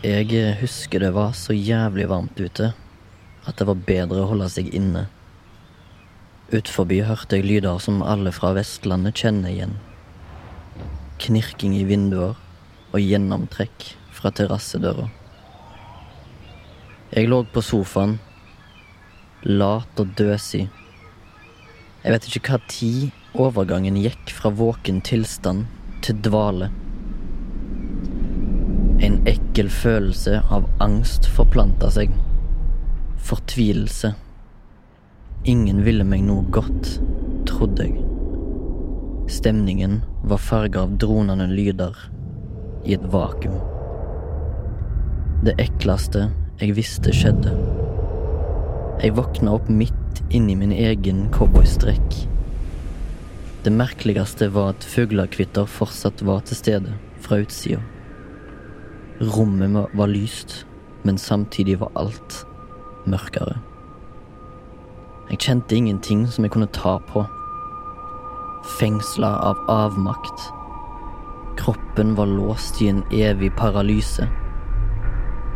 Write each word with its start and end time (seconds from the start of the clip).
Jeg 0.00 0.54
husker 0.62 1.02
det 1.02 1.10
var 1.12 1.34
så 1.36 1.52
jævlig 1.52 2.06
varmt 2.08 2.38
ute 2.40 2.70
at 3.44 3.58
det 3.58 3.66
var 3.68 3.82
bedre 3.84 4.22
å 4.22 4.30
holde 4.30 4.46
seg 4.48 4.70
inne. 4.72 5.02
Utforbi 6.56 7.02
hørte 7.04 7.36
jeg 7.36 7.44
lyder 7.44 7.76
som 7.84 8.00
alle 8.00 8.32
fra 8.32 8.54
Vestlandet 8.56 9.20
kjenner 9.20 9.52
igjen. 9.52 9.76
Knirking 11.20 11.76
i 11.76 11.84
vinduer 11.84 12.32
og 12.32 12.96
gjennomtrekk 12.96 13.90
fra 14.16 14.32
terrassedøra. 14.32 15.10
Jeg 17.12 17.28
lå 17.28 17.44
på 17.52 17.60
sofaen, 17.60 18.16
lat 19.44 20.00
og 20.00 20.16
døsig. 20.16 20.70
Jeg 22.00 22.16
vet 22.16 22.30
ikke 22.32 22.46
hva 22.54 22.64
tid 22.72 23.36
overgangen 23.36 24.00
gikk 24.00 24.32
fra 24.32 24.48
våken 24.48 25.04
tilstand 25.04 25.68
til 26.00 26.24
dvale. 26.24 26.72
En 29.00 29.14
ekkel 29.24 29.70
følelse 29.72 30.42
av 30.52 30.66
angst 30.84 31.24
forplanta 31.32 31.88
seg. 31.94 32.12
Fortvilelse. 33.24 34.10
Ingen 35.48 35.78
ville 35.86 36.04
meg 36.04 36.26
noe 36.26 36.44
godt, 36.52 36.98
trodde 37.48 37.86
jeg. 37.86 38.02
Stemningen 39.32 40.02
var 40.28 40.42
farga 40.44 40.82
av 40.84 40.98
dronende 41.00 41.46
lyder 41.48 41.96
i 42.84 42.92
et 42.96 43.06
vakuum. 43.14 43.56
Det 45.46 45.54
ekleste 45.64 46.26
jeg 46.60 46.74
visste 46.76 47.14
skjedde. 47.16 47.54
Jeg 49.00 49.14
våkna 49.16 49.54
opp 49.56 49.70
midt 49.72 50.20
inni 50.28 50.58
min 50.60 50.74
egen 50.76 51.22
cowboystrekk. 51.32 52.18
Det 53.64 53.72
merkeligste 53.72 54.50
var 54.52 54.74
at 54.74 54.84
fuglekvitter 54.84 55.64
fortsatt 55.78 56.20
var 56.28 56.44
til 56.44 56.60
stede 56.60 56.98
fra 57.24 57.40
utsida. 57.40 57.80
Rommet 59.20 59.86
var 59.92 60.06
lyst, 60.06 60.66
men 61.02 61.18
samtidig 61.18 61.80
var 61.80 61.90
alt 61.94 62.46
mørkere. 63.04 63.58
Jeg 65.30 65.38
kjente 65.38 65.76
ingenting 65.76 66.22
som 66.26 66.44
jeg 66.44 66.54
kunne 66.54 66.70
ta 66.72 66.94
på. 67.10 67.26
Fengsla 68.78 69.28
av 69.50 69.60
avmakt. 69.68 70.46
Kroppen 71.60 72.14
var 72.16 72.32
låst 72.32 72.80
i 72.80 72.88
en 72.88 73.02
evig 73.12 73.52
paralyse. 73.56 74.24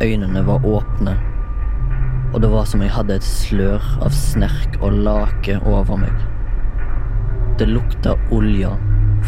Øynene 0.01 0.45
var 0.45 0.65
åpne, 0.65 1.17
og 2.33 2.41
det 2.41 2.51
var 2.51 2.69
som 2.69 2.85
jeg 2.85 2.93
hadde 2.93 3.17
et 3.17 3.25
slør 3.25 3.81
av 4.05 4.13
snerk 4.13 4.77
og 4.81 4.93
lake 5.09 5.57
over 5.65 5.97
meg. 6.05 6.23
Det 7.57 7.67
lukta 7.71 8.13
olja 8.35 8.75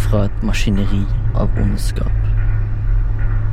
fra 0.06 0.28
et 0.28 0.46
maskineri 0.46 1.06
av 1.34 1.50
ondskap. 1.58 2.17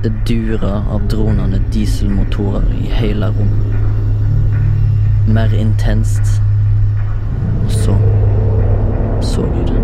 Det 0.05 0.12
durer 0.28 0.83
av 0.91 1.08
dronende 1.08 1.62
dieselmotorer 1.72 2.62
i 2.84 2.91
hele 2.92 3.27
rommet. 3.27 3.77
Mer 5.28 5.55
intenst. 5.55 6.42
Og 7.64 7.70
så 7.70 7.95
så 9.20 9.42
vi 9.42 9.62
det. 9.73 9.80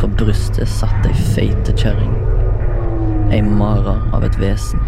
På 0.00 0.10
brystet 0.18 0.68
satt 0.68 1.08
ei 1.08 1.16
feite 1.16 1.72
kjerring. 1.80 2.12
Ei 3.32 3.40
mare 3.42 3.96
av 4.12 4.28
et 4.28 4.36
vesen. 4.40 4.84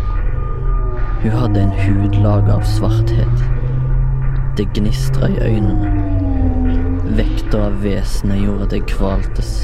Hun 1.23 1.33
hadde 1.33 1.65
en 1.65 1.73
hud 1.81 2.21
laga 2.21 2.59
av 2.61 2.69
svarthet. 2.69 3.45
Det 4.61 4.69
gnistra 4.77 5.33
i 5.33 5.41
øynene. 5.41 5.89
Vekta 7.17 7.65
av 7.71 7.81
vesenet 7.81 8.45
gjorde 8.45 8.69
at 8.69 8.77
jeg 8.77 8.91
kvaltes. 8.93 9.57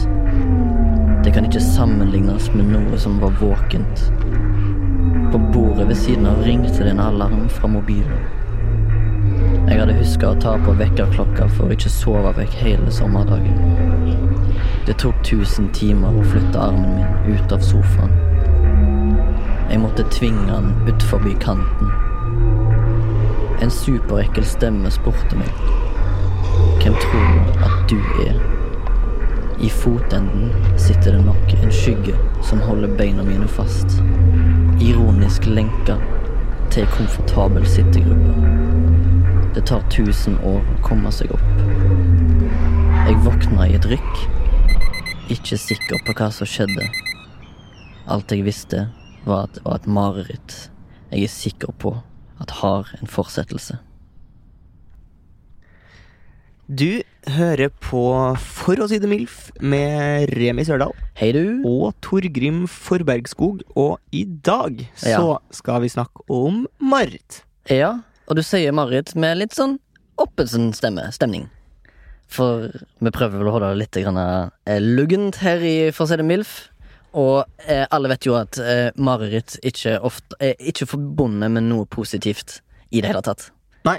Det 1.25 1.33
kan 1.33 1.44
ikke 1.47 1.60
sammenlignes 1.62 2.49
med 2.55 2.72
noe 2.72 2.99
som 2.99 3.21
var 3.22 3.31
våkent. 3.38 4.00
På 5.33 5.38
bordet 5.38 5.88
ved 5.88 5.94
siden 5.94 6.27
av 6.27 6.41
ringte 6.43 6.83
det 6.83 6.91
en 6.91 7.00
alarm 7.00 7.49
fra 7.49 7.69
mobilen. 7.71 8.25
Jeg 9.69 9.78
hadde 9.78 9.94
huska 10.00 10.32
å 10.32 10.41
ta 10.43 10.56
på 10.65 10.75
vekkerklokka 10.81 11.47
for 11.55 11.71
å 11.71 11.77
ikke 11.77 11.93
sove 11.94 12.32
vekk 12.37 12.56
hele 12.65 12.91
sommerdagen. 12.91 13.55
Det 14.88 14.97
tok 14.99 15.21
tusen 15.25 15.71
timer 15.77 16.11
å 16.11 16.25
flytte 16.32 16.59
armen 16.59 16.99
min 16.99 17.37
ut 17.37 17.55
av 17.55 17.62
sofaen. 17.62 18.16
Jeg 19.71 19.78
måtte 19.81 20.09
tvinge 20.11 20.49
den 20.50 20.75
utfor 20.91 21.22
kanten. 21.41 21.94
En 23.62 23.71
superekkel 23.71 24.44
stemme 24.44 24.91
spurte 24.91 25.38
meg. 25.38 25.55
Hvem 26.82 26.99
tror 27.06 27.31
du 27.31 27.62
at 27.62 27.87
du 27.94 27.97
er? 28.27 28.62
I 29.62 29.69
fotenden 29.71 30.78
sitter 30.78 31.12
det 31.12 31.25
nok 31.25 31.53
en 31.55 31.73
skygge 31.73 32.17
som 32.43 32.61
holder 32.61 32.97
beina 32.99 33.23
mine 33.23 33.49
fast. 33.49 33.99
Ironisk 34.83 35.47
lenka 35.47 35.97
til 36.73 36.83
ei 36.83 36.91
komfortabel 36.97 37.67
sittegruppe. 37.71 38.34
Det 39.55 39.62
tar 39.71 39.84
tusen 39.95 40.41
år 40.43 40.61
å 40.61 40.81
komme 40.83 41.12
seg 41.15 41.31
opp. 41.37 41.62
Jeg 43.06 43.23
våkna 43.23 43.69
i 43.69 43.78
et 43.78 43.87
rykk, 43.93 44.27
ikke 45.37 45.61
sikker 45.69 46.03
på 46.06 46.17
hva 46.19 46.33
som 46.34 46.49
skjedde. 46.49 46.91
Alt 48.11 48.34
jeg 48.34 48.47
visste, 48.49 48.89
var 49.23 49.47
at 49.47 49.55
det 49.55 49.67
var 49.69 49.79
et 49.79 49.87
mareritt 49.87 50.59
jeg 51.12 51.27
er 51.27 51.29
sikker 51.29 51.73
på 51.77 51.91
at 52.41 52.50
har 52.62 52.89
en 52.99 53.11
fortsettelse. 53.11 53.77
Du 56.72 57.03
hører 57.37 57.69
på 57.84 58.00
For 58.41 58.81
å 58.81 58.87
si 58.91 58.99
det 59.03 59.09
MILF 59.10 59.50
med 59.60 60.31
Remi 60.38 60.65
Sørdal 60.66 60.94
Hei, 61.19 61.28
du. 61.34 61.60
og 61.69 61.93
Torgrim 62.05 62.65
Forbergskog. 62.71 63.62
Og 63.77 63.99
i 64.15 64.25
dag 64.25 64.81
Ja. 65.05 65.19
så 65.19 65.38
skal 65.53 65.82
vi 65.82 65.88
snakke 65.93 66.25
om 66.31 66.66
Marit. 66.81 67.43
Ja, 67.69 68.00
og 68.28 68.37
du 68.37 68.43
sier 68.43 68.72
Marit 68.72 69.15
med 69.15 69.38
litt 69.38 69.53
sånn 69.53 69.78
Oppesen-stemning. 70.19 71.49
For 72.28 72.71
vi 73.00 73.11
prøver 73.11 73.38
vel 73.38 73.49
å 73.49 73.53
holde 73.53 73.72
det 73.75 73.78
litt 73.82 74.05
grann, 74.05 74.50
eh, 74.66 74.78
luggent 74.81 75.37
her 75.43 75.59
i 75.61 75.91
For 75.91 76.05
å 76.06 76.09
si 76.09 76.16
det 76.16 76.25
MILF. 76.25 76.69
Og 77.15 77.44
eh, 77.69 77.84
alle 77.91 78.09
vet 78.09 78.25
jo 78.25 78.34
at 78.38 78.56
eh, 78.59 78.91
mareritt 78.97 79.59
ikke 79.62 79.99
ofte 80.00 80.34
er 80.41 80.55
ikke 80.59 80.87
forbundet 80.88 81.50
med 81.50 81.65
noe 81.65 81.84
positivt 81.84 82.62
i 82.91 83.03
det 83.03 83.11
hele 83.11 83.21
tatt. 83.21 83.50
Nei. 83.84 83.99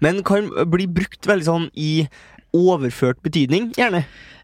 Men 0.00 0.22
kan 0.24 0.50
bli 0.72 0.86
brukt 0.88 1.26
veldig 1.28 1.46
sånn 1.46 1.70
i 1.76 2.08
overført 2.56 3.20
betydning, 3.22 3.68
gjerne. 3.78 4.00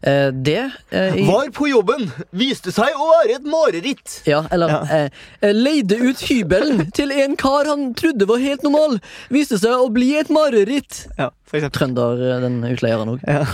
Eh, 0.07 0.29
det 0.31 0.61
eh, 0.95 1.17
Var 1.27 1.49
på 1.51 1.65
jobben! 1.67 2.05
Viste 2.31 2.71
seg 2.71 2.93
å 2.95 3.07
være 3.09 3.35
et 3.35 3.47
mareritt! 3.49 4.21
Ja, 4.29 4.45
eller 4.53 4.71
Ja. 4.71 4.77
eh, 4.95 5.09
eh, 5.41 5.51
Leide 5.57 5.97
ut 5.99 6.21
hybelen 6.29 6.85
til 6.97 7.11
en 7.11 7.35
kar 7.35 7.67
han 7.67 7.89
trodde 7.99 8.29
var 8.29 8.39
helt 8.39 8.63
normal. 8.63 8.99
Viste 9.33 9.59
seg 9.59 9.73
å 9.75 9.89
bli 9.91 10.13
et 10.21 10.29
mareritt. 10.31 11.01
Ja, 11.17 11.31
for 11.43 11.59
eksempel. 11.59 11.75
Trønder, 11.81 12.23
eh, 12.29 12.39
den 12.45 12.61
utleieren 12.71 13.15
òg. 13.17 13.27
Ja. 13.27 13.43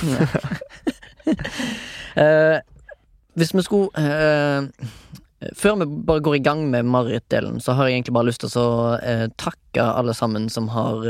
Eh, 2.14 2.60
hvis 3.34 3.54
vi 3.56 3.64
skulle 3.66 3.90
eh, 3.98 4.66
Før 5.58 5.80
vi 5.80 5.86
bare 6.06 6.22
går 6.22 6.36
i 6.38 6.42
gang 6.46 6.60
med 6.70 6.86
marerittdelen, 6.86 7.56
så 7.64 7.74
har 7.74 7.88
jeg 7.90 7.96
egentlig 7.98 8.14
bare 8.14 8.28
lyst 8.28 8.44
til 8.44 8.52
å 8.62 9.00
takke 9.42 9.82
alle 9.88 10.14
sammen 10.14 10.46
som 10.54 10.68
har 10.76 11.02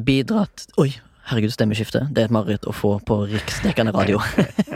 bidratt 0.00 0.66
Oi, 0.80 0.90
herregud, 1.30 1.52
stemmeskifte. 1.54 2.06
Det 2.10 2.24
er 2.24 2.30
et 2.30 2.34
mareritt 2.34 2.66
å 2.68 2.74
få 2.74 2.96
på 3.06 3.22
riksdekkende 3.30 3.94
radio. 3.94 4.20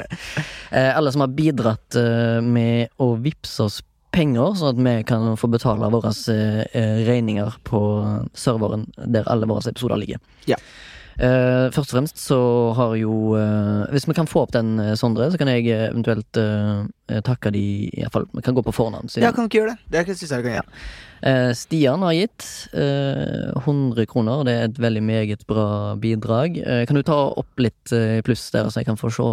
eh, 0.70 0.92
alle 0.92 1.12
som 1.12 1.24
har 1.24 1.34
bidratt 1.34 1.98
eh, 1.98 2.40
med 2.44 2.92
å 3.02 3.14
vippse 3.20 3.66
oss 3.66 3.82
penger, 4.16 4.54
sånn 4.56 4.72
at 4.72 4.80
vi 4.80 4.96
kan 5.08 5.36
få 5.36 5.50
betale 5.52 5.90
våre 5.92 6.12
eh, 6.32 7.00
regninger 7.06 7.58
på 7.68 7.80
serveren 8.36 8.86
der 8.96 9.28
alle 9.32 9.48
våre 9.50 9.66
episoder 9.70 10.00
ligger. 10.00 10.22
Ja. 10.48 10.60
Uh, 11.16 11.72
først 11.72 11.94
og 11.94 11.94
fremst 11.94 12.18
så 12.20 12.38
har 12.76 12.90
jo 13.00 13.30
uh, 13.40 13.86
Hvis 13.88 14.04
vi 14.04 14.12
kan 14.12 14.26
få 14.28 14.42
opp 14.44 14.50
den, 14.52 14.74
uh, 14.76 14.90
Sondre, 15.00 15.30
så 15.32 15.38
kan 15.40 15.48
jeg 15.48 15.64
eh, 15.72 15.86
eventuelt 15.88 16.36
eh, 16.36 16.82
eh, 17.08 17.22
takke 17.24 17.54
de 17.54 17.62
Iallfall 17.96 18.26
vi 18.34 18.44
kan 18.44 18.52
gå 18.52 18.60
på 18.66 18.74
fornavn. 18.76 19.08
ja, 19.16 19.30
kan 19.32 19.48
ikke 19.48 19.62
gjøre 19.62 19.78
det. 19.88 20.04
Det 20.04 20.18
syns 20.18 20.34
jeg 20.34 20.44
du 20.44 20.48
kan 20.50 20.58
gjøre. 20.58 20.68
Eh, 20.68 21.05
Stian 21.56 22.04
har 22.04 22.12
gitt 22.12 22.44
eh, 22.76 23.52
100 23.62 24.06
kroner. 24.10 24.44
Det 24.46 24.52
er 24.54 24.68
et 24.68 24.80
veldig 24.80 25.02
meget 25.02 25.46
bra 25.48 25.94
bidrag. 26.00 26.58
Eh, 26.60 26.84
kan 26.86 26.98
du 26.98 27.02
ta 27.06 27.16
opp 27.32 27.62
litt 27.62 27.92
eh, 27.96 28.20
pluss 28.26 28.44
der, 28.54 28.68
så 28.68 28.82
jeg 28.82 28.90
kan 28.90 29.00
få 29.00 29.12
se 29.14 29.30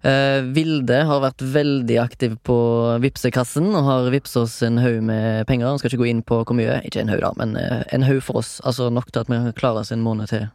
Eh, 0.00 0.40
Vilde 0.56 1.02
har 1.04 1.18
vært 1.20 1.42
veldig 1.44 1.96
aktiv 2.00 2.38
på 2.48 2.56
Vipsekassen 3.02 3.66
og 3.74 3.84
har 3.84 4.06
vippsa 4.14 4.46
oss 4.46 4.54
en 4.64 4.80
haug 4.80 5.02
med 5.04 5.44
penger. 5.48 5.68
Han 5.68 5.80
skal 5.80 5.92
ikke 5.92 6.00
gå 6.00 6.08
inn 6.08 6.22
på 6.24 6.38
hvor 6.40 6.56
mye, 6.56 6.78
ikke 6.88 7.02
en 7.02 7.12
haug, 7.12 7.20
da, 7.20 7.34
men 7.36 7.52
eh, 7.60 7.82
en 7.92 8.06
haug 8.08 8.22
for 8.24 8.40
oss. 8.40 8.56
Altså 8.64 8.88
nok 8.88 9.10
til 9.12 9.26
at 9.26 9.32
vi 9.32 9.40
klarer 9.58 9.82
oss 9.82 9.92
en 9.92 10.04
måned 10.04 10.32
til, 10.32 10.48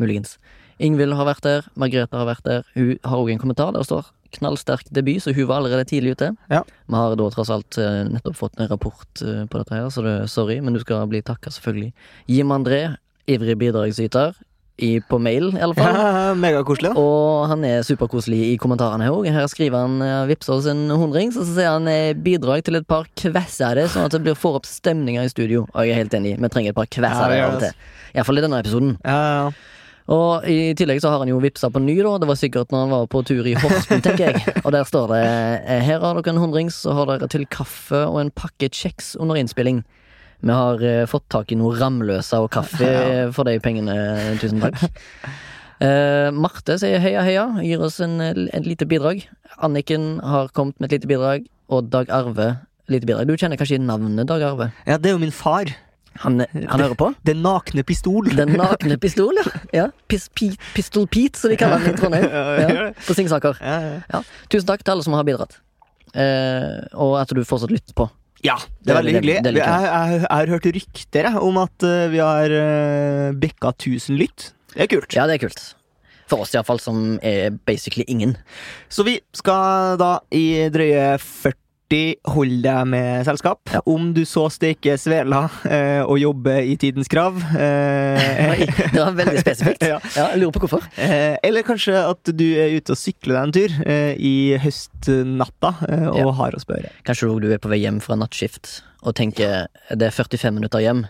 muligens. 0.00 0.38
Ingvild 0.80 1.12
har 1.16 1.28
vært 1.28 1.44
der, 1.44 1.68
Margrethe 1.76 2.16
har 2.16 2.28
vært 2.28 2.48
der. 2.48 2.64
Hun 2.76 2.96
har 3.04 3.20
òg 3.20 3.34
en 3.34 3.42
kommentar 3.42 3.72
der 3.72 3.84
det 3.84 3.90
står 3.90 4.08
knallsterk 4.38 4.88
debut, 4.94 5.22
så 5.22 5.34
hun 5.36 5.48
var 5.48 5.60
allerede 5.60 5.86
tidlig 5.88 6.16
ute. 6.16 6.32
Ja. 6.52 6.62
Vi 6.86 6.98
har 6.98 7.16
da 7.18 7.30
tross 7.32 7.52
alt 7.52 7.78
eh, 7.80 8.02
nettopp 8.10 8.36
fått 8.38 8.60
en 8.60 8.70
rapport 8.70 9.22
eh, 9.22 9.44
på 9.46 9.62
dette 9.62 9.74
her, 9.76 9.88
så 9.92 10.04
det, 10.06 10.16
sorry, 10.32 10.60
men 10.60 10.76
du 10.76 10.82
skal 10.82 11.06
bli 11.10 11.22
takka, 11.24 11.52
selvfølgelig. 11.54 11.92
Jim 12.30 12.52
André, 12.54 12.82
ivrig 13.30 13.56
bidragsyter, 13.60 14.36
i, 14.76 14.98
på 15.00 15.16
mail 15.16 15.54
i 15.56 15.60
alle 15.64 15.72
fall. 15.72 15.94
Ja, 15.96 16.34
Megakoselig. 16.36 16.90
Og 17.00 17.46
han 17.48 17.62
er 17.64 17.84
superkoselig 17.86 18.42
i 18.50 18.56
kommentarene 18.60 19.06
òg. 19.08 19.24
Her 19.32 19.46
skriver 19.48 19.86
han 19.86 20.02
uh, 20.04 20.26
vippser 20.28 20.52
oss 20.52 20.68
en 20.68 20.82
hundring, 20.92 21.30
så 21.32 21.46
sier 21.48 21.78
han 21.78 21.88
bidrag 22.20 22.66
til 22.66 22.76
et 22.76 22.88
par 22.88 23.08
kvessere, 23.16 23.86
sånn 23.88 24.10
at 24.10 24.12
det 24.12 24.20
blir 24.26 24.36
får 24.36 24.58
opp 24.60 24.68
stemninga 24.68 25.24
i 25.24 25.32
studio. 25.32 25.64
Og 25.72 25.86
jeg 25.86 25.96
er 25.96 26.02
helt 26.02 26.18
enig, 26.18 26.34
vi 26.36 26.52
trenger 26.52 26.74
et 26.74 26.78
par 26.82 26.90
kvessere 26.92 27.40
ja, 27.40 27.48
av 27.48 27.56
og 27.56 27.64
til. 27.64 27.88
Iallfall 28.12 28.42
i 28.42 28.44
denne 28.44 28.60
episoden. 28.60 28.94
Ja, 29.00 29.16
ja, 29.16 29.40
ja. 29.46 29.72
Og 30.12 30.44
i 30.46 30.70
tillegg 30.78 31.00
så 31.02 31.10
har 31.10 31.18
han 31.24 31.30
jo 31.32 31.40
vippsa 31.42 31.66
på 31.74 31.80
ny, 31.82 31.96
da. 32.04 32.12
Det 32.22 32.28
var 32.30 32.36
sikkert 32.38 32.70
når 32.70 32.84
han 32.84 32.92
var 32.94 33.06
på 33.10 33.22
tur 33.26 33.46
i 33.50 33.56
Horten, 33.58 34.02
tenker 34.04 34.28
jeg. 34.30 34.42
Og 34.64 34.70
der 34.74 34.84
står 34.86 35.08
det 35.10 35.22
eh, 35.26 35.80
Her 35.82 35.98
har 36.04 36.14
dere 36.20 36.30
en 36.34 36.38
hundrings, 36.44 36.76
så 36.84 36.94
har 36.94 37.08
dere 37.10 37.26
til 37.32 37.42
kaffe 37.50 38.04
og 38.06 38.20
en 38.22 38.30
pakke 38.30 38.68
kjeks 38.70 39.16
under 39.18 39.34
innspilling. 39.40 39.80
Vi 40.46 40.52
har 40.54 40.82
eh, 40.86 41.06
fått 41.10 41.26
tak 41.32 41.50
i 41.50 41.58
noe 41.58 41.74
Ramløsa 41.80 42.38
og 42.44 42.52
kaffe 42.54 42.86
Ja. 42.86 43.26
for 43.34 43.48
de 43.48 43.56
pengene. 43.64 43.96
Tusen 44.38 44.62
takk. 44.62 44.78
Eh, 45.82 46.30
Marte 46.32 46.78
sier 46.80 47.02
heia, 47.02 47.20
heia. 47.26 47.48
Gir 47.66 47.82
oss 47.84 47.98
en, 48.04 48.20
en 48.22 48.64
lite 48.64 48.86
bidrag. 48.88 49.26
Anniken 49.58 50.20
har 50.24 50.48
kommet 50.56 50.78
med 50.80 50.88
et 50.92 51.00
lite 51.00 51.10
bidrag. 51.10 51.48
Og 51.68 51.90
Dag 51.90 52.08
Arve 52.14 52.52
lite 52.88 53.08
bidrag. 53.10 53.26
Du 53.26 53.34
kjenner 53.34 53.58
kanskje 53.58 53.80
navnet 53.82 54.28
Dag 54.30 54.44
Arve? 54.46 54.70
ja, 54.86 54.96
det 55.02 55.10
er 55.10 55.16
jo 55.18 55.24
min 55.24 55.34
far. 55.34 55.72
Han, 56.22 56.40
han 56.54 56.80
hører 56.82 56.94
på? 56.98 57.10
Den 57.26 57.42
nakne 57.44 57.82
pistol. 57.86 58.28
Den 58.36 58.54
nakne 58.58 58.96
pistol, 59.02 59.36
ja. 59.40 59.44
ja. 59.74 59.86
Pis, 60.08 60.28
pi, 60.36 60.50
Pistol 60.74 61.06
Pete, 61.10 61.38
som 61.40 61.50
de 61.52 61.56
kaller 61.60 61.82
den 61.84 61.94
i 61.94 62.00
Trondheim. 62.00 62.26
Ja, 62.76 62.90
på 63.06 63.14
Singsaker. 63.18 63.58
Ja. 63.60 64.20
Tusen 64.52 64.68
takk 64.68 64.84
til 64.86 64.94
alle 64.96 65.04
som 65.06 65.16
har 65.18 65.26
bidratt. 65.28 65.58
Eh, 66.16 66.86
og 66.96 67.16
at 67.20 67.32
du 67.34 67.42
fortsatt 67.44 67.72
lytter 67.74 67.96
på. 67.98 68.06
ja, 68.46 68.54
det 68.84 68.92
er 68.94 69.00
veldig 69.00 69.14
hyggelig. 69.18 69.38
det- 69.44 69.54
det 69.56 69.62
Jeg, 69.62 69.82
jeg, 69.88 70.20
jeg 70.20 70.30
har 70.30 70.46
hørt 70.54 70.66
rykter 70.76 71.28
om 71.42 71.58
at 71.58 71.82
eh, 71.88 72.06
vi 72.12 72.18
har 72.22 72.52
uh, 72.52 73.32
bikka 73.36 73.72
1000 73.74 74.16
lytt. 74.20 74.52
Det 74.74 74.86
er 74.86 74.92
kult. 74.92 75.12
Ja, 75.16 75.26
det 75.26 75.36
er 75.40 75.48
kult. 75.48 75.62
For 76.30 76.42
oss 76.42 76.54
iallfall, 76.54 76.80
som 76.82 77.18
er 77.22 77.50
basically 77.66 78.04
ingen. 78.08 78.36
Så 78.90 79.04
vi 79.06 79.18
skal 79.34 79.96
da 80.00 80.18
i 80.34 80.66
drøye 80.74 81.16
40 81.22 81.54
holde 82.26 82.62
deg 82.64 82.88
med 82.90 83.24
selskap. 83.28 83.60
Ja. 83.72 83.80
Om 83.86 84.08
du 84.16 84.24
så 84.26 84.46
steker 84.50 84.98
svela 84.98 85.44
eh, 85.70 86.02
og 86.02 86.18
jobber 86.18 86.58
i 86.66 86.74
tidens 86.80 87.08
krav. 87.12 87.38
Eh, 87.54 88.64
det 88.66 88.98
var 88.98 89.14
veldig 89.18 89.42
spesifikt. 89.44 89.84
Ja. 89.92 90.00
Ja, 90.16 90.24
jeg 90.32 90.40
lurer 90.42 90.56
på 90.56 90.64
hvorfor. 90.66 90.86
eh, 90.98 91.36
eller 91.46 91.62
kanskje 91.66 91.94
at 92.00 92.32
du 92.34 92.44
er 92.58 92.74
ute 92.74 92.94
og 92.96 92.98
sykler 92.98 93.36
deg 93.36 93.42
en 93.46 93.54
tur 93.54 93.76
eh, 93.86 94.14
i 94.18 94.32
høstnatta 94.62 95.74
eh, 95.88 96.06
og 96.10 96.18
Ja. 96.24 96.32
har 96.40 96.56
å 96.58 96.62
spørre. 96.62 96.90
Kanskje 97.06 97.30
du 97.44 97.50
er 97.54 97.62
på 97.62 97.70
vei 97.70 97.78
hjem 97.84 98.00
fra 98.02 98.16
nattskift 98.18 98.80
og 99.06 99.14
tenker 99.14 99.68
det 99.94 100.08
er 100.08 100.14
45 100.16 100.56
minutter 100.56 100.82
hjem. 100.82 101.04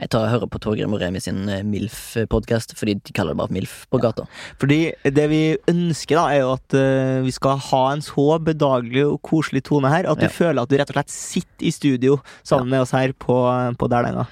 Jeg 0.00 0.08
tar 0.14 0.22
og 0.24 0.30
hører 0.32 0.48
på 0.48 0.58
Torgrim 0.64 0.94
og 0.96 1.00
Remi 1.02 1.20
sin 1.20 1.42
eh, 1.52 1.60
MILF-podkast, 1.66 2.72
fordi 2.78 2.94
de 3.04 3.12
kaller 3.16 3.34
det 3.34 3.40
bare 3.42 3.52
MILF 3.52 3.74
på 3.92 3.98
gata. 4.00 4.24
Fordi 4.60 4.78
det 5.04 5.26
vi 5.28 5.40
ønsker, 5.68 6.16
da 6.16 6.22
er 6.32 6.40
jo 6.40 6.52
at 6.54 6.76
uh, 6.76 7.18
vi 7.26 7.32
skal 7.36 7.58
ha 7.68 7.82
en 7.92 8.00
så 8.04 8.24
bedagelig 8.40 9.02
og 9.10 9.18
koselig 9.28 9.60
tone 9.68 9.90
her 9.92 10.08
at 10.08 10.16
du 10.22 10.24
Ja. 10.24 10.32
føler 10.32 10.62
at 10.64 10.70
du 10.72 10.76
rett 10.80 10.88
og 10.94 10.96
slett 10.96 11.12
sitter 11.12 11.66
i 11.68 11.72
studio 11.76 12.16
sammen 12.42 12.70
med 12.72 12.80
oss 12.86 12.94
her 12.96 13.12
på, 13.12 13.36
på 13.76 13.88
Dælenga. 13.92 14.24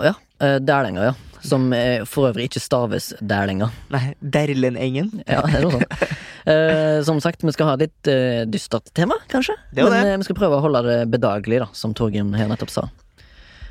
Å 0.00 0.06
ja. 0.08 0.14
eh, 0.40 0.56
Dælenga, 0.64 1.10
ja. 1.10 1.14
Som 1.44 1.70
eh, 1.72 2.02
for 2.08 2.28
øvrig 2.30 2.48
ikke 2.50 2.60
staves 2.60 3.10
Dælenga. 3.20 3.68
Nei, 3.92 4.02
Derlenengen. 4.20 5.08
Ja, 5.26 5.40
det 5.48 5.60
er 5.60 5.64
noe 5.66 5.76
sånt. 5.78 6.02
Eh, 6.48 6.98
som 7.04 7.18
sagt, 7.20 7.42
vi 7.44 7.52
skal 7.52 7.68
ha 7.72 7.76
litt 7.80 8.08
eh, 8.08 8.42
dystert 8.48 8.88
tema, 8.96 9.16
kanskje. 9.32 9.56
Det 9.76 9.84
var 9.84 9.92
Men 9.92 10.04
det. 10.06 10.12
eh, 10.14 10.18
vi 10.22 10.28
skal 10.30 10.38
prøve 10.40 10.56
å 10.56 10.64
holde 10.64 10.80
det 10.88 10.98
bedagelig, 11.12 11.60
da, 11.64 11.68
som 11.76 11.92
Torgrim 11.96 12.32
her 12.36 12.48
nettopp 12.52 12.72
sa. 12.72 12.86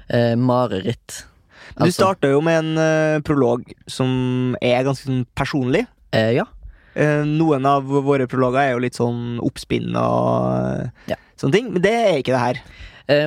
Eh, 0.09 0.35
mareritt. 0.37 1.23
Du 1.77 1.83
Altså- 1.85 1.99
starta 2.03 2.29
jo 2.31 2.41
med 2.41 2.59
en 2.59 2.77
uh, 2.77 3.19
prolog 3.21 3.63
som 3.87 4.55
er 4.61 4.83
ganske 4.83 5.05
sånn 5.05 5.25
personlig. 5.35 5.85
Uh, 6.15 6.31
ja. 6.33 6.45
Uh, 6.97 7.23
noen 7.23 7.65
av 7.69 7.83
våre 7.85 8.25
prologer 8.27 8.59
er 8.63 8.71
jo 8.73 8.79
litt 8.83 8.95
sånn 8.97 9.39
oppspinn 9.45 9.95
og 9.95 10.89
Ja. 11.07 11.15
sånne 11.37 11.53
ting, 11.53 11.71
men 11.73 11.81
det 11.81 11.93
er 11.93 12.17
ikke 12.19 12.33
det 12.35 12.39
her. 12.45 12.61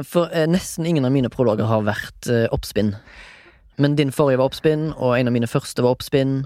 For 0.07 0.29
nesten 0.47 0.87
ingen 0.87 1.05
av 1.05 1.11
mine 1.11 1.29
prologer 1.29 1.67
har 1.67 1.83
vært 1.83 2.29
oppspinn. 2.55 2.93
Men 3.79 3.97
din 3.97 4.13
forrige 4.15 4.39
var 4.39 4.47
oppspinn, 4.51 4.93
og 4.97 5.17
en 5.19 5.27
av 5.27 5.33
mine 5.35 5.49
første 5.51 5.83
var 5.83 5.97
oppspinn. 5.97 6.45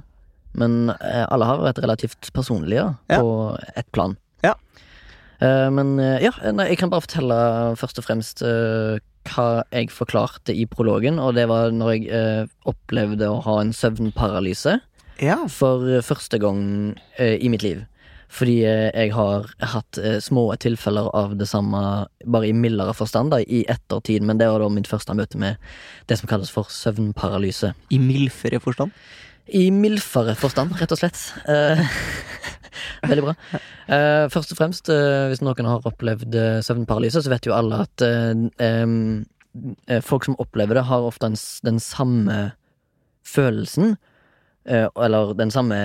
Men 0.55 0.89
alle 1.03 1.45
har 1.45 1.59
vært 1.61 1.83
relativt 1.85 2.31
personlige 2.33 2.97
Ja. 3.11 3.19
på 3.21 3.59
ett 3.77 3.91
plan. 3.93 4.17
Ja. 4.43 4.55
Men 5.43 5.99
ja, 5.99 6.31
jeg 6.41 6.79
kan 6.79 6.89
bare 6.89 7.03
fortelle 7.05 7.77
først 7.77 7.99
og 7.99 8.05
fremst 8.07 8.41
eh, 8.41 8.99
hva 9.33 9.65
jeg 9.73 9.91
forklarte 9.95 10.55
i 10.55 10.65
prologen, 10.71 11.19
og 11.23 11.35
det 11.39 11.49
var 11.51 11.71
når 11.75 11.93
jeg 11.97 12.07
eh, 12.15 12.47
opplevde 12.69 13.29
å 13.33 13.41
ha 13.47 13.59
en 13.63 13.73
søvnparalyse 13.77 14.79
Ja. 15.23 15.39
for 15.49 15.85
eh, 15.89 16.03
første 16.05 16.39
gang 16.43 16.97
eh, 17.19 17.37
i 17.41 17.49
mitt 17.53 17.63
liv. 17.67 17.85
Fordi 18.29 18.57
eh, 18.67 18.91
jeg 18.91 19.13
har 19.15 19.47
hatt 19.73 19.99
eh, 20.03 20.17
små 20.21 20.49
tilfeller 20.61 21.07
av 21.15 21.37
det 21.39 21.47
samme, 21.49 22.07
bare 22.27 22.49
i 22.49 22.53
mildere 22.57 22.93
forstand, 22.99 23.31
da, 23.33 23.39
i 23.41 23.63
ettertid. 23.71 24.23
Men 24.27 24.39
det 24.41 24.49
var 24.51 24.61
da 24.65 24.69
mitt 24.69 24.89
første 24.91 25.15
møte 25.15 25.39
med 25.39 25.57
det 26.11 26.19
som 26.19 26.29
kalles 26.29 26.51
for 26.51 26.67
søvnparalyse. 26.69 27.71
I 27.95 28.01
mildfere 28.03 28.59
forstand. 28.61 28.91
I 29.55 29.69
mildfere 29.71 30.35
forstand, 30.35 30.75
rett 30.81 30.91
og 30.91 30.99
slett. 30.99 31.21
Veldig 33.03 33.25
bra. 33.27 33.35
Uh, 33.91 34.25
først 34.33 34.55
og 34.55 34.61
fremst, 34.61 34.91
uh, 34.93 35.27
hvis 35.31 35.43
noen 35.45 35.69
har 35.69 35.87
opplevd 35.89 36.37
uh, 36.37 36.61
søvnparalyse, 36.65 37.23
så 37.25 37.33
vet 37.33 37.49
jo 37.49 37.55
alle 37.57 37.83
at 37.85 38.05
eh, 38.07 40.01
folk 40.05 40.27
som 40.27 40.37
opplever 40.43 40.77
det, 40.77 40.87
har 40.89 41.07
ofte 41.07 41.31
en, 41.31 41.39
den 41.65 41.79
samme 41.81 42.41
følelsen, 43.27 43.97
eller 44.67 45.33
den 45.39 45.51
samme 45.55 45.79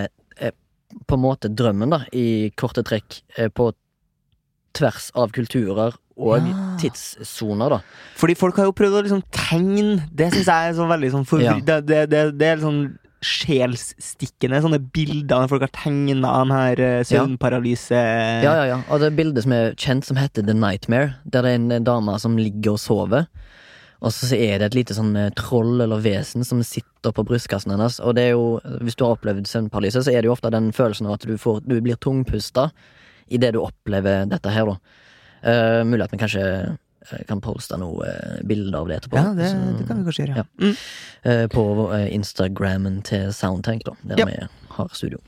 på 1.07 1.15
en 1.15 1.23
måte 1.23 1.47
drømmen, 1.55 1.93
da, 1.93 2.01
i 2.11 2.51
korte 2.59 2.83
trekk, 2.83 3.21
på 3.55 3.69
tvers 4.75 5.11
av 5.15 5.31
kulturer 5.35 5.95
og 6.21 6.37
Ja. 6.37 6.77
tidssoner, 6.81 7.69
da. 7.69 7.79
Fordi 8.19 8.35
folk 8.35 8.57
har 8.59 8.67
jo 8.67 8.75
prøvd 8.75 8.97
å 8.99 9.03
liksom 9.05 9.23
tegne 9.31 10.07
Det 10.13 10.31
syns 10.33 10.47
jeg 10.47 10.69
er 10.69 10.75
sånn 10.77 10.91
veldig 10.91 11.11
sånn 11.15 11.25
forvr... 11.25 11.43
Ja. 11.47 11.55
Det, 11.65 11.79
det, 11.87 12.01
det, 12.11 12.21
det 12.37 12.47
er 12.47 12.61
sånn 12.61 12.81
sjelsstikkende 13.21 14.59
sånne 14.63 14.79
bilder 14.93 15.43
når 15.43 15.51
folk 15.51 15.65
har 15.67 15.73
tegna 15.75 16.31
de 16.41 16.55
her 16.55 16.81
eh, 16.81 17.03
søvnparalyse 17.05 17.97
Ja, 17.97 18.53
ja, 18.57 18.65
ja. 18.71 18.79
Og 18.89 19.01
det 19.01 19.11
er 19.11 19.17
bildet 19.19 19.45
som 19.45 19.53
er 19.55 19.75
kjent 19.77 20.07
som 20.07 20.17
heter 20.17 20.45
The 20.47 20.55
Nightmare, 20.57 21.15
der 21.23 21.45
det 21.45 21.53
er 21.53 21.59
en 21.61 21.85
dame 21.85 22.17
som 22.21 22.39
ligger 22.39 22.75
og 22.75 22.81
sover. 22.81 23.27
Og 24.01 24.09
så 24.15 24.31
er 24.33 24.57
det 24.57 24.71
et 24.71 24.79
lite 24.79 24.97
sånn 24.97 25.13
eh, 25.19 25.29
troll 25.37 25.83
eller 25.83 26.01
vesen 26.01 26.45
som 26.47 26.63
sitter 26.65 27.13
på 27.13 27.25
brystkassen 27.29 27.75
hennes. 27.75 27.99
Og 28.01 28.17
det 28.17 28.29
er 28.29 28.33
jo, 28.33 28.57
hvis 28.81 28.97
du 28.97 29.05
har 29.05 29.13
opplevd 29.13 29.45
søvnparalyse, 29.49 30.01
så 30.01 30.13
er 30.13 30.23
det 30.23 30.31
jo 30.31 30.33
ofte 30.33 30.53
den 30.53 30.71
følelsen 30.73 31.09
av 31.09 31.19
at 31.19 31.27
du, 31.29 31.35
får, 31.41 31.61
du 31.69 31.77
blir 31.77 31.99
tungpusta 32.01 32.71
idet 33.31 33.53
du 33.53 33.61
opplever 33.61 34.25
dette 34.29 34.53
her, 34.53 34.73
da. 34.73 34.97
Uh, 35.41 35.81
mulig 35.87 36.03
at 36.05 36.11
vi 36.13 36.19
kanskje 36.21 36.41
eh, 37.13 37.23
kan 37.29 37.41
poste 37.43 37.77
noe 37.79 38.07
eh, 38.07 38.39
bilder 38.47 38.79
av 38.79 38.87
det 38.89 38.97
etterpå. 39.01 39.17
Ja, 39.19 39.33
det, 39.37 39.49
Så- 39.51 39.77
det 39.79 39.87
kan 39.87 39.99
vi 39.99 40.05
kanskje 40.07 40.25
gjøre. 40.25 40.37
Ja. 40.37 40.45
Mm. 40.61 40.75
Uh, 41.25 41.47
på 41.53 41.63
Instagrammen 42.11 43.01
til 43.05 43.33
Soundtank, 43.33 43.83
da, 43.85 43.93
der 44.03 44.25
vi 44.25 44.37
har 44.77 44.93
studio. 44.97 45.19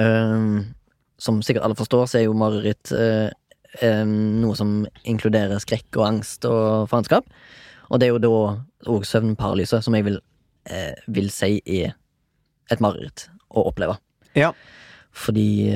Uh, 0.00 0.62
som 1.18 1.42
sikkert 1.42 1.64
alle 1.64 1.78
forstår, 1.78 2.06
så 2.10 2.18
er 2.18 2.24
jo 2.26 2.36
mareritt 2.38 2.92
uh, 2.92 3.30
um, 3.82 4.14
noe 4.42 4.56
som 4.58 4.86
inkluderer 5.04 5.58
skrekk 5.62 5.98
og 6.00 6.06
angst 6.08 6.44
og 6.48 6.88
faenskap. 6.90 7.26
Og 7.90 8.00
det 8.00 8.08
er 8.08 8.14
jo 8.14 8.22
da 8.22 8.92
òg 8.92 9.04
søvnparalyse, 9.04 9.82
som 9.84 9.94
jeg 9.94 10.06
vil, 10.06 10.16
vil 11.12 11.28
si 11.30 11.58
er 11.66 11.92
et 12.72 12.80
mareritt 12.80 13.26
å 13.52 13.66
oppleve. 13.68 13.98
Ja. 14.38 14.52
Fordi 15.12 15.68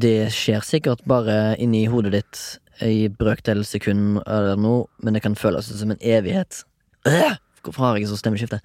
det 0.00 0.30
skjer 0.32 0.64
sikkert 0.64 1.02
bare 1.04 1.52
inni 1.60 1.82
hodet 1.92 2.14
ditt 2.14 2.40
i 2.86 3.08
brøkdel 3.12 3.64
sekund 3.68 4.20
eller 4.26 4.56
noe, 4.60 4.86
men 5.04 5.16
det 5.16 5.22
kan 5.24 5.36
føles 5.38 5.70
som 5.80 5.92
en 5.94 6.00
evighet. 6.00 6.64
Øh! 7.08 7.36
Hvorfor 7.64 7.84
har 7.84 7.96
jeg 7.98 8.08
så 8.08 8.16
stemmeskifte? 8.16 8.60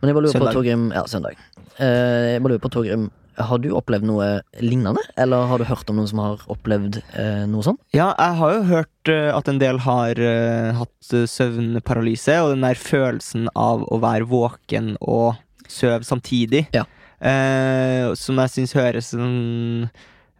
Men 0.00 0.08
jeg 0.08 0.16
bare 0.16 0.24
lurer 0.24 0.40
på, 0.40 0.52
Torgrim 0.56 0.90
Ja, 0.94 1.02
søndag. 1.10 1.36
Eh, 1.76 2.32
jeg 2.32 2.42
bare 2.42 2.54
lurer 2.54 2.62
på, 2.64 2.70
Torgrim, 2.72 3.10
har 3.38 3.60
du 3.62 3.68
opplevd 3.76 4.06
noe 4.08 4.28
lignende? 4.64 5.02
Eller 5.20 5.46
har 5.50 5.60
du 5.60 5.66
hørt 5.68 5.90
om 5.92 5.98
noen 6.00 6.08
som 6.10 6.22
har 6.22 6.44
opplevd 6.50 7.00
eh, 7.12 7.44
noe 7.50 7.66
sånt? 7.66 7.80
Ja, 7.94 8.10
jeg 8.16 8.38
har 8.40 8.54
jo 8.56 8.62
hørt 8.70 9.12
uh, 9.12 9.30
at 9.36 9.50
en 9.52 9.60
del 9.62 9.78
har 9.84 10.18
uh, 10.18 10.80
hatt 10.80 11.12
eh, 11.14 11.26
søvnparalyse, 11.30 12.38
og 12.42 12.54
den 12.54 12.64
der 12.66 12.80
følelsen 12.80 13.50
av 13.54 13.84
å 13.86 14.00
være 14.02 14.28
våken 14.30 14.96
og 15.00 15.36
sove 15.68 16.00
samtidig, 16.08 16.66
Ja. 16.72 16.86
som 18.16 18.38
jeg 18.40 18.50
syns 18.54 18.72
høres 18.72 19.10
sånn 19.10 19.90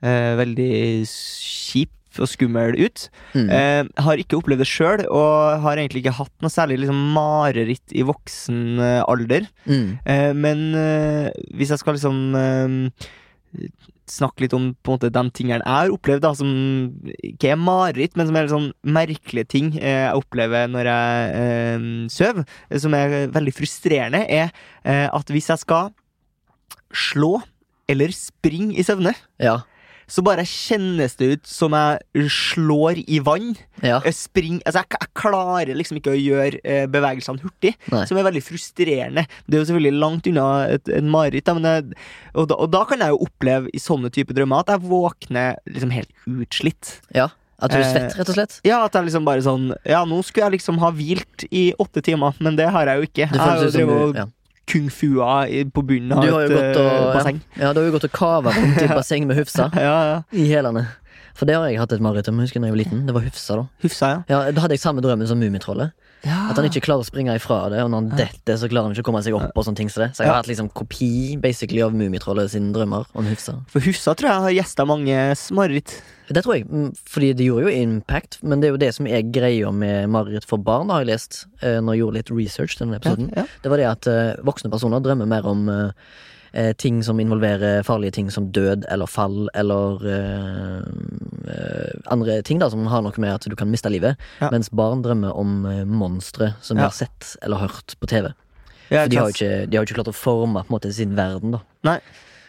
veldig 0.00 1.04
kjip 1.11 1.90
og 2.23 2.31
skummel 2.31 2.77
ut. 2.79 3.09
Mm. 3.35 3.49
Eh, 3.51 3.83
har 4.05 4.23
ikke 4.23 4.39
opplevd 4.41 4.63
det 4.65 4.69
sjøl, 4.71 5.05
og 5.09 5.63
har 5.65 5.79
egentlig 5.81 6.05
ikke 6.05 6.17
hatt 6.21 6.35
noe 6.45 6.53
særlig 6.53 6.81
liksom, 6.83 6.99
mareritt 7.15 7.95
i 7.95 8.05
voksen 8.09 8.79
eh, 8.83 9.03
alder. 9.09 9.47
Mm. 9.69 9.87
Eh, 10.05 10.33
men 10.37 10.67
eh, 10.79 11.31
hvis 11.59 11.73
jeg 11.75 11.83
skal 11.83 11.99
liksom 11.99 12.21
eh, 12.39 13.79
snakke 14.09 14.45
litt 14.45 14.55
om 14.57 14.71
på 14.83 14.93
en 14.93 14.97
måte 14.97 15.11
de 15.13 15.23
tingene 15.37 15.61
jeg 15.61 15.69
har 15.69 15.93
opplevd, 15.93 16.25
da, 16.25 16.33
som 16.37 16.51
ikke 17.25 17.53
er 17.53 17.61
mareritt, 17.61 18.17
men 18.17 18.29
som 18.31 18.39
er 18.41 18.51
sånn 18.53 18.69
merkelige 18.97 19.51
ting 19.53 19.71
eh, 19.77 20.07
jeg 20.07 20.21
opplever 20.23 20.69
når 20.73 20.91
jeg 20.91 21.33
eh, 21.43 21.89
sover, 22.13 22.49
som 22.85 22.97
er 22.97 23.19
veldig 23.35 23.55
frustrerende, 23.57 24.25
er 24.25 24.49
eh, 24.85 25.07
at 25.13 25.33
hvis 25.35 25.51
jeg 25.53 25.65
skal 25.65 25.93
slå 26.95 27.39
eller 27.89 28.13
springe 28.17 28.77
i 28.77 28.85
søvne, 28.85 29.15
Ja. 29.41 29.61
Så 30.09 30.23
bare 30.25 30.45
kjennes 30.49 31.17
det 31.21 31.27
ut 31.35 31.49
som 31.49 31.75
jeg 31.77 32.29
slår 32.33 33.03
i 33.05 33.19
vann. 33.25 33.50
Ja. 33.83 33.99
Jeg, 34.07 34.17
spring, 34.17 34.61
altså 34.65 34.83
jeg, 34.83 34.91
jeg 34.97 35.11
klarer 35.21 35.75
liksom 35.77 35.99
ikke 36.00 36.15
å 36.15 36.19
gjøre 36.19 36.62
eh, 36.65 36.87
bevegelsene 36.91 37.43
hurtig, 37.45 37.75
Nei. 37.93 38.05
som 38.09 38.19
er 38.19 38.27
veldig 38.31 38.43
frustrerende. 38.47 39.27
Det 39.47 39.59
er 39.59 39.62
jo 39.62 39.69
selvfølgelig 39.71 40.00
langt 40.00 40.31
unna 40.31 40.47
et, 40.77 40.88
en 40.99 41.11
mareritt, 41.12 41.50
og, 41.53 42.55
og 42.57 42.71
da 42.73 42.85
kan 42.88 43.05
jeg 43.05 43.15
jo 43.15 43.21
oppleve 43.29 43.71
i 43.75 43.83
sånne 43.83 44.11
type 44.15 44.35
drømmer 44.37 44.65
at 44.65 44.73
jeg 44.75 44.88
våkner 44.88 45.61
liksom 45.69 45.93
helt 45.95 46.11
utslitt. 46.38 46.97
ja. 47.15 47.29
At 47.59 47.73
du 47.73 47.75
er 47.75 47.83
Eh, 47.83 47.91
svett, 47.91 48.12
rett 48.15 48.29
og 48.31 48.37
slett? 48.37 48.53
Ja, 48.62 48.77
at 48.87 48.95
jeg 48.95 49.09
liksom 49.09 49.25
bare 49.27 49.43
sånn 49.43 49.73
Ja, 49.83 50.05
nå 50.07 50.21
skulle 50.23 50.47
jeg 50.47 50.61
liksom 50.61 50.77
ha 50.79 50.93
hvilt 50.95 51.43
i 51.50 51.73
åtte 51.83 52.05
timer, 52.07 52.37
men 52.38 52.55
det 52.55 52.69
har 52.71 52.87
jeg 52.87 53.00
jo 53.00 53.09
ikke. 53.09 53.25
Jeg 53.27 53.41
har 53.43 53.59
jo 53.65 53.71
drevet 53.75 54.03
og 54.05 54.21
ja. 54.21 54.27
Kung 54.69 54.89
fua 54.93 55.47
i- 55.49 55.65
på 55.65 55.83
bunnen 55.87 56.13
av 56.13 56.25
et 56.25 56.51
eh, 56.77 56.81
og 56.81 57.15
basseng. 57.17 57.41
ja. 57.57 57.67
ja, 57.69 57.73
du 57.73 57.81
har 57.81 57.87
jo 57.89 57.95
gått 57.97 58.05
og 58.11 58.13
kava 58.13 58.53
rundt 58.55 58.81
i 58.81 58.85
et 58.89 58.95
basseng 58.97 59.27
med 59.27 59.37
Hufsa 59.41 59.71
Ja, 59.89 59.97
ja. 60.13 60.19
i 60.33 60.47
hælene. 60.53 60.87
For 61.39 61.47
det 61.47 61.55
har 61.55 61.69
jeg 61.71 61.79
hatt 61.79 61.93
et 61.95 62.01
mareritt 62.03 62.29
om. 62.29 62.39
Husker 62.43 62.59
jeg 62.59 62.63
da 62.65 62.67
jeg 62.67 62.75
var 62.75 62.83
liten. 62.83 63.07
Det 63.07 63.15
var 63.15 63.23
Hufsa, 63.23 63.57
da. 63.61 63.65
Hufsa, 63.85 64.07
ja. 64.11 64.23
Ja, 64.29 64.51
Da 64.51 64.61
hadde 64.65 64.75
jeg 64.75 64.81
samme 64.83 65.01
drømmen 65.05 65.27
som 65.31 65.39
Mummitrollet. 65.39 65.93
Ja. 66.25 66.49
At 66.51 66.57
han 66.59 66.67
ikke 66.67 66.83
klarer 66.83 67.05
å 67.05 67.07
springe 67.07 67.35
ifra 67.39 67.69
det, 67.71 67.83
og 67.85 67.91
når 67.93 68.01
han 68.03 68.09
detter, 68.19 68.57
så 68.59 68.69
klarer 68.69 68.89
han 68.89 68.95
ikke 68.97 69.05
å 69.05 69.09
komme 69.13 69.23
seg 69.23 69.35
opp. 69.39 69.53
og 69.55 69.65
sånne 69.65 69.77
ting 69.77 69.89
Så, 69.89 70.01
det 70.03 70.09
Så 70.17 70.25
jeg 70.25 70.29
har 70.31 70.35
Ja. 70.35 70.43
hatt 70.43 70.49
liksom 70.51 70.69
kopi 70.75 71.37
basically 71.41 71.81
av 71.83 71.93
Mummitrollet 71.95 72.51
sine 72.51 72.73
drømmer 72.75 73.07
om 73.15 73.25
Hufsa. 73.27 73.55
For 73.69 73.81
Hufsa 73.81 74.15
tror 74.19 74.31
jeg 74.31 74.41
har 74.47 74.57
gjesta 74.65 74.87
mange 74.87 75.15
mareritt. 75.55 76.01
Det 76.29 76.43
tror 76.45 76.55
jeg, 76.59 76.67
mm, 76.69 76.91
fordi 77.09 77.33
det 77.37 77.47
gjorde 77.47 77.71
jo 77.71 77.77
impact, 77.83 78.39
men 78.43 78.61
det 78.61 78.69
er 78.69 78.73
jo 78.75 78.77
det 78.83 78.95
som 78.95 79.07
er 79.07 79.23
greia 79.23 79.71
med 79.73 80.11
mareritt 80.11 80.45
for 80.45 80.59
barn, 80.59 80.91
har 80.91 81.01
jeg 81.05 81.13
lest 81.15 81.47
eh, 81.63 81.79
når 81.81 81.95
jeg 81.95 82.01
gjorde 82.03 82.15
litt 82.19 82.31
research 82.37 82.77
til 82.77 82.87
denne 82.87 82.99
episoden. 83.01 83.31
Ja, 83.37 83.47
Det 83.63 83.71
var 83.71 83.77
det 83.79 83.87
at 83.87 84.07
eh, 84.07 84.35
voksne 84.45 84.71
personer 84.71 85.01
drømmer 85.01 85.27
mer 85.27 85.47
om 85.47 85.69
eh, 86.52 86.69
eh, 86.69 86.73
ting 86.76 87.02
som 87.05 87.21
involverer 87.21 87.83
farlige 87.87 88.12
ting 88.19 88.31
som 88.31 88.50
død 88.52 88.85
eller 88.90 89.07
fall 89.07 89.49
eller 89.55 90.05
eh, 90.09 90.83
eh, 91.49 91.93
andre 92.12 92.40
ting 92.43 92.59
da 92.62 92.71
som 92.71 92.87
har 92.90 93.02
noe 93.05 93.12
med 93.21 93.35
at 93.35 93.49
du 93.49 93.57
kan 93.57 93.71
miste 93.71 93.90
livet. 93.93 94.17
Ja. 94.40 94.50
Mens 94.55 94.71
barn 94.71 95.02
drømmer 95.05 95.37
om 95.37 95.64
uh, 95.67 95.85
monstre 95.85 96.55
som 96.61 96.76
de 96.76 96.83
Ja. 96.83 96.88
har 96.88 96.97
sett 96.97 97.37
eller 97.43 97.57
hørt 97.64 97.97
på 98.00 98.07
TV. 98.09 98.33
ja. 98.90 99.02
For 99.05 99.09
de 99.09 99.17
har, 99.21 99.28
ikke, 99.28 99.67
de 99.69 99.76
har 99.76 99.85
jo 99.85 99.88
ikke 99.88 100.00
klart 100.02 100.14
å 100.14 100.17
forme 100.17 100.62
på 100.64 100.73
en 100.73 100.76
måte 100.78 100.93
sin 100.93 101.14
verden, 101.17 101.52
da. 101.52 101.61
Nei. 101.85 102.00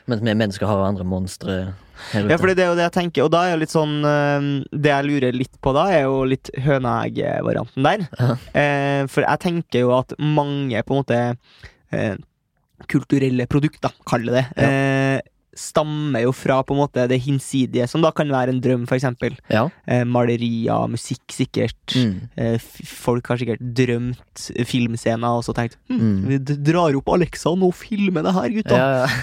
Mens 0.09 0.23
vi 0.25 0.33
mennesker 0.33 0.65
har 0.65 0.87
andre 0.87 1.05
monstre. 1.05 1.73
Ja, 2.15 2.37
for 2.39 2.47
det 2.47 2.63
er 2.63 2.69
jo 2.71 2.77
det 2.79 2.85
jeg 2.87 2.95
tenker, 2.95 3.25
og 3.27 3.31
da 3.33 3.43
er 3.45 3.51
jo 3.53 3.59
litt 3.59 3.73
sånn 3.73 3.97
eh, 4.07 4.45
Det 4.71 4.87
jeg 4.87 5.05
lurer 5.09 5.35
litt 5.35 5.57
på 5.61 5.73
da, 5.75 5.83
er 5.91 6.05
jo 6.07 6.23
litt 6.31 6.49
høneegg-varianten 6.55 7.83
der. 7.85 8.05
Ja. 8.17 8.37
Eh, 8.55 9.01
for 9.11 9.25
jeg 9.27 9.41
tenker 9.43 9.83
jo 9.83 9.91
at 9.97 10.15
mange 10.17 10.81
på 10.87 10.95
en 10.95 11.01
måte 11.03 11.19
eh, 11.91 12.15
kulturelle 12.87 13.47
produkter, 13.47 13.91
kall 14.07 14.25
det 14.29 14.45
det, 14.55 14.63
eh, 14.63 15.21
stammer 15.59 16.21
jo 16.23 16.31
fra 16.31 16.61
på 16.63 16.71
en 16.71 16.79
måte 16.79 17.07
det 17.09 17.17
hinsidige, 17.25 17.87
som 17.89 18.01
da 18.01 18.11
kan 18.15 18.29
være 18.31 18.49
en 18.53 18.61
drøm, 18.61 18.85
eksempel. 18.87 19.35
Ja. 19.51 19.65
Eh, 19.85 20.05
malerier, 20.05 20.87
musikk, 20.87 21.25
sikkert. 21.35 21.75
Mm. 21.97 22.29
Eh, 22.37 22.57
folk 22.85 23.27
har 23.27 23.37
sikkert 23.41 23.59
drømt 23.75 24.45
filmscener 24.69 25.27
og 25.27 25.43
så 25.43 25.53
tenkt 25.57 25.75
hm, 25.89 25.99
Mm. 25.99 26.27
vi 26.29 26.37
drar 26.71 26.95
opp 26.95 27.09
Alexa 27.09 27.49
og 27.51 27.59
nå 27.59 27.73
filmer 27.75 28.23
det 28.23 28.33
her, 28.33 28.49
gutta. 28.49 28.77
Ja, 28.77 29.05
ja. 29.05 29.07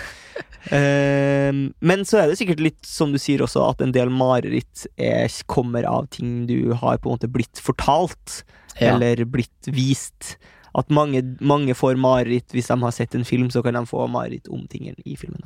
Eh, 0.66 1.52
men 1.80 2.00
så 2.04 2.18
er 2.18 2.26
det 2.26 2.38
sikkert 2.40 2.58
litt 2.60 2.82
som 2.84 3.12
du 3.14 3.18
sier 3.22 3.38
også, 3.44 3.62
at 3.70 3.80
en 3.84 3.92
del 3.94 4.10
mareritt 4.10 4.82
er, 4.98 5.30
kommer 5.46 5.86
av 5.86 6.08
ting 6.10 6.46
du 6.48 6.72
har 6.74 6.98
på 6.98 7.06
en 7.08 7.14
måte 7.16 7.30
blitt 7.30 7.60
fortalt, 7.62 8.42
Ja. 8.80 8.96
eller 8.96 9.24
blitt 9.24 9.70
vist. 9.72 10.34
At 10.76 10.90
mange, 10.92 11.22
mange 11.40 11.72
får 11.74 11.96
mareritt 11.96 12.52
hvis 12.52 12.68
de 12.68 12.76
har 12.82 12.92
sett 12.92 13.14
en 13.16 13.24
film, 13.24 13.48
så 13.50 13.62
kan 13.64 13.74
de 13.78 13.86
få 13.88 14.04
mareritt 14.12 14.48
om 14.52 14.66
tingen 14.68 14.94
i 15.08 15.16
filmen. 15.16 15.40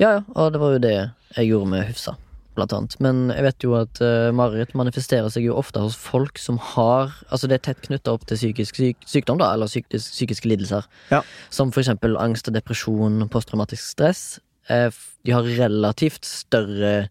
Ja, 0.00 0.16
ja, 0.18 0.20
og 0.34 0.52
det 0.54 0.60
var 0.62 0.72
jo 0.74 0.80
det 0.82 0.94
jeg 1.36 1.48
gjorde 1.52 1.68
med 1.70 1.84
Hufsa, 1.86 2.16
blant 2.56 2.72
annet. 2.74 2.96
Men 3.02 3.28
jeg 3.30 3.44
vet 3.46 3.66
jo 3.66 3.76
at 3.78 4.00
uh, 4.02 4.32
mareritt 4.34 4.74
manifesterer 4.74 5.30
seg 5.30 5.46
jo 5.46 5.54
ofte 5.60 5.78
hos 5.82 5.94
folk 5.98 6.38
som 6.42 6.58
har 6.74 7.12
Altså 7.30 7.46
det 7.50 7.60
er 7.60 7.64
tett 7.68 7.86
knytta 7.86 8.14
opp 8.14 8.26
til 8.26 8.38
psykisk 8.40 8.80
syk 8.80 9.06
sykdom, 9.06 9.38
da, 9.38 9.52
eller 9.54 9.70
psykisk, 9.70 10.10
psykiske 10.10 10.50
lidelser. 10.50 10.86
Ja. 11.14 11.22
Som 11.54 11.70
for 11.70 11.84
eksempel 11.84 12.18
angst, 12.18 12.50
og 12.50 12.54
depresjon, 12.58 13.28
posttraumatisk 13.30 13.82
stress. 13.94 14.24
Uh, 14.70 14.90
de 15.24 15.34
har 15.36 15.46
relativt 15.46 16.24
større 16.26 17.08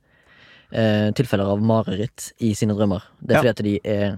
eh, 0.73 1.09
tilfeller 1.15 1.49
av 1.53 1.61
mareritt 1.61 2.31
i 2.41 2.51
sine 2.57 2.73
drømmer. 2.77 3.03
Det 3.21 3.35
er 3.37 3.39
Ja. 3.39 3.41
fordi 3.41 3.49
at 3.53 3.63
de 3.63 3.79
er 3.85 4.15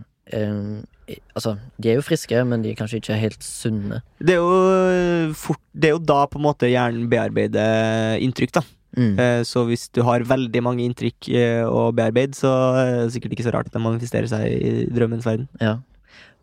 Altså, 1.35 1.57
de 1.77 1.89
er 1.91 1.99
jo 1.99 2.05
friske, 2.05 2.39
men 2.49 2.63
de 2.63 2.71
er 2.71 2.77
kanskje 2.79 2.97
ikke 3.01 3.17
helt 3.19 3.43
sunne. 3.45 3.99
Det 4.19 4.33
er 4.33 4.41
jo 4.41 5.33
fort 5.37 5.61
Det 5.75 5.89
er 5.91 5.93
jo 5.97 5.99
da 6.01 6.23
på 6.31 6.39
en 6.39 6.45
måte 6.47 6.69
hjernen 6.71 7.09
bearbeider 7.11 8.17
inntrykk, 8.25 8.55
da. 8.57 8.63
Mm. 8.97 9.19
Eh, 9.19 9.41
Så 9.43 9.65
hvis 9.67 9.89
du 9.93 10.01
har 10.07 10.23
veldig 10.23 10.61
mange 10.63 10.85
inntrykk 10.87 11.29
eh, 11.35 11.63
å 11.67 11.91
bearbeide, 11.93 12.33
så 12.37 12.51
er 12.79 12.91
det 13.03 13.13
sikkert 13.13 13.35
ikke 13.35 13.45
så 13.45 13.53
rart 13.53 13.67
at 13.69 13.75
de 13.75 13.83
manifesterer 13.83 14.27
seg 14.31 14.45
i 14.55 14.85
drømmens 14.95 15.27
verden. 15.27 15.47
Ja. 15.61 15.77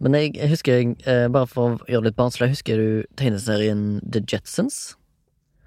Men 0.03 0.15
jeg, 0.19 0.35
husker, 0.51 0.83
eh, 1.07 1.29
bare 1.33 1.47
for 1.49 1.79
å 1.79 1.87
gjøre 1.89 2.03
det 2.05 2.11
litt 2.13 2.19
barnslig, 2.19 2.51
husker 2.53 2.77
du 2.77 2.89
tegneserien 3.17 4.01
The 4.05 4.21
Jetsons? 4.21 4.97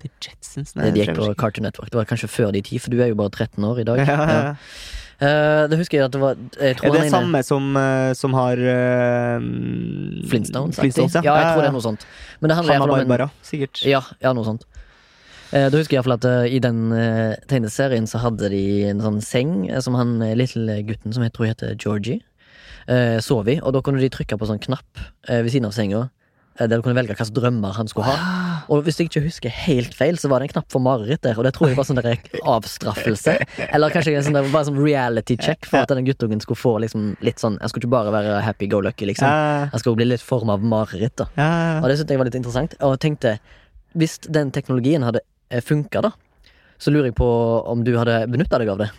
The 0.04 0.12
Jetsons 0.22 0.76
Det 0.76 0.92
de 0.94 1.02
gikk 1.06 1.16
på 1.18 1.32
Cartoon 1.40 1.66
Network. 1.66 1.90
Det 1.90 1.98
var 1.98 2.06
kanskje 2.06 2.30
før 2.30 2.52
de 2.54 2.62
tid, 2.62 2.84
for 2.84 2.92
du 2.94 3.00
er 3.02 3.10
jo 3.12 3.16
bare 3.20 3.32
13 3.34 3.64
år 3.66 3.80
i 3.82 3.88
dag. 3.88 3.98
ja, 3.98 4.06
ja, 4.06 4.28
Ja. 4.30 4.44
ja. 4.52 4.56
Eh, 5.16 5.64
det 5.72 5.78
husker 5.80 6.02
jeg 6.02 6.10
at 6.10 6.12
det 6.12 6.20
var 6.20 6.36
jeg 6.60 6.76
tror 6.76 6.90
Er 6.90 6.92
det 6.92 7.04
han 7.06 7.14
samme 7.14 7.40
som, 7.48 7.70
eh, 7.80 8.12
som 8.20 8.34
har 8.36 8.60
uh, 8.60 9.38
Flintstones? 10.28 10.76
Flintstones 10.76 11.16
ja. 11.16 11.24
ja, 11.24 11.36
jeg 11.40 11.54
tror 11.54 11.64
det 11.64 11.70
er 11.70 11.78
noe 11.78 11.86
sånt. 11.86 12.08
Men 12.42 12.52
det 12.52 12.58
handler 12.60 12.82
hvert 12.84 13.22
om 13.24 13.30
en 13.32 13.46
sikkert. 13.48 13.86
Ja, 13.88 14.02
ja 14.20 14.34
noe 14.36 14.48
sånt. 14.48 14.68
Uh, 15.54 15.70
da 15.72 15.80
husker 15.80 15.96
jeg 15.96 16.02
i 16.02 16.02
hvert 16.02 16.10
fall 16.10 16.18
at 16.18 16.28
uh, 16.28 16.52
i 16.52 16.60
den 16.60 16.90
uh, 16.92 17.32
tegneserien 17.48 18.10
så 18.12 18.20
hadde 18.26 18.52
de 18.52 18.66
en 18.90 19.04
sånn 19.04 19.22
seng 19.24 19.56
eh, 19.70 19.80
som 19.84 19.96
han 19.96 20.18
eh, 20.26 20.36
lille 20.36 20.82
gutten 20.88 21.16
som 21.16 21.24
jeg 21.24 21.34
tror 21.36 21.48
heter 21.52 21.76
Georgie, 21.80 22.20
uh, 22.90 23.18
sov 23.24 23.48
i. 23.52 23.60
Og 23.62 23.76
da 23.76 23.84
kunne 23.86 24.04
de 24.04 24.12
trykke 24.12 24.40
på 24.40 24.50
sånn 24.50 24.62
knapp 24.64 25.06
eh, 25.30 25.40
ved 25.46 25.54
siden 25.54 25.70
av 25.70 25.76
senga. 25.78 26.08
Eh, 26.60 26.68
Der 26.68 26.78
du 26.78 26.82
kunne 26.86 26.96
velge 26.98 27.14
hvilke 27.16 27.36
drømmer 27.36 27.76
han 27.78 27.88
skulle 27.92 28.08
ha. 28.08 28.64
Og 28.70 28.84
hvis 28.86 28.98
jeg 29.00 29.10
ikke 29.10 29.24
husker 29.26 29.50
helt 29.54 29.94
feil, 29.94 30.18
så 30.18 30.30
var 30.32 30.40
det 30.42 30.50
en 30.50 30.54
knapp 30.56 30.72
for 30.74 30.82
mareritt 30.84 31.22
der. 31.26 31.38
Og 31.38 31.46
det 31.46 31.54
tror 31.56 31.70
jeg 31.70 31.78
var 31.78 31.88
sånn 31.88 32.00
der 32.02 32.18
avstraffelse. 32.42 33.38
Eller 33.70 33.94
kanskje 33.94 34.16
en 34.18 34.26
sånn 34.26 34.38
der, 34.38 34.50
bare 34.54 34.68
sånn 34.70 34.80
reality 34.82 35.38
check 35.38 35.68
for 35.70 35.84
at 35.84 35.92
denne 35.94 36.06
guttungen 36.08 36.42
skulle 36.44 36.60
få 36.62 36.76
liksom 36.86 37.14
litt 37.26 37.42
sånn 37.44 37.60
Han 37.62 37.70
skulle 37.72 37.86
ikke 37.86 37.96
bare 37.96 38.14
være 38.16 38.42
happy 38.46 38.68
go 38.72 38.82
lucky, 38.84 39.06
liksom. 39.12 39.28
Ja, 39.30 39.70
Han 39.72 39.82
skulle 39.84 40.00
bli 40.02 40.10
litt 40.10 40.24
form 40.26 40.50
av 40.54 40.64
mareritt. 40.64 41.16
da 41.22 41.30
og 41.82 41.90
det 41.90 41.98
syntes 42.00 42.16
jeg 42.16 42.20
var 42.22 42.30
litt 42.30 42.38
interessant. 42.40 42.76
Og 42.82 42.96
jeg 42.96 43.04
tenkte, 43.06 43.36
hvis 43.96 44.18
den 44.28 44.52
teknologien 44.56 45.04
hadde 45.06 45.22
funka, 45.64 46.02
da, 46.02 46.12
så 46.82 46.92
lurer 46.92 47.10
jeg 47.12 47.18
på 47.20 47.28
om 47.72 47.84
du 47.86 47.94
hadde 47.98 48.18
benytta 48.32 48.60
deg 48.60 48.72
av 48.74 48.82
det. 48.82 48.90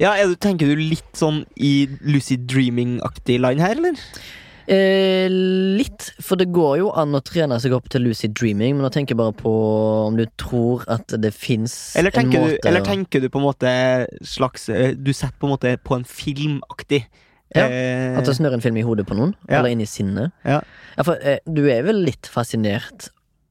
ja 0.00 0.14
er 0.16 0.30
du, 0.30 0.36
Tenker 0.40 0.70
du 0.70 0.80
litt 0.80 1.10
sånn 1.18 1.42
i 1.56 1.88
lucid 2.06 2.46
dreaming-aktig 2.48 3.40
line 3.42 3.60
her, 3.60 3.76
eller? 3.76 3.98
Eh, 4.70 5.26
litt, 5.80 6.12
for 6.22 6.38
det 6.38 6.46
går 6.54 6.76
jo 6.78 6.90
an 6.94 7.16
å 7.18 7.20
trene 7.26 7.56
seg 7.58 7.72
opp 7.74 7.88
til 7.90 8.04
lucid 8.06 8.36
dreaming, 8.38 8.76
men 8.76 8.84
nå 8.86 8.90
tenker 8.94 9.16
jeg 9.16 9.18
bare 9.18 9.34
på 9.34 9.50
om 10.06 10.18
du 10.18 10.22
tror 10.38 10.84
at 10.94 11.10
det 11.18 11.32
fins 11.34 11.74
en 11.98 12.06
måte 12.06 12.52
du, 12.54 12.68
eller 12.68 12.84
tenker 12.86 13.24
du 13.24 13.26
på 13.32 13.40
en 13.40 13.48
måte 13.48 13.72
slags 14.22 14.68
eh, 14.70 14.92
Du 14.94 15.10
setter 15.10 15.34
på 15.42 15.48
en 15.48 15.54
måte 15.56 15.74
på 15.82 15.98
en 15.98 16.06
filmaktig 16.06 17.00
Ja, 17.50 17.66
eh, 17.66 18.14
At 18.20 18.28
det 18.30 18.36
snør 18.38 18.54
en 18.54 18.62
film 18.62 18.78
i 18.78 18.86
hodet 18.86 19.08
på 19.10 19.18
noen, 19.18 19.34
Ja. 19.48 19.58
eller 19.58 19.74
i 19.74 19.88
sinnet. 19.90 20.30
Ja. 20.46 20.60
for 21.02 21.18
eh, 21.18 21.40
du 21.50 21.64
er 21.66 21.82
vel 21.88 22.04
litt 22.06 22.30
fascinert 22.30 23.08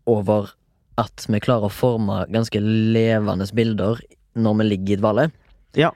over 0.08 0.54
at 1.00 1.26
vi 1.28 1.40
klarer 1.44 1.68
å 1.68 1.74
forme 1.74 2.22
ganske 2.32 2.60
levende 2.64 3.48
bilder 3.56 4.00
når 4.40 4.56
vi 4.62 4.70
ligger 4.72 4.96
i 4.96 5.02
dvale? 5.02 5.32
Ja. 5.76 5.92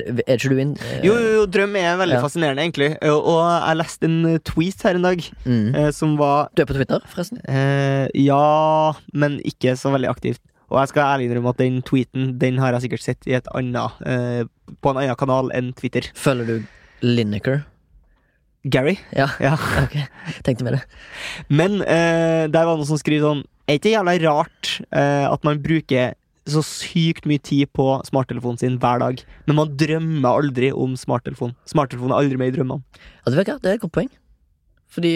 Er 0.00 0.36
ikke 0.38 0.50
du 0.52 0.58
inn... 0.62 0.76
eh, 0.80 1.00
Jo, 1.04 1.14
jo, 1.18 1.32
jo, 1.40 1.46
drøm 1.46 1.76
er 1.76 1.96
veldig 2.00 2.16
Ja. 2.16 2.22
fascinerende, 2.24 2.62
egentlig. 2.64 2.90
Og, 3.02 3.26
og 3.32 3.40
jeg 3.68 3.76
leste 3.82 4.04
en 4.08 4.16
eh, 4.34 4.38
tweet 4.48 4.82
her 4.82 4.94
en 4.98 5.02
dag 5.02 5.22
Mm. 5.44 5.74
eh, 5.74 5.90
som 5.92 6.16
var 6.16 6.48
Du 6.54 6.62
er 6.62 6.66
på 6.66 6.74
Twitter, 6.78 7.00
forresten? 7.12 7.40
eh, 7.48 8.08
Ja, 8.14 8.92
men 9.12 9.40
ikke 9.44 9.76
så 9.76 9.92
veldig 9.92 10.08
aktivt. 10.10 10.40
Og 10.72 10.78
jeg 10.80 10.88
skal 10.88 11.02
ærlig 11.04 11.26
innrømme 11.28 11.50
at 11.52 11.58
den 11.58 11.82
tweeten 11.82 12.38
Den 12.38 12.56
har 12.58 12.72
jeg 12.72 12.88
sikkert 12.88 13.02
sett 13.04 13.26
i 13.28 13.34
et 13.36 13.46
annet 13.54 13.92
eh, 14.06 14.44
på 14.80 14.90
en 14.90 14.96
annen 15.02 15.16
kanal 15.20 15.50
enn 15.52 15.72
Twitter. 15.76 16.08
Følger 16.14 16.46
du 16.46 16.62
Lineker? 17.02 17.64
Gary? 18.64 18.96
Ja, 19.12 19.26
Ja. 19.42 19.56
ok. 19.84 19.96
Tenkte 20.46 20.64
med 20.64 20.72
det. 20.78 20.82
Men 21.50 21.80
eh, 21.82 22.46
der 22.48 22.64
var 22.64 22.76
noen 22.78 22.86
som 22.86 22.96
skriver 23.00 23.26
sånn 23.26 23.44
Er 23.68 23.74
ikke 23.78 23.88
det 23.88 23.94
jævla 23.96 24.14
rart 24.22 24.70
eh, 24.92 25.26
at 25.28 25.44
man 25.44 25.58
bruker 25.62 26.14
så 26.48 26.62
sykt 26.66 27.26
mye 27.30 27.42
tid 27.42 27.70
på 27.76 27.86
smarttelefonen 28.08 28.58
sin 28.58 28.78
hver 28.82 29.02
dag, 29.02 29.22
men 29.46 29.58
man 29.58 29.76
drømmer 29.78 30.42
aldri 30.42 30.72
om 30.74 30.96
smarttelefon. 30.98 31.54
Smarttelefonen 31.70 32.16
er 32.16 32.24
aldri 32.24 32.40
med 32.40 32.52
i 32.52 32.56
drømmene. 32.56 33.02
Ja, 33.22 33.32
det, 33.32 33.46
det 33.62 33.70
er 33.70 33.78
et 33.78 33.84
godt 33.84 33.94
poeng. 33.94 34.10
Fordi 34.92 35.12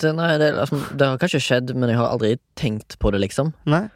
det, 0.00 0.10
nei, 0.16 0.32
det, 0.40 0.52
altså, 0.56 0.78
det 0.96 1.08
har 1.10 1.20
kanskje 1.20 1.42
skjedd, 1.44 1.74
men 1.76 1.90
jeg 1.92 2.00
har 2.00 2.12
aldri 2.14 2.36
tenkt 2.56 2.96
på 3.02 3.12
det, 3.12 3.20
liksom. 3.26 3.52
Nei? 3.68 3.88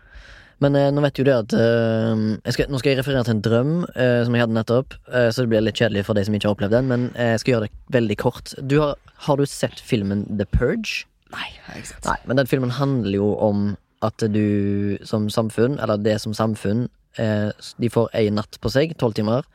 Men 0.63 0.77
eh, 0.79 0.91
nå 0.95 1.03
vet 1.03 1.19
jo 1.19 1.25
det 1.27 1.35
at 1.35 1.55
eh, 1.59 2.53
skal, 2.55 2.69
Nå 2.71 2.79
skal 2.79 2.93
jeg 2.93 3.01
referere 3.01 3.25
til 3.27 3.35
en 3.35 3.43
drøm 3.43 3.73
eh, 3.97 4.21
som 4.27 4.37
jeg 4.37 4.45
hadde 4.45 4.55
nettopp, 4.55 4.99
eh, 5.11 5.31
så 5.35 5.43
det 5.43 5.51
blir 5.51 5.65
litt 5.65 5.81
kjedelig 5.81 6.05
for 6.07 6.19
de 6.19 6.27
som 6.27 6.37
ikke 6.37 6.51
har 6.51 6.57
opplevd 6.57 6.77
den, 6.77 6.91
men 6.91 7.07
eh, 7.17 7.33
jeg 7.35 7.43
skal 7.43 7.55
gjøre 7.55 7.69
det 7.69 7.97
veldig 7.97 8.19
kort. 8.23 8.53
Du 8.61 8.77
har, 8.83 9.01
har 9.27 9.41
du 9.41 9.49
sett 9.49 9.83
filmen 9.83 10.27
The 10.31 10.47
Purge? 10.53 11.09
Nei, 11.33 11.49
jeg 11.49 11.65
har 11.67 11.81
ikke 11.81 11.93
sett. 11.95 12.07
Nei, 12.07 12.19
men 12.29 12.39
den 12.43 12.51
filmen 12.51 12.75
handler 12.77 13.17
jo 13.17 13.33
om 13.43 13.73
at 14.03 14.25
du 14.35 14.99
som 15.07 15.29
samfunn, 15.31 15.79
eller 15.83 16.01
det 16.03 16.19
som 16.23 16.35
samfunn, 16.35 16.89
eh, 17.19 17.51
de 17.79 17.91
får 17.93 18.11
ei 18.19 18.31
natt 18.35 18.59
på 18.61 18.73
seg, 18.73 18.97
tolv 18.99 19.17
timer, 19.19 19.47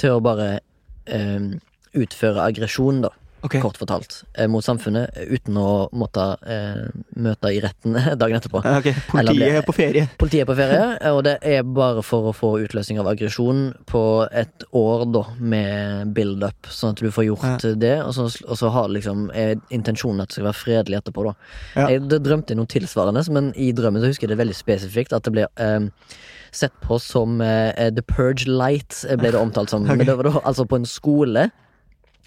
til 0.00 0.16
å 0.16 0.22
bare 0.24 0.58
eh, 1.06 1.50
utføre 1.94 2.42
aggresjon, 2.48 3.04
da, 3.06 3.12
Ok. 3.44 3.58
kort 3.60 3.76
fortalt, 3.76 4.22
eh, 4.40 4.46
mot 4.48 4.64
samfunnet, 4.64 5.12
uten 5.28 5.56
å 5.60 5.88
måtte 5.92 6.22
eh, 6.48 6.86
møte 7.20 7.50
i 7.52 7.58
retten 7.60 7.92
dagen 8.20 8.38
etterpå. 8.40 8.62
Okay. 8.80 8.94
Politiet 9.10 9.36
ble- 9.36 9.50
er 9.58 9.66
på 9.66 9.74
ferie. 9.76 10.06
Politiet 10.18 10.44
er 10.46 10.48
på 10.48 10.56
ferie, 10.56 11.12
og 11.12 11.22
det 11.26 11.34
er 11.44 11.62
bare 11.62 12.02
for 12.06 12.30
å 12.30 12.34
få 12.36 12.54
utløsning 12.64 12.98
av 13.02 13.10
aggresjon 13.12 13.66
på 13.90 14.02
et 14.32 14.64
år, 14.72 15.04
da, 15.12 15.24
med 15.38 16.14
build-up, 16.16 16.70
sånn 16.72 16.96
at 16.96 17.02
du 17.04 17.10
får 17.12 17.28
gjort 17.28 17.66
det, 17.80 17.94
og 18.04 18.14
så, 18.16 18.30
og 18.48 18.56
så 18.62 18.70
har 18.74 18.88
liksom 18.94 19.26
er 19.34 19.58
intensjonen 19.74 20.24
at 20.24 20.32
det 20.32 20.38
skal 20.38 20.48
være 20.48 20.60
fredelig 20.64 21.02
etterpå, 21.02 21.26
da. 21.28 21.34
Ja. 21.76 21.88
Jeg 21.92 22.08
det 22.08 22.22
drømte 22.24 22.56
noe 22.56 22.70
tilsvarende, 22.70 23.22
men 23.34 23.52
i 23.60 23.70
drømmen 23.76 24.00
så 24.02 24.08
husker 24.12 24.26
jeg 24.28 24.34
det 24.36 24.40
veldig 24.40 24.56
spesifikt 24.56 25.12
at 25.16 25.28
det 25.28 25.34
ble 25.36 25.44
eh, 25.60 25.90
sett 26.54 26.74
på 26.84 26.96
som 27.02 27.40
eh, 27.44 27.90
The 27.92 28.02
Purge 28.08 28.46
Light, 28.48 29.02
eh, 29.08 29.18
ble 29.20 29.34
det 29.34 29.40
omtalt 29.40 29.72
som. 29.74 29.84
Men 29.84 30.06
det 30.06 30.14
var 30.16 30.28
da 30.30 30.40
altså 30.46 30.64
på 30.70 30.78
en 30.80 30.88
skole 30.88 31.48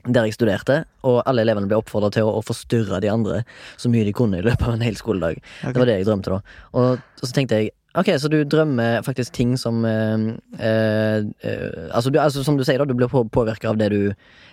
der 0.07 0.27
jeg 0.27 0.37
studerte, 0.37 0.81
og 1.07 1.19
alle 1.27 1.43
elevene 1.43 1.69
ble 1.69 1.79
oppfordra 1.81 2.11
til 2.13 2.27
å, 2.27 2.37
å 2.39 2.45
forstyrre 2.45 3.01
de 3.03 3.11
andre 3.11 3.41
så 3.79 3.91
mye 3.91 4.05
de 4.07 4.15
kunne 4.15 4.39
i 4.39 4.45
løpet 4.45 4.67
av 4.67 4.77
en 4.77 4.85
hel 4.85 4.97
skoledag. 4.99 5.41
Okay. 5.41 5.73
Det 5.73 5.81
var 5.81 5.89
det 5.89 5.97
jeg 5.99 6.07
drømte, 6.09 6.37
da. 6.37 6.61
Og, 6.73 7.03
og 7.21 7.25
så 7.25 7.35
tenkte 7.35 7.61
jeg 7.61 7.73
Ok, 7.97 8.11
så 8.21 8.29
du 8.29 8.43
drømmer 8.45 9.01
faktisk 9.01 9.33
ting 9.33 9.55
som 9.57 9.79
eh, 9.87 10.25
eh, 10.61 11.23
eh, 11.41 11.87
altså, 11.89 12.11
du, 12.13 12.19
altså 12.21 12.43
Som 12.45 12.59
du 12.59 12.61
sier, 12.67 12.77
da, 12.77 12.85
du 12.85 12.93
blir 12.93 13.09
på, 13.09 13.23
påvirka 13.33 13.71
av 13.71 13.79
det 13.79 13.87
du 13.89 14.11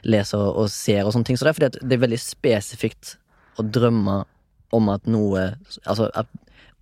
leser 0.09 0.41
og, 0.41 0.71
ser, 0.73 1.03
og 1.05 1.13
sånne 1.13 1.29
ting. 1.29 1.37
Så 1.37 1.45
det 1.45 1.53
er 1.53 1.59
fordi 1.59 1.69
at 1.69 1.77
det 1.83 1.99
er 1.99 2.05
veldig 2.07 2.21
spesifikt 2.23 3.19
å 3.61 3.67
drømme 3.67 4.23
om 4.75 4.89
at 4.95 5.05
noe 5.11 5.51
Altså 5.85 6.09
at 6.17 6.31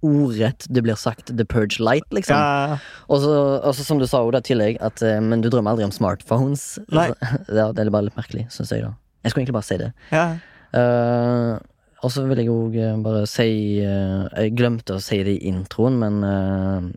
ordrett 0.03 0.67
det 0.69 0.85
blir 0.85 0.99
sagt 0.99 1.31
The 1.31 1.47
Purge 1.49 1.83
Light, 1.83 2.07
liksom. 2.15 2.37
Ja, 2.37 2.79
Og 3.09 3.23
så, 3.23 3.85
som 3.87 4.01
du 4.03 4.07
sa 4.11 4.23
i 4.27 4.41
tillegg, 4.45 4.81
at 4.83 5.03
eh, 5.03 5.21
Men 5.21 5.43
du 5.43 5.51
drømmer 5.51 5.75
aldri 5.75 5.87
om 5.87 5.95
smartphones. 5.95 6.79
Altså, 6.91 7.15
ja, 7.61 7.71
det 7.73 7.85
er 7.85 7.93
bare 7.95 8.11
litt 8.11 8.19
merkelig, 8.19 8.47
syns 8.55 8.75
jeg, 8.75 8.87
da. 8.87 8.95
Jeg 9.23 9.33
skulle 9.33 9.45
egentlig 9.45 9.61
bare 9.61 9.71
si 9.71 9.83
det. 9.83 9.93
ja. 10.15 10.27
Uh, 10.73 11.61
og 12.03 12.11
så 12.11 12.25
vil 12.27 12.43
jeg 12.43 12.51
òg 12.51 12.79
bare 13.05 13.27
si 13.31 13.79
eh, 13.83 14.23
Jeg 14.35 14.57
glemte 14.59 14.97
å 14.97 15.03
si 15.03 15.21
det 15.23 15.37
i 15.37 15.51
introen, 15.53 16.01
men 16.01 16.19
eh, 16.27 16.89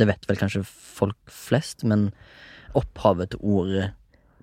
det 0.00 0.08
vet 0.08 0.24
vel 0.28 0.40
kanskje 0.40 0.64
folk 0.64 1.18
flest, 1.30 1.84
men 1.84 2.08
opphavet 2.74 3.34
til 3.34 3.44
ordet 3.44 3.90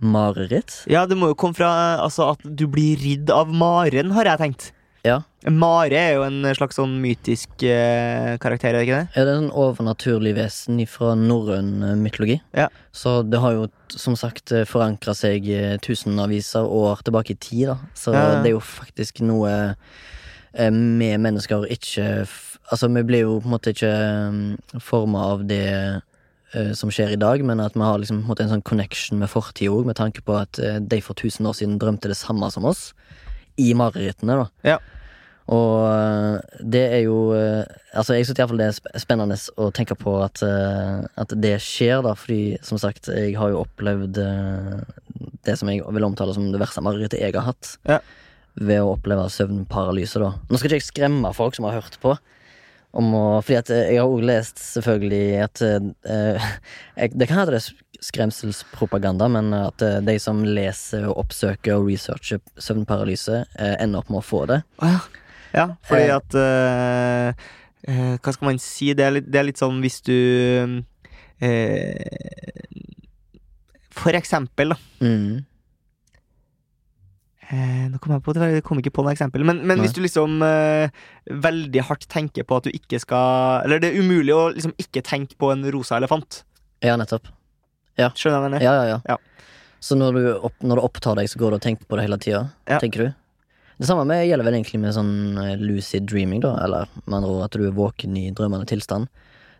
mareritt 0.02 0.80
ja, 0.90 1.04
det 1.06 1.14
må 1.20 1.28
jo 1.30 1.38
komme 1.38 1.54
fra 1.54 1.72
altså, 2.02 2.32
at 2.34 2.46
du 2.46 2.64
blir 2.72 3.02
ridd 3.02 3.30
av 3.34 3.52
maren, 3.54 4.14
har 4.16 4.30
jeg 4.30 4.42
tenkt. 4.42 4.70
Ja. 5.08 5.22
Mare 5.50 5.98
er 5.98 6.12
jo 6.20 6.24
en 6.28 6.44
slags 6.54 6.78
sånn 6.78 7.00
mytisk 7.02 7.64
eh, 7.66 8.36
karakter, 8.42 8.70
er 8.76 8.78
det 8.78 8.84
ikke 8.86 9.00
det? 9.00 9.08
Ja, 9.18 9.24
det 9.26 9.32
er 9.34 9.40
en 9.42 9.54
overnaturlig 9.58 10.36
vesen 10.38 10.78
fra 10.86 11.16
norrøn 11.18 11.72
eh, 11.88 11.96
mytologi? 11.98 12.36
Ja. 12.54 12.68
Så 12.94 13.22
det 13.26 13.40
har 13.42 13.56
jo 13.58 13.64
som 13.90 14.14
sagt 14.20 14.54
forankra 14.70 15.16
seg 15.18 15.50
eh, 15.50 15.78
tusenvis 15.82 16.52
av 16.60 16.70
år 16.70 17.02
tilbake 17.08 17.34
i 17.34 17.40
tid, 17.42 17.72
da. 17.74 17.78
Så 17.98 18.14
Ja. 18.14 18.28
det 18.44 18.52
er 18.52 18.56
jo 18.60 18.62
faktisk 18.62 19.24
noe 19.26 19.50
eh, 20.54 20.70
vi 20.70 21.12
mennesker 21.18 21.66
ikke 21.72 22.28
Altså, 22.72 22.88
vi 22.88 23.02
blir 23.04 23.26
jo 23.26 23.40
på 23.42 23.50
en 23.50 23.52
måte 23.52 23.72
ikke 23.74 24.80
forma 24.80 25.20
av 25.34 25.42
det 25.50 25.66
eh, 26.54 26.70
som 26.78 26.88
skjer 26.94 27.18
i 27.18 27.20
dag, 27.20 27.42
men 27.44 27.60
at 27.60 27.74
vi 27.76 27.84
har 27.84 27.98
liksom 28.00 28.22
en 28.22 28.30
måte 28.30 28.46
en 28.46 28.54
sånn 28.54 28.64
connection 28.64 29.20
med 29.20 29.28
fortida 29.28 29.74
òg, 29.74 29.90
med 29.90 29.98
tanke 30.00 30.24
på 30.24 30.38
at 30.40 30.60
eh, 30.64 30.78
de 30.80 31.02
for 31.04 31.18
tusen 31.20 31.50
år 31.50 31.58
siden 31.58 31.76
drømte 31.82 32.08
det 32.08 32.16
samme 32.16 32.48
som 32.54 32.64
oss. 32.70 32.94
I 33.60 33.72
marerittene, 33.78 34.40
da. 34.44 34.74
Ja. 34.76 34.80
Og 35.52 35.84
øh, 35.90 36.40
det 36.74 36.84
er 36.94 37.02
jo 37.04 37.34
øh, 37.36 37.64
Altså, 37.92 38.14
jeg 38.16 38.28
syns 38.28 38.40
iallfall 38.40 38.62
det 38.62 38.68
er 38.70 39.02
spennende 39.04 39.36
å 39.60 39.68
tenke 39.76 39.98
på 40.00 40.14
at, 40.24 40.40
øh, 40.48 41.02
at 41.20 41.34
det 41.44 41.58
skjer, 41.60 42.00
da, 42.06 42.14
fordi 42.16 42.56
som 42.64 42.80
sagt, 42.80 43.10
jeg 43.12 43.34
har 43.36 43.52
jo 43.52 43.66
opplevd 43.66 44.22
det 45.44 45.56
som 45.60 45.68
jeg 45.68 45.84
vil 45.84 46.08
omtale 46.08 46.32
som 46.38 46.46
det 46.54 46.62
verste 46.62 46.84
marerittet 46.86 47.20
jeg 47.20 47.36
har 47.36 47.50
hatt. 47.50 47.74
Ja. 47.90 48.00
Ved 48.56 48.80
å 48.80 48.94
oppleve 48.94 49.28
søvnparalyse, 49.34 50.22
da. 50.24 50.32
Nå 50.48 50.60
skal 50.60 50.72
ikke 50.72 50.80
jeg 50.80 50.88
skremme 50.88 51.34
folk 51.36 51.58
som 51.58 51.68
har 51.68 51.82
hørt 51.82 52.00
på. 52.00 52.16
Om 52.96 53.12
å, 53.16 53.26
fordi 53.44 53.60
at 53.60 53.74
jeg 53.76 54.00
har 54.00 54.08
òg 54.08 54.24
lest 54.28 54.60
selvfølgelig 54.60 55.22
at 55.46 55.62
uh, 55.64 56.48
jeg, 57.00 57.14
Det 57.16 57.28
kan 57.28 57.40
hende 57.40 57.56
det 57.56 57.64
skremselspropaganda, 58.02 59.28
men 59.30 59.54
at 59.54 59.82
øh, 59.86 60.00
de 60.06 60.16
som 60.20 60.44
leser 60.44 61.06
og 61.10 61.20
oppsøker 61.26 61.76
og 61.78 61.88
researcher 61.92 62.40
søvnparalyse, 62.58 63.44
øh, 63.60 63.76
ender 63.84 64.02
opp 64.02 64.10
med 64.10 64.22
å 64.24 64.26
få 64.26 64.46
det. 64.50 64.62
Ja. 64.82 64.96
ja, 65.54 65.66
fordi 65.86 66.08
Eh. 66.08 66.16
at 66.16 66.36
eh, 66.42 67.46
eh, 67.88 68.18
Hva 68.18 68.34
skal 68.34 68.48
man 68.52 68.60
si? 68.64 68.94
Det 68.98 69.06
er 69.06 69.12
litt, 69.20 69.30
det 69.32 69.40
er 69.42 69.48
litt 69.52 69.62
sånn 69.62 69.82
hvis 69.84 70.02
du 70.08 70.16
eh, 71.42 72.04
For 73.92 74.16
eksempel, 74.18 74.74
da. 74.74 74.78
Mm. 75.04 75.42
Eh, 77.52 77.88
nå 77.92 78.00
kom 78.00 78.14
jeg 78.16 78.24
på 78.24 78.34
det, 78.38 78.48
jeg 78.56 78.64
kom 78.64 78.80
ikke 78.80 78.94
på 78.96 79.04
noe 79.04 79.12
eksempel. 79.12 79.44
Men, 79.44 79.60
men 79.68 79.82
hvis 79.84 79.92
du 79.94 80.00
liksom 80.06 80.40
eh, 80.48 80.88
veldig 81.28 81.84
hardt 81.90 82.08
tenker 82.10 82.48
på 82.48 82.62
at 82.62 82.70
du 82.70 82.72
ikke 82.72 83.02
skal 83.04 83.66
Eller 83.66 83.82
det 83.84 83.90
er 83.92 84.00
umulig 84.00 84.32
å 84.34 84.46
liksom 84.56 84.72
ikke 84.80 85.04
tenke 85.04 85.36
på 85.38 85.52
en 85.52 85.66
rosa 85.76 86.00
elefant. 86.00 86.46
Ja, 86.82 86.96
nettopp. 86.98 87.28
Skjønner 87.98 88.14
du 88.16 88.30
hva 88.30 88.40
jeg 88.40 88.46
mener? 88.50 88.64
Ja, 88.66 88.74
ja, 88.80 88.86
ja. 88.96 89.00
Ja. 89.10 89.18
Så 89.82 89.98
når, 89.98 90.14
du 90.14 90.28
opp, 90.46 90.54
når 90.62 90.78
det 90.78 90.86
opptar 90.86 91.18
deg, 91.18 91.30
så 91.32 91.40
går 91.42 91.52
du 91.54 91.58
og 91.58 91.64
tenker 91.66 91.88
på 91.90 91.98
det 91.98 92.06
hele 92.06 92.18
tida? 92.22 92.44
Ja. 92.70 92.78
Tenker 92.82 93.04
du? 93.08 93.10
Det 93.82 93.88
samme 93.90 94.06
med, 94.06 94.28
gjelder 94.30 94.46
vel 94.46 94.60
egentlig 94.60 94.78
med 94.84 94.94
sånn 94.94 95.14
eh, 95.42 95.56
lucid 95.58 96.06
dreaming, 96.06 96.44
da. 96.44 96.52
Eller 96.62 96.90
med 97.08 97.18
andre 97.18 97.32
ord 97.34 97.46
at 97.48 97.58
du 97.58 97.64
er 97.66 97.74
våken 97.74 98.14
i 98.20 98.28
drømmende 98.38 98.70
tilstand. 98.70 99.10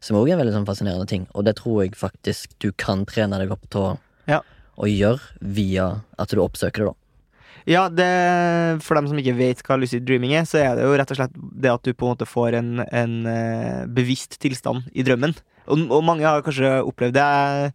Som 0.02 0.18
òg 0.20 0.30
er 0.30 0.36
en 0.36 0.42
veldig 0.44 0.54
sånn 0.60 0.68
fascinerende 0.70 1.10
ting. 1.10 1.26
Og 1.34 1.46
det 1.48 1.56
tror 1.58 1.82
jeg 1.84 1.98
faktisk 1.98 2.54
du 2.62 2.70
kan 2.78 3.02
trene 3.10 3.40
deg 3.42 3.54
opp 3.54 3.66
til 3.74 3.82
å, 3.82 3.92
Ja. 4.30 4.42
å 4.78 4.86
gjøre 4.90 5.22
via 5.42 5.88
at 6.22 6.30
du 6.30 6.42
oppsøker 6.42 6.86
det, 6.86 6.92
da. 6.92 6.98
Ja, 7.70 7.84
det, 7.94 8.82
for 8.82 8.98
dem 8.98 9.06
som 9.10 9.20
ikke 9.22 9.36
vet 9.38 9.60
hva 9.68 9.76
lucid 9.78 10.06
dreaming 10.06 10.34
er, 10.34 10.46
så 10.50 10.58
er 10.62 10.78
det 10.78 10.86
jo 10.86 10.96
rett 10.98 11.12
og 11.14 11.18
slett 11.20 11.36
det 11.62 11.70
at 11.70 11.84
du 11.86 11.92
på 11.94 12.08
en 12.08 12.14
måte 12.16 12.26
får 12.30 12.58
en, 12.58 12.72
en 12.82 13.14
eh, 13.30 13.84
bevisst 13.86 14.40
tilstand 14.42 14.88
i 14.98 15.06
drømmen. 15.06 15.36
Og, 15.68 15.84
og 15.94 16.02
mange 16.06 16.26
har 16.26 16.42
kanskje 16.46 16.80
opplevd 16.82 17.14
det. 17.18 17.26
Jeg, 17.26 17.74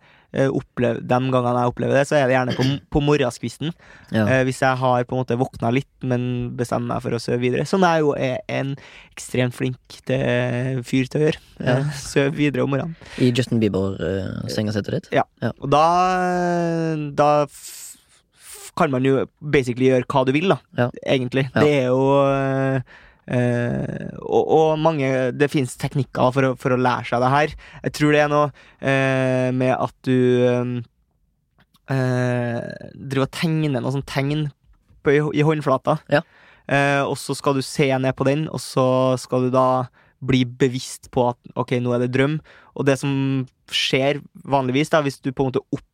opplev, 0.52 0.98
de 1.00 1.18
gangene 1.32 1.62
jeg 1.62 1.70
opplever 1.72 1.96
det, 1.98 2.02
så 2.08 2.18
er 2.18 2.26
det 2.28 2.34
gjerne 2.36 2.56
på, 2.58 2.66
på 2.92 3.02
morgenskvisten. 3.04 3.72
Ja. 4.12 4.24
Eh, 4.26 4.42
hvis 4.48 4.60
jeg 4.62 4.80
har 4.82 5.06
på 5.08 5.16
en 5.16 5.22
måte 5.22 5.38
våkna 5.40 5.70
litt, 5.74 5.88
men 6.06 6.26
bestemmer 6.58 6.94
meg 6.94 7.04
for 7.06 7.16
å 7.16 7.20
sove 7.22 7.40
videre. 7.42 7.64
Som 7.68 7.86
jeg 7.86 8.04
jo 8.04 8.12
er 8.18 8.42
en 8.52 8.74
ekstremt 9.14 9.56
flink 9.56 9.98
til 10.08 10.82
fyr 10.86 11.08
til 11.08 11.22
å 11.22 11.24
gjøre. 11.28 11.42
Ja. 11.60 11.78
Eh, 11.78 11.96
Sove 12.02 12.34
videre 12.36 12.66
om 12.66 12.74
morgenen. 12.74 12.94
I 13.22 13.32
Justin 13.32 13.62
Bieber-sengesettet 13.62 14.98
ditt. 14.98 15.10
Og 15.56 15.68
da, 15.72 15.86
da 17.16 17.30
kan 18.76 18.92
man 18.92 19.06
jo 19.08 19.24
basically 19.40 19.88
gjøre 19.88 20.04
hva 20.12 20.26
du 20.28 20.34
vil, 20.36 20.52
da. 20.52 20.60
Ja. 20.76 20.90
Egentlig. 21.16 21.48
Ja. 21.54 21.64
Det 21.64 21.74
er 21.80 21.86
jo 21.88 22.00
eh, 23.32 24.06
og, 24.22 24.44
og 24.56 24.78
mange 24.82 25.08
Det 25.36 25.48
fins 25.52 25.76
teknikker 25.80 26.32
for 26.34 26.50
å, 26.50 26.54
for 26.60 26.74
å 26.74 26.80
lære 26.80 27.08
seg 27.10 27.22
det 27.24 27.32
her. 27.32 27.54
Jeg 27.88 27.96
tror 27.98 28.14
det 28.14 28.22
er 28.22 28.32
noe 28.32 28.46
eh, 28.80 29.48
med 29.56 29.74
at 29.74 29.94
du 30.06 30.18
eh, 31.90 32.66
driver 32.94 33.26
og 33.26 33.34
tegner 33.36 33.80
noe 33.80 33.94
sånt 33.94 34.08
tegn 34.10 34.48
på, 35.06 35.14
i, 35.14 35.20
i 35.38 35.46
håndflata. 35.46 35.98
Ja. 36.12 36.22
Eh, 36.66 37.02
og 37.06 37.14
så 37.20 37.36
skal 37.38 37.58
du 37.58 37.62
se 37.64 37.86
ned 37.94 38.16
på 38.18 38.26
den, 38.26 38.48
og 38.50 38.60
så 38.62 39.14
skal 39.22 39.46
du 39.46 39.54
da 39.54 39.86
bli 40.26 40.44
bevisst 40.48 41.10
på 41.14 41.28
at 41.30 41.38
ok, 41.58 41.76
nå 41.82 41.92
er 41.94 42.04
det 42.04 42.14
drøm. 42.16 42.38
Og 42.76 42.88
det 42.88 42.98
som 43.00 43.12
skjer 43.72 44.22
vanligvis, 44.48 44.90
da, 44.92 45.02
hvis 45.04 45.20
du 45.22 45.30
på 45.30 45.44
en 45.44 45.52
måte 45.52 45.64
opp, 45.74 45.86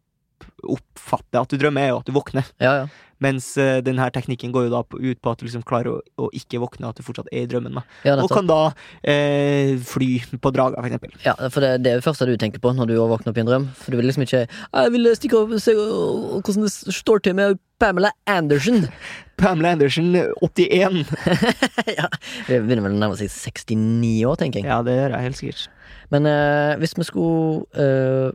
oppfatter 0.65 1.43
at 1.43 1.53
du 1.53 1.59
drømmer, 1.61 1.87
er 1.87 1.95
jo 1.95 2.03
at 2.03 2.09
du 2.09 2.15
våkner. 2.17 2.53
Ja, 2.63 2.83
ja. 2.83 2.91
Mens 3.23 3.53
uh, 3.55 3.79
denne 3.85 4.09
teknikken 4.11 4.51
går 4.55 4.67
jo 4.67 4.73
da 4.73 4.81
ut 4.83 5.21
på 5.23 5.33
at 5.33 5.39
du 5.39 5.47
liksom 5.47 5.63
klarer 5.67 5.93
å, 5.93 5.99
å 6.19 6.29
ikke 6.35 6.59
våkne, 6.63 6.89
at 6.91 6.99
du 6.99 7.05
fortsatt 7.07 7.29
er 7.31 7.45
i 7.45 7.51
drømmen. 7.51 7.79
Ja, 8.07 8.17
Og 8.19 8.33
kan 8.33 8.49
da 8.51 8.73
uh, 8.73 9.73
fly 9.87 10.09
på 10.43 10.53
drager, 10.55 10.79
for 10.81 10.89
eksempel. 10.91 11.13
Ja, 11.27 11.37
for 11.47 11.63
det, 11.63 11.77
det 11.85 11.93
er 11.93 12.01
det 12.01 12.07
første 12.07 12.27
du 12.27 12.35
tenker 12.41 12.63
på 12.63 12.73
når 12.75 12.91
du 12.91 12.97
våkner 12.99 13.31
opp 13.31 13.39
i 13.39 13.45
en 13.45 13.51
drøm. 13.51 13.69
For 13.79 13.95
du 13.95 14.01
vil 14.01 14.11
liksom 14.11 14.27
ikke 14.27 14.45
«Ah, 14.73 14.89
Jeg 14.89 14.97
vil 14.97 15.13
stikke 15.19 15.39
opp 15.39 15.55
og 15.55 15.63
se 15.63 15.77
hvordan 15.77 16.67
det 16.67 16.97
står 16.99 17.23
til 17.23 17.39
med 17.39 17.63
Pamela 17.83 18.11
Andersen. 18.31 18.89
Pamela 19.43 19.77
Andersen, 19.77 20.11
81. 20.43 21.05
ja, 21.99 22.11
Det 22.49 22.59
begynner 22.63 22.89
vel 22.89 22.99
å 22.99 23.03
nærme 23.05 23.19
seg 23.19 23.31
69 23.31 24.27
år, 24.27 24.39
tenker 24.43 24.63
jeg. 24.63 24.71
Ja, 24.71 24.83
det 24.87 24.99
gjør 24.99 25.17
jeg 25.17 25.29
helt 25.29 25.41
sikkert. 25.41 25.65
Men 26.13 26.29
uh, 26.29 26.75
hvis 26.83 26.93
vi 26.99 27.07
skulle 27.09 27.65
eh, 27.81 28.35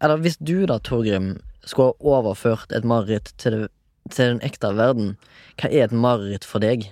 Eller 0.00 0.22
hvis 0.24 0.38
du 0.40 0.62
da, 0.64 0.78
Torgrim, 0.80 1.34
skulle 1.64 1.92
ha 1.92 2.16
overført 2.18 2.72
et 2.76 2.86
mareritt 2.86 3.32
til, 3.40 3.56
det, 3.56 3.68
til 4.14 4.34
den 4.34 4.42
ekte 4.46 4.72
verden, 4.76 5.14
hva 5.60 5.70
er 5.70 5.88
et 5.88 5.94
mareritt 5.94 6.46
for 6.48 6.62
deg? 6.62 6.88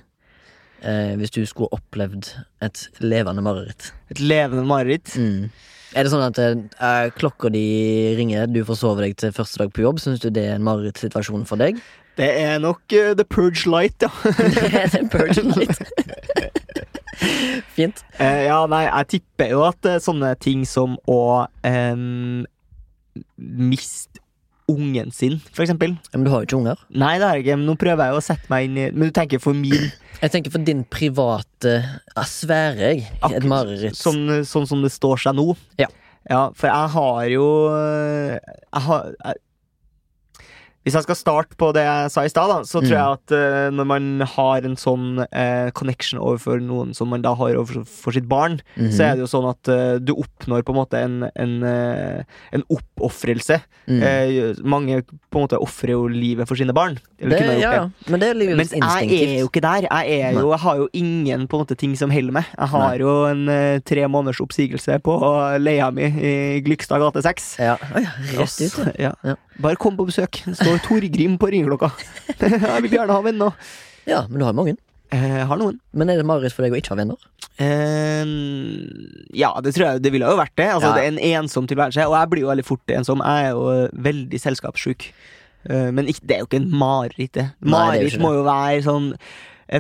Eh, 0.79 1.17
hvis 1.19 1.33
du 1.35 1.41
skulle 1.49 1.73
opplevd 1.75 2.31
et 2.63 2.85
levende 3.03 3.43
mareritt. 3.43 3.91
Et 4.15 4.21
levende 4.23 4.63
mareritt. 4.69 5.11
Mm. 5.19 5.49
Er 5.97 6.05
det 6.05 6.13
sånn 6.13 6.27
at 6.27 6.39
eh, 6.39 7.09
klokka 7.17 7.51
di 7.51 7.65
ringer, 8.19 8.47
du 8.53 8.61
får 8.69 8.79
sove 8.83 9.03
deg 9.03 9.17
til 9.19 9.33
første 9.35 9.63
dag 9.63 9.73
på 9.75 9.83
jobb? 9.87 10.03
Syns 10.03 10.23
du 10.23 10.29
det 10.31 10.45
er 10.51 10.59
en 10.59 10.67
marerittsituasjon 10.67 11.49
for 11.49 11.61
deg? 11.61 11.81
Det 12.19 12.29
er 12.43 12.59
nok 12.59 12.83
uh, 12.93 13.15
The 13.15 13.25
Purge 13.25 13.71
Light, 13.71 14.03
ja. 14.03 14.11
det 14.59 14.71
er 14.75 14.89
The 14.91 15.05
Purge 15.09 15.43
light. 15.55 15.79
Fint. 17.77 18.03
Eh, 18.19 18.45
ja, 18.49 18.59
nei, 18.71 18.85
jeg 18.89 19.09
tipper 19.15 19.53
jo 19.53 19.63
at 19.67 19.87
eh, 19.87 20.01
sånne 20.03 20.33
ting 20.43 20.65
som 20.67 20.97
å 21.11 21.47
em, 21.67 22.43
miste 23.37 24.18
ungen 24.69 25.13
sin, 25.15 25.39
eksempel. 25.65 25.95
Men 26.13 26.27
du 26.27 26.31
har 26.33 26.43
jo 26.43 26.49
ikke 26.49 26.59
unger. 26.59 26.83
Nei, 26.93 27.15
det 27.19 27.27
har 27.27 27.39
jeg 27.39 27.47
ikke, 27.47 27.57
men 27.61 27.71
nå 27.71 27.77
prøver 27.81 28.11
jeg 28.11 28.19
å 28.19 28.25
sette 28.25 28.53
meg 28.53 28.67
inn 28.69 28.77
i 28.77 28.85
Men 28.93 29.09
du 29.09 29.15
tenker 29.17 29.41
for 29.43 29.57
min 29.57 29.89
Jeg 30.19 30.33
tenker 30.35 30.53
for 30.53 30.65
din 30.67 30.83
private 30.93 31.73
ja, 31.79 32.25
sfære, 32.27 32.93
jeg. 32.93 33.07
Et 33.31 33.47
mareritt. 33.49 33.97
sånn, 33.97 34.43
sånn 34.49 34.69
som 34.69 34.85
det 34.85 34.93
står 34.93 35.25
seg 35.25 35.39
nå. 35.39 35.53
Ja. 35.81 35.89
Ja, 36.29 36.43
for 36.53 36.69
jeg 36.69 36.93
har 36.93 37.21
jo 37.33 37.45
eh, 37.73 38.35
Jeg 38.37 38.83
har 38.85 39.13
jeg, 39.15 39.41
Hvis 40.89 40.97
jeg 40.97 41.05
skal 41.05 41.19
starte 41.21 41.57
på 41.61 41.69
det 41.77 41.83
jeg 41.85 42.11
sa 42.15 42.25
i 42.25 42.33
stad, 42.33 42.53
så 42.65 42.81
tror 42.81 42.89
Mm. 42.89 42.97
jeg 42.97 43.13
at 43.19 43.33
uh, 43.37 43.69
når 43.77 43.87
man 43.87 44.05
har 44.25 44.65
en 44.65 44.77
sånn 44.81 45.21
uh, 45.21 45.69
connection 45.77 46.19
overfor 46.19 46.63
noen 46.65 46.95
som 46.97 47.11
man 47.13 47.21
da 47.23 47.35
har 47.37 47.55
overfor 47.61 47.85
for 47.87 48.17
sitt 48.17 48.25
barn, 48.29 48.59
Mhm. 48.79 48.91
så 48.97 49.05
er 49.05 49.13
det 49.19 49.25
jo 49.27 49.31
sånn 49.31 49.49
at 49.51 49.69
uh, 49.69 49.99
du 50.01 50.15
oppnår 50.17 50.65
på 50.65 50.73
en 50.73 50.79
måte 50.81 50.97
en, 51.05 51.19
en, 51.37 51.55
en 51.65 52.65
oppofrelse. 52.73 53.61
Mm. 53.89 54.57
Mange 54.65 55.03
på 55.05 55.39
en 55.39 55.45
måte 55.45 55.59
ofrer 55.61 55.93
jo 55.93 56.07
livet 56.09 56.49
for 56.49 56.57
sine 56.57 56.73
barn. 56.77 56.97
Det, 57.19 57.39
ja. 57.61 57.89
Men 58.09 58.21
det 58.23 58.29
er 58.31 58.39
livets 58.39 58.59
Mens 58.59 58.73
jeg 59.11 59.19
er 59.19 59.35
jo 59.43 59.49
ikke 59.51 59.63
der. 59.65 59.87
Jeg, 59.91 60.21
er 60.23 60.33
jo, 60.39 60.51
jeg 60.53 60.61
har 60.65 60.77
jo 60.83 60.89
ingen 60.97 61.47
på 61.49 61.59
en 61.59 61.65
måte 61.65 61.77
ting 61.79 61.97
som 61.99 62.11
holder 62.15 62.33
meg. 62.39 62.47
Jeg 62.57 62.69
har 62.73 62.87
Nei. 62.89 62.99
jo 63.03 63.15
en 63.29 63.83
tre 63.89 64.07
måneders 64.09 64.41
oppsigelse 64.45 64.99
på 65.05 65.17
leia 65.61 65.91
mi 65.95 66.07
i 66.09 66.35
Glykstad 66.65 67.03
gate 67.03 67.23
6. 67.27 67.49
Ja. 67.65 67.77
Oh, 67.93 68.01
ja, 68.03 68.15
rett 68.39 68.61
ut, 68.63 68.79
ja. 69.01 69.13
ja. 69.27 69.35
Bare 69.63 69.79
kom 69.81 69.97
på 69.99 70.07
besøk. 70.09 70.43
Det 70.47 70.57
står 70.59 70.79
Torgrim 70.87 71.39
på 71.41 71.51
ringeklokka. 71.51 71.91
jeg 72.41 72.85
vil 72.85 72.95
gjerne 72.99 73.17
ha 73.17 73.25
venner. 73.25 73.73
ja, 74.07 74.23
men 74.29 74.39
du 74.39 74.47
har 74.47 74.55
mange. 74.57 74.77
Jeg 75.09 75.47
har 75.49 75.57
noen. 75.57 75.79
Men 75.97 76.11
er 76.13 76.21
det 76.21 76.27
mareritt 76.29 76.53
for 76.53 76.67
deg 76.67 76.75
å 76.77 76.79
ikke 76.79 76.93
ha 76.93 76.99
venner? 77.01 77.17
Eh, 77.59 78.29
ja, 79.41 79.51
det 79.65 79.73
tror 79.75 79.87
jeg 79.89 80.03
det 80.05 80.13
ville 80.15 80.29
jo 80.29 80.39
vært 80.39 80.55
det. 80.61 80.69
Altså, 80.77 80.93
Ja. 80.93 80.95
Det 80.95 81.05
er 81.05 81.13
en 81.15 81.43
ensom 81.43 81.67
tilværelse. 81.67 82.07
Og 82.07 82.17
jeg 82.19 82.31
blir 82.31 82.45
jo 82.45 82.53
veldig 82.53 82.67
fort 82.69 82.95
ensom. 82.95 83.25
Jeg 83.25 83.49
er 83.49 83.51
jo 83.57 83.89
veldig 84.09 84.41
selskapssjuk. 84.45 85.09
Eh, 85.69 85.91
men 85.91 86.07
det 86.07 86.37
er 86.37 86.43
jo 86.45 86.49
ikke 86.51 86.63
en 86.63 86.71
mareritt, 86.71 87.33
det. 87.35 87.47
Er 87.51 87.73
Mareritt 87.73 88.21
må 88.21 88.35
jo 88.37 88.45
være 88.47 88.83
sånn 88.87 89.13
eh, 89.15 89.19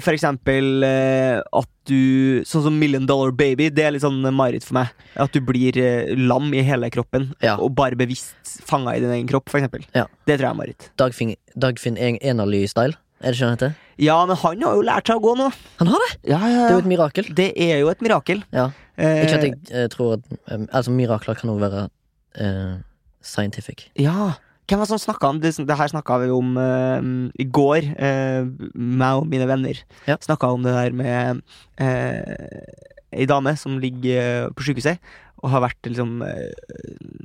For 0.05 0.13
eksempel 0.13 0.83
eh, 0.85 1.39
at 1.41 1.69
du 1.89 2.43
Sånn 2.45 2.63
som 2.67 2.75
Million 2.79 3.07
Dollar 3.09 3.31
Baby, 3.33 3.71
det 3.73 3.87
er 3.87 3.95
litt 3.95 4.03
sånn 4.05 4.21
mareritt 4.37 4.67
for 4.69 4.77
meg. 4.77 4.91
At 5.17 5.33
du 5.33 5.41
blir 5.41 5.77
eh, 5.81 6.11
lam 6.17 6.51
i 6.53 6.61
hele 6.67 6.91
kroppen, 6.93 7.31
Ja. 7.41 7.55
og 7.57 7.73
bare 7.79 7.97
bevisst 7.97 8.61
fanga 8.69 8.93
i 8.97 9.01
din 9.01 9.11
egen 9.15 9.29
kropp, 9.31 9.49
for 9.49 9.59
eksempel. 9.63 9.87
Ja. 9.97 10.05
Det 10.29 10.37
tror 10.37 10.45
jeg 10.49 10.53
er 10.53 10.59
mareritt. 10.61 10.91
Dagfinn, 11.01 11.33
Dagfinn 11.57 11.97
En- 11.97 12.21
Enerly-style? 12.21 12.99
Er 13.25 13.33
det 13.33 13.35
ikke 13.35 13.41
det 13.41 13.49
han 13.49 13.57
heter? 13.57 13.73
Ja, 13.99 14.19
men 14.29 14.37
han 14.37 14.61
har 14.63 14.75
jo 14.77 14.83
lært 14.87 15.09
seg 15.11 15.17
å 15.19 15.25
gå 15.25 15.33
nå. 15.41 15.49
Han 15.81 15.89
har 15.91 16.05
det! 16.05 16.11
Ja, 16.31 16.39
ja, 16.39 16.61
Det 16.69 16.69
er 16.69 16.77
jo 16.77 16.83
et 16.85 16.91
mirakel. 16.93 17.31
Det 17.35 17.49
er 17.57 17.79
jo 17.81 17.89
et 17.91 18.05
mirakel. 18.05 18.45
Ja. 18.55 18.69
Eh, 18.99 19.25
Ikke 19.25 19.39
at 19.41 19.47
jeg 19.49 19.57
eh, 19.73 19.89
tror 19.91 20.19
at 20.19 20.29
eh, 20.53 20.67
Altså, 20.71 20.93
mirakler 20.95 21.35
kan 21.41 21.51
også 21.51 21.65
være 21.65 21.83
eh, 22.39 22.77
scientific. 23.25 23.89
Ja. 23.99 24.35
Hvem 24.69 24.83
var 24.83 24.85
det 24.85 24.93
som 24.93 25.01
snakka 25.01 25.31
om 25.33 25.39
det? 25.41 25.55
Det 25.57 25.77
her 25.81 25.89
snakka 25.89 26.19
vi 26.21 26.29
om 26.35 26.59
uh, 26.61 27.01
i 27.41 27.47
går, 27.49 27.89
uh, 27.97 28.51
meg 28.77 29.23
og 29.23 29.31
mine 29.31 29.47
venner. 29.49 29.81
Ja. 30.05 30.19
Snakka 30.21 30.51
om 30.53 30.67
det 30.67 30.75
der 30.77 30.93
med 30.93 31.41
uh, 31.81 33.15
ei 33.17 33.25
dame 33.29 33.55
som 33.57 33.79
ligger 33.81 34.53
på 34.53 34.67
sykehuset 34.67 35.01
og 35.39 35.53
har 35.53 35.63
vært 35.63 35.87
liksom 35.87 36.17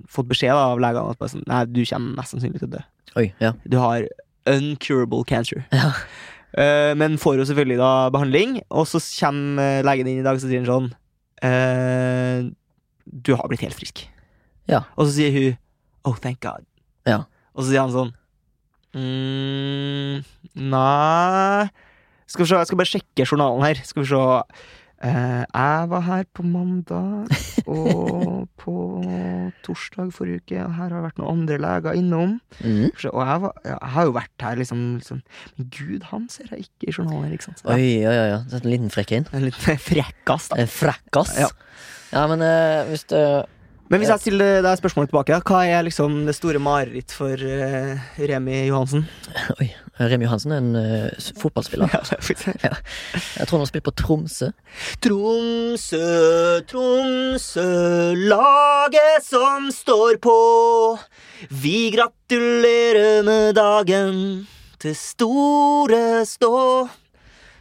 fått 0.05 0.27
beskjed 0.29 0.53
da, 0.53 0.67
av 0.69 0.79
legene 0.79 1.15
at 1.15 1.31
sånn, 1.31 1.41
Nei, 1.49 1.63
du 1.65 1.79
kommer 1.89 2.19
mest 2.19 2.35
sannsynlig 2.35 2.61
til 2.61 2.69
å 2.69 2.75
dø. 2.75 2.81
Oi, 3.17 3.25
ja. 3.41 3.55
Du 3.65 3.79
har 3.81 4.05
uncurable 4.49 5.25
cancer. 5.27 5.65
Ja. 5.73 5.91
Uh, 6.53 6.93
men 6.93 7.17
får 7.17 7.39
jo 7.39 7.47
selvfølgelig 7.49 7.79
da 7.81 7.91
behandling, 8.13 8.59
og 8.69 8.85
så 8.85 9.01
kommer 9.01 9.81
legen 9.87 10.09
inn 10.09 10.21
i 10.21 10.25
dag 10.25 10.37
og 10.37 10.43
sier 10.43 10.67
sånn 10.67 10.91
uh, 11.41 12.45
Du 13.09 13.33
har 13.33 13.49
blitt 13.49 13.65
helt 13.65 13.77
frisk. 13.77 14.05
Ja. 14.69 14.83
Og 14.93 15.07
så 15.07 15.17
sier 15.17 15.33
hun 15.33 15.59
Oh, 16.03 16.17
thank 16.19 16.41
God. 16.43 16.65
Ja. 17.07 17.23
Og 17.53 17.63
så 17.63 17.69
sier 17.69 17.83
han 17.83 17.93
sånn 17.93 18.13
mm, 18.97 20.23
Nei 20.73 21.65
Skal 22.29 22.43
vi 22.43 22.49
se, 22.49 22.61
jeg 22.61 22.69
skal 22.69 22.79
bare 22.79 22.89
sjekke 22.89 23.27
journalen 23.27 23.65
her. 23.65 23.81
Skal 23.85 24.03
vi 24.03 24.09
se. 24.09 24.21
Eh, 25.03 25.43
jeg 25.43 25.87
var 25.91 26.03
her 26.05 26.23
på 26.31 26.45
mandag 26.47 27.27
og 27.67 28.45
på 28.63 28.75
torsdag 29.65 30.13
forrige 30.15 30.39
uke. 30.41 30.61
Og 30.63 30.77
her 30.77 30.87
har 30.87 30.93
det 30.95 31.01
vært 31.09 31.19
noen 31.19 31.41
andre 31.41 31.57
leger 31.59 31.99
innom. 31.99 32.37
Mm. 32.63 32.87
Og 32.87 33.19
jeg, 33.19 33.41
var, 33.43 33.57
jeg 33.67 33.91
har 33.95 34.07
jo 34.07 34.15
vært 34.15 34.45
her, 34.47 34.61
liksom, 34.61 34.85
liksom 35.01 35.19
Men 35.57 35.69
gud, 35.75 36.07
han 36.13 36.29
ser 36.31 36.53
jeg 36.55 36.69
ikke 36.69 36.89
i 36.89 36.95
journalen 36.95 37.35
ikke 37.35 37.49
sant? 37.49 37.59
Så, 37.59 37.73
Oi, 37.75 37.89
ja, 38.05 38.13
Oi, 38.13 38.29
ja. 38.31 38.39
Så 38.47 38.61
En 38.63 38.71
liten 38.71 38.93
frekk 38.93 39.17
inn. 39.19 39.27
En 39.35 39.45
liten 39.49 39.83
frekkas, 39.89 40.49
da. 40.53 40.61
En 40.63 40.71
frekkas. 40.71 41.35
Ja. 41.43 41.51
Ja, 42.13 42.23
men 42.29 42.45
uh, 42.45 42.87
hvis 42.87 43.05
det 43.09 43.23
Men 43.91 44.01
hvis 44.01 44.09
jeg 44.09 44.23
stiller 44.23 44.61
deg 44.63 44.79
spørsmålet 44.79 45.11
tilbake, 45.11 45.39
hva 45.49 45.63
er 45.67 45.83
liksom 45.85 46.21
det 46.27 46.35
store 46.37 46.61
mareritt 46.63 47.13
for 47.13 47.35
uh, 47.35 47.99
Remi 48.17 48.63
Johansen? 48.69 49.03
Oi. 49.59 49.69
Remi 49.99 50.25
Johansen 50.25 50.53
er 50.55 50.61
en 50.63 50.77
uh, 50.79 51.31
fotballspiller. 51.37 51.91
Ja, 52.63 52.71
Jeg 53.37 53.45
tror 53.45 53.57
han 53.59 53.65
har 53.65 53.69
spilt 53.69 53.85
på 53.85 53.93
Tromsø. 53.99 54.49
Tromsø, 55.03 56.01
Tromsø, 56.71 57.67
laget 58.17 59.27
som 59.27 59.69
står 59.73 60.17
på. 60.23 60.37
Vi 61.51 61.91
gratulerer 61.93 63.21
med 63.27 63.53
dagen 63.59 64.47
til 64.81 64.97
store 64.97 66.23
stå. 66.25 66.55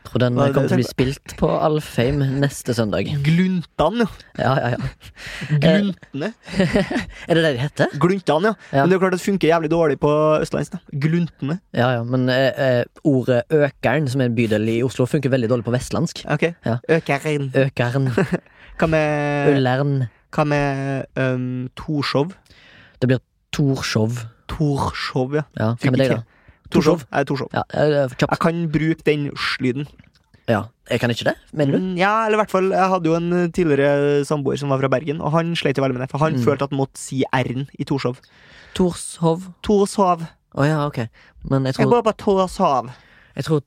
Tror 0.07 0.23
den 0.23 0.39
Hva 0.39 0.49
er 0.49 0.55
kommer 0.57 0.71
til 0.71 0.77
å 0.77 0.81
bli 0.81 0.87
spilt 0.89 1.35
på 1.39 1.49
Alfheim 1.53 2.23
neste 2.43 2.75
søndag. 2.77 3.11
Gluntan, 3.27 4.03
jo. 4.03 4.07
Ja, 4.39 4.55
ja, 4.59 4.71
ja. 4.75 5.59
Gluntene. 5.63 6.33
Er 7.29 7.39
det 7.39 7.43
det 7.45 7.53
de 7.53 7.61
heter? 7.63 7.99
Gluntan, 8.03 8.49
ja. 8.51 8.55
Ja. 8.73 8.83
Men 8.83 8.93
det 8.93 8.99
er 8.99 9.05
klart 9.05 9.17
det 9.17 9.23
funker 9.25 9.53
jævlig 9.53 9.71
dårlig 9.73 9.99
på 10.03 10.13
østlands. 10.41 10.73
da. 10.73 10.81
Gluntene. 11.05 11.61
Ja, 11.77 11.93
ja, 11.99 12.03
men 12.03 12.27
eh, 12.33 12.49
eh, 12.57 13.05
ordet 13.09 13.45
Økern, 13.53 14.09
som 14.11 14.25
er 14.25 14.33
en 14.33 14.39
bydel 14.39 14.67
i 14.75 14.81
Oslo, 14.87 15.07
funker 15.07 15.33
veldig 15.33 15.53
dårlig 15.53 15.69
på 15.69 15.77
vestlandsk. 15.77 16.25
Ok. 16.35 16.49
Ja. 16.67 16.81
Økeren. 16.99 17.53
Økern, 17.67 18.11
Hva 18.81 18.89
med, 18.91 19.53
Ullern 19.53 20.03
hva 20.33 20.45
med 20.49 21.05
um, 21.21 21.69
Torshov? 21.77 22.33
Det 23.01 23.09
blir 23.11 23.21
Torshov. 23.53 24.23
Torshov, 24.49 25.35
ja. 25.37 25.43
Ja, 25.59 25.75
hvem 25.81 25.99
er 25.99 26.01
det, 26.01 26.09
da? 26.17 26.23
Torshov. 26.73 27.05
Jeg 27.11 27.21
er 27.21 27.25
Torshov. 27.29 27.49
Ja, 27.55 27.63
eh. 27.75 28.09
Jeg 28.21 28.39
kan 28.41 28.63
bruke 28.73 29.05
den 29.07 29.29
sj-lyden. 29.37 29.87
Ja, 30.51 30.65
jeg 30.91 30.99
kan 31.01 31.11
ikke 31.15 31.25
det, 31.29 31.35
mener 31.55 31.77
du? 31.77 31.79
Mm, 31.79 31.97
Ja, 31.97 32.25
eller 32.27 32.35
i 32.35 32.41
hvert 32.43 32.51
fall 32.51 32.73
Jeg 32.75 32.89
hadde 32.91 33.07
jo 33.07 33.15
en 33.15 33.33
eh, 33.33 33.49
tidligere 33.55 34.25
samboer 34.27 34.59
som 34.59 34.69
var 34.75 34.81
fra 34.83 34.89
Bergen, 34.91 35.21
og 35.23 35.31
han 35.37 35.53
slet 35.57 35.79
jo 35.79 35.85
veldig 35.85 35.95
med 35.99 36.03
det. 36.07 36.11
For 36.11 36.19
han 36.19 36.35
Mm. 36.35 36.43
følte 36.45 36.65
at 36.67 36.71
han 36.75 36.79
måtte 36.81 36.99
si 36.99 37.23
R-en 37.33 37.69
i 37.79 37.85
Torshov. 37.85 38.19
Torshov. 38.75 39.47
Torshov. 39.63 40.27
Å 40.59 40.67
ja, 40.67 40.81
ok. 40.87 40.99
Men 41.49 41.65
jeg 41.65 41.79
Jeg 41.79 41.89
bare 41.89 42.03
på 42.03 42.17
Torshov. 42.19 42.91
jeg 43.37 43.45
tror 43.45 43.63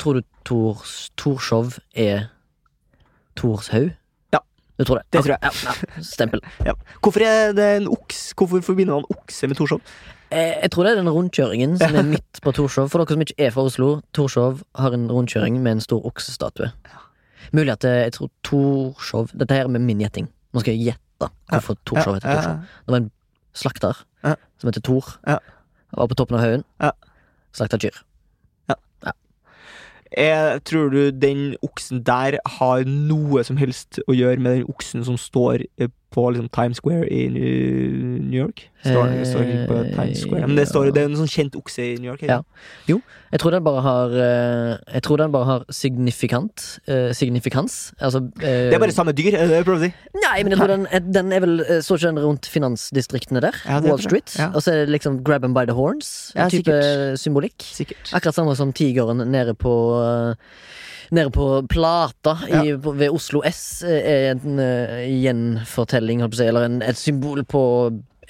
Tror 0.00 0.14
du 0.14 0.22
Tors, 0.44 1.10
Torshov 1.16 1.78
er 1.94 2.30
Torshaug? 3.36 3.90
Ja. 4.32 4.38
Du 4.78 4.84
tror 4.84 4.96
det? 5.00 5.04
Det 5.12 5.20
tror 5.24 5.34
jeg. 5.34 5.42
Ja, 5.42 5.50
ja. 5.64 6.02
Stempel. 6.02 6.40
Ja. 6.66 6.72
Hvorfor 7.02 7.20
er 7.26 7.52
det 7.52 7.66
en 7.82 7.88
oks? 7.88 8.32
Hvorfor 8.36 8.62
forbinder 8.64 8.94
man 8.96 9.04
okse 9.12 9.46
med 9.50 9.56
Torshov? 9.58 9.80
Eh, 10.30 10.56
Jeg 10.62 10.70
tror 10.70 10.84
det 10.86 10.92
er 10.92 11.00
den 11.02 11.10
rundkjøringen 11.10 11.76
som 11.80 11.94
er 11.98 12.02
midt 12.14 12.40
på 12.42 12.52
Torshov. 12.54 12.88
For 12.92 13.02
dere 13.02 13.16
som 13.16 13.24
ikke 13.24 13.38
er 13.46 13.50
fra 13.54 13.64
Oslo, 13.66 13.88
Torshov 14.14 14.60
har 14.78 14.94
en 14.94 15.08
rundkjøring 15.10 15.58
med 15.62 15.72
en 15.78 15.80
stor 15.84 16.04
oksestatue. 16.06 16.70
Mulig 17.56 17.72
at 17.74 17.84
eh, 17.88 18.02
jeg 18.06 18.12
tror 18.18 18.30
Torshov 18.46 19.32
Dette 19.34 19.56
her 19.56 19.66
er 19.66 19.72
med 19.74 19.82
min 19.88 19.98
gjetting. 20.04 20.28
Nå 20.54 20.62
skal 20.62 20.76
jeg 20.76 20.92
gjette 20.92 21.30
hvorfor 21.50 21.76
Torshov 21.88 22.14
heter 22.20 22.34
Torshov. 22.36 22.60
Det 22.86 22.94
var 22.94 23.02
en 23.02 23.10
slakter 23.54 24.04
Ja. 24.24 24.34
som 24.60 24.68
heter 24.70 24.80
Tor. 24.86 25.08
Ja. 25.26 25.38
Var 25.96 26.06
på 26.06 26.14
toppen 26.20 26.36
av 26.38 26.44
haugen. 26.44 26.64
Ja. 26.80 26.92
Slakta 27.56 27.78
kyr. 27.82 27.98
Jeg 30.10 30.62
tror 30.66 30.88
du 30.90 31.12
den 31.14 31.52
oksen 31.62 32.00
der 32.02 32.34
har 32.58 32.82
noe 32.88 33.44
som 33.46 33.56
helst 33.60 34.00
å 34.10 34.14
gjøre 34.16 34.42
med 34.42 34.56
den 34.56 34.64
oksen 34.72 35.04
som 35.06 35.14
står 35.20 35.62
eh, 35.78 35.86
på 36.10 36.24
liksom, 36.34 36.48
Times 36.54 36.80
Square 36.80 37.06
i 37.12 37.28
New 37.30 38.38
York? 38.40 38.66
Står, 38.80 39.10
det 39.12 39.26
står 39.28 39.42
ikke 39.44 39.64
på 39.68 39.76
Eh, 39.80 39.88
Times 39.92 40.20
Square 40.24 40.46
Men 40.48 40.56
det, 40.56 40.64
står, 40.68 40.88
det 40.96 41.02
er 41.02 41.08
en 41.10 41.16
sånn 41.18 41.28
kjent 41.30 41.56
okse 41.58 41.84
i 41.84 41.96
New 42.00 42.08
York. 42.10 42.22
Ja. 42.24 42.38
Jo, 42.88 43.00
Jeg 43.30 43.40
tror 43.42 43.52
den 43.54 43.64
bare 43.66 43.82
har 43.84 44.14
eh, 44.16 44.94
Jeg 44.94 45.02
tror 45.06 45.20
den 45.20 45.34
bare 45.34 45.48
har 45.48 45.64
signifikant 45.70 46.64
uh, 46.88 47.12
signifikans. 47.12 47.92
Altså 48.00 48.22
uh, 48.24 48.40
Det 48.40 48.74
er 48.74 48.82
bare 48.82 48.96
samme 48.96 49.12
dyr, 49.12 49.34
er 49.36 49.50
det 49.52 49.60
jeg 49.60 49.68
prøver 49.68 49.82
å 49.82 49.84
si? 49.84 49.92
Nei, 50.24 50.36
men 50.42 50.54
jeg 50.54 50.62
tror 50.62 50.72
den, 50.72 51.12
den 51.12 51.32
er 51.36 51.44
vel 51.44 51.54
Står 51.84 52.00
ikke 52.00 52.12
den 52.14 52.22
rundt 52.24 52.48
finansdistriktene 52.50 53.44
der? 53.44 53.60
Ja, 53.66 53.78
det 53.84 53.92
Wall. 53.92 54.02
Street? 54.02 54.34
Ja. 54.38 54.50
Og 54.54 54.64
så 54.64 54.72
er 54.74 54.84
det 54.84 54.94
liksom 54.96 55.20
grab 55.26 55.44
them 55.44 55.54
by 55.54 55.66
the 55.68 55.76
horns? 55.76 56.32
Ja, 56.34 56.48
type 56.48 56.70
sikkert. 56.72 57.20
symbolikk? 57.20 57.58
Sikkert. 57.62 58.10
Akkurat 58.16 58.34
samme 58.34 58.56
som 58.58 58.72
tigeren 58.72 59.20
nede 59.30 59.54
på 59.54 59.72
eh, 60.00 60.34
Nede 61.10 61.30
på 61.34 61.46
Plata 61.70 62.36
i, 62.46 62.74
på, 62.78 62.92
ved 62.94 63.10
Oslo 63.10 63.42
S 63.48 63.82
eh, 63.82 64.04
er 64.12 64.36
en 64.36 64.60
uh, 64.62 65.00
gjenfortelling, 65.02 66.22
holdt 66.22 66.36
på 66.36 66.38
å 66.38 66.42
si, 66.42 66.48
eller 66.52 66.66
en, 66.68 66.80
et 66.86 66.98
symbol 66.98 67.42
på 67.50 67.62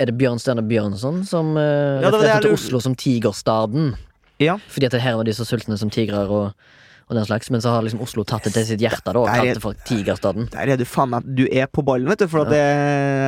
Er 0.01 0.09
det 0.09 0.17
Bjørnstjerne 0.17 0.65
Bjørnson 0.65 1.23
som 1.29 1.53
uh, 1.59 2.01
Ja, 2.01 2.09
refererte 2.09 2.49
til 2.49 2.57
Oslo 2.57 2.81
som 2.81 2.97
tigerstaden? 2.97 3.93
Ja. 4.41 4.57
Fordi 4.73 4.89
at 4.89 4.97
her 5.05 5.19
var 5.21 5.29
de 5.29 5.37
så 5.37 5.45
sultne 5.45 5.77
som 5.77 5.93
tigrer 5.93 6.33
og, 6.33 6.71
og 7.11 7.17
den 7.19 7.25
slags, 7.27 7.49
men 7.51 7.59
så 7.61 7.73
har 7.75 7.83
liksom 7.83 8.01
Oslo 8.05 8.23
tatt 8.23 8.45
det 8.47 8.53
til 8.55 8.65
sitt 8.69 8.81
hjerte 8.85 9.11
da 9.11 9.19
og 9.19 9.27
kalt 9.27 9.49
det 9.59 9.63
for 9.65 9.75
Tigerstaden. 9.89 10.45
Der 10.53 10.71
er 10.71 10.79
du 10.79 10.85
faen 10.87 11.11
meg 11.11 11.25
Du 11.27 11.43
er 11.51 11.67
på 11.67 11.83
ballen, 11.83 12.07
vet 12.07 12.23
du, 12.23 12.29
for 12.31 12.45
at 12.47 12.55
ja. 12.55 12.69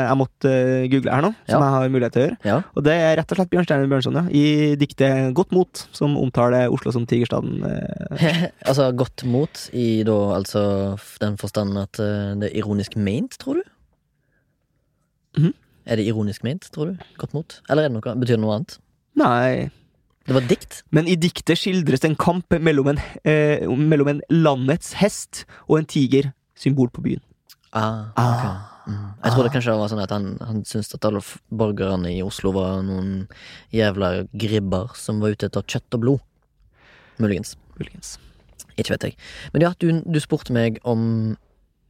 jeg 0.07 0.19
måtte 0.21 0.53
eh, 0.53 0.85
google 0.93 1.11
her 1.17 1.25
nå, 1.27 1.33
som 1.51 1.57
Ja. 1.57 1.59
jeg 1.67 1.75
har 1.75 1.89
mulighet 1.97 2.15
til 2.15 2.23
å 2.23 2.27
gjøre. 2.29 2.39
Ja. 2.47 2.59
Og 2.79 2.87
det 2.87 2.95
er 2.95 3.17
rett 3.19 3.35
og 3.35 3.41
slett 3.41 3.51
Bjørnstjerne 3.51 3.91
Bjørnson, 3.91 4.21
ja. 4.21 4.25
I 4.31 4.45
diktet 4.79 5.35
Godt 5.35 5.51
mot, 5.53 5.83
som 5.93 6.15
omtaler 6.23 6.71
Oslo 6.71 6.95
som 6.95 7.05
tigerstaden. 7.11 7.59
eh. 7.67 8.47
altså 8.71 8.89
godt 8.95 9.27
mot 9.27 9.65
i 9.75 9.89
da 10.07 10.17
altså 10.39 10.65
den 11.21 11.37
forstand 11.43 11.77
at 11.83 11.99
eh, 11.99 12.33
det 12.39 12.53
er 12.53 12.59
ironisk 12.63 12.95
meint, 12.97 13.35
tror 13.43 13.59
du? 13.59 13.67
Mhm. 15.43 15.53
Er 15.87 15.97
det 15.99 16.07
ironisk 16.07 16.45
meint, 16.47 16.69
tror 16.71 16.93
du? 16.93 16.99
Godt 17.19 17.35
mot? 17.35 17.61
Eller 17.69 17.83
er 17.83 17.89
det 17.91 17.97
noe, 17.99 18.15
betyr 18.23 18.37
det 18.37 18.43
noe 18.45 18.55
annet? 18.61 18.79
Nei 19.19 19.71
Det 20.27 20.35
var 20.37 20.45
dikt? 20.47 20.83
Men 20.95 21.09
i 21.11 21.17
diktet 21.19 21.59
skildres 21.59 22.05
en 22.07 22.17
kamp 22.17 22.55
mellom 22.63 22.93
en, 22.93 23.01
eh, 23.25 23.65
mellom 23.67 24.09
en 24.09 24.21
landets 24.31 24.93
hest 25.01 25.45
og 25.69 25.79
en 25.81 25.89
tiger, 25.89 26.33
symbol 26.55 26.91
på 26.95 27.03
byen. 27.03 27.23
Ah, 27.73 28.13
Ah. 28.17 28.69
Mm. 28.87 29.15
Jeg 29.25 29.33
trodde 29.33 29.51
kanskje 29.55 29.71
det 29.71 29.79
var 29.79 29.91
sånn 29.93 30.03
at 30.03 30.11
han, 30.11 30.25
han 30.43 30.65
syntes 30.67 30.95
at 30.97 31.05
alle 31.07 31.21
borgerne 31.55 32.11
i 32.11 32.23
Oslo 32.25 32.51
var 32.57 32.81
noen 32.83 33.29
jævla 33.71 34.27
gribber 34.35 34.91
som 34.99 35.21
var 35.23 35.37
ute 35.37 35.47
etter 35.47 35.63
kjøtt 35.63 35.95
og 35.95 36.03
blod. 36.03 36.25
Muligens. 37.23 37.55
Muligens. 37.79 38.17
Ikke 38.75 38.97
vet 38.97 39.07
jeg. 39.07 39.17
Men 39.55 39.63
ja, 39.63 39.71
du, 39.79 40.03
du 40.03 40.19
spurte 40.23 40.55
meg 40.55 40.81
om 40.89 41.37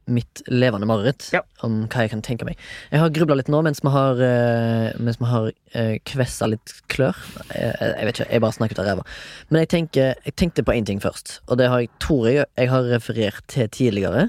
mitt 0.05 0.41
levende 0.51 0.87
mareritt. 0.89 1.29
Ja. 1.35 1.41
Om 1.65 1.83
hva 1.91 2.05
jeg 2.05 2.13
kan 2.13 2.23
tenke 2.25 2.47
meg. 2.47 2.59
Jeg 2.91 3.01
har 3.01 3.13
grubla 3.15 3.37
litt 3.39 3.51
nå 3.51 3.61
mens 3.65 3.83
vi 3.83 3.91
har, 3.93 4.19
eh, 4.23 4.91
mens 4.99 5.19
vi 5.21 5.29
har 5.29 5.49
eh, 5.73 5.95
kvessa 6.09 6.49
litt 6.51 6.75
klør. 6.91 7.17
Jeg, 7.53 7.73
jeg 7.79 8.07
vet 8.09 8.19
ikke, 8.19 8.29
jeg 8.31 8.43
bare 8.45 8.57
snakket 8.57 8.83
av 8.83 8.89
ræva. 8.89 9.05
Men 9.49 9.63
jeg, 9.63 9.71
tenker, 9.75 10.15
jeg 10.27 10.37
tenkte 10.39 10.65
på 10.67 10.75
én 10.75 10.87
ting 10.87 11.01
først, 11.03 11.39
og 11.47 11.61
det 11.61 11.69
har 11.71 11.83
jeg, 11.83 11.91
tror 12.03 12.27
jeg 12.29 12.43
jeg 12.43 12.73
har 12.73 12.89
referert 12.91 13.47
til 13.51 13.69
tidligere. 13.73 14.27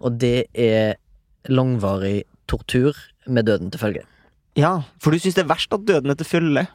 Og 0.00 0.16
det 0.20 0.48
er 0.56 0.96
langvarig 1.50 2.24
tortur 2.48 2.96
med 3.26 3.46
døden 3.46 3.70
til 3.70 3.80
følge. 3.80 4.06
Ja, 4.58 4.80
for 5.00 5.14
du 5.14 5.20
syns 5.20 5.36
det 5.36 5.44
er 5.44 5.52
verst 5.52 5.72
at 5.74 5.84
døden 5.86 6.10
er 6.10 6.18
til 6.18 6.26
følge? 6.26 6.66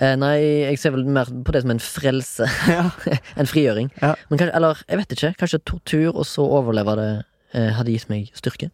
Eh, 0.00 0.14
nei, 0.16 0.36
jeg 0.64 0.78
ser 0.80 0.94
vel 0.94 1.04
mer 1.12 1.28
på 1.44 1.52
det 1.52 1.60
som 1.64 1.72
en 1.74 1.82
frelse. 1.82 2.46
Ja. 2.70 2.86
en 3.40 3.48
frigjøring. 3.48 3.90
Ja. 4.00 4.14
Men 4.30 4.46
eller 4.48 4.80
jeg 4.86 5.00
vet 5.02 5.16
ikke. 5.16 5.32
Kanskje 5.42 5.60
tortur 5.68 6.14
og 6.14 6.24
så 6.28 6.46
overleve 6.46 6.96
det 7.00 7.10
eh, 7.10 7.26
hadde 7.52 7.90
gitt 7.94 8.08
meg 8.12 8.30
styrke. 8.36 8.70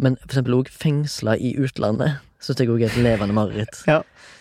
Men 0.00 0.16
for 0.22 0.32
eksempel 0.32 0.58
òg 0.60 0.70
fengsla 0.72 1.36
i 1.36 1.54
utlandet 1.60 2.20
syns 2.40 2.60
jeg 2.62 2.70
òg 2.72 2.80
er 2.80 2.88
et 2.88 3.02
levende 3.04 3.34
mareritt. 3.36 3.82
Ja. 3.88 4.00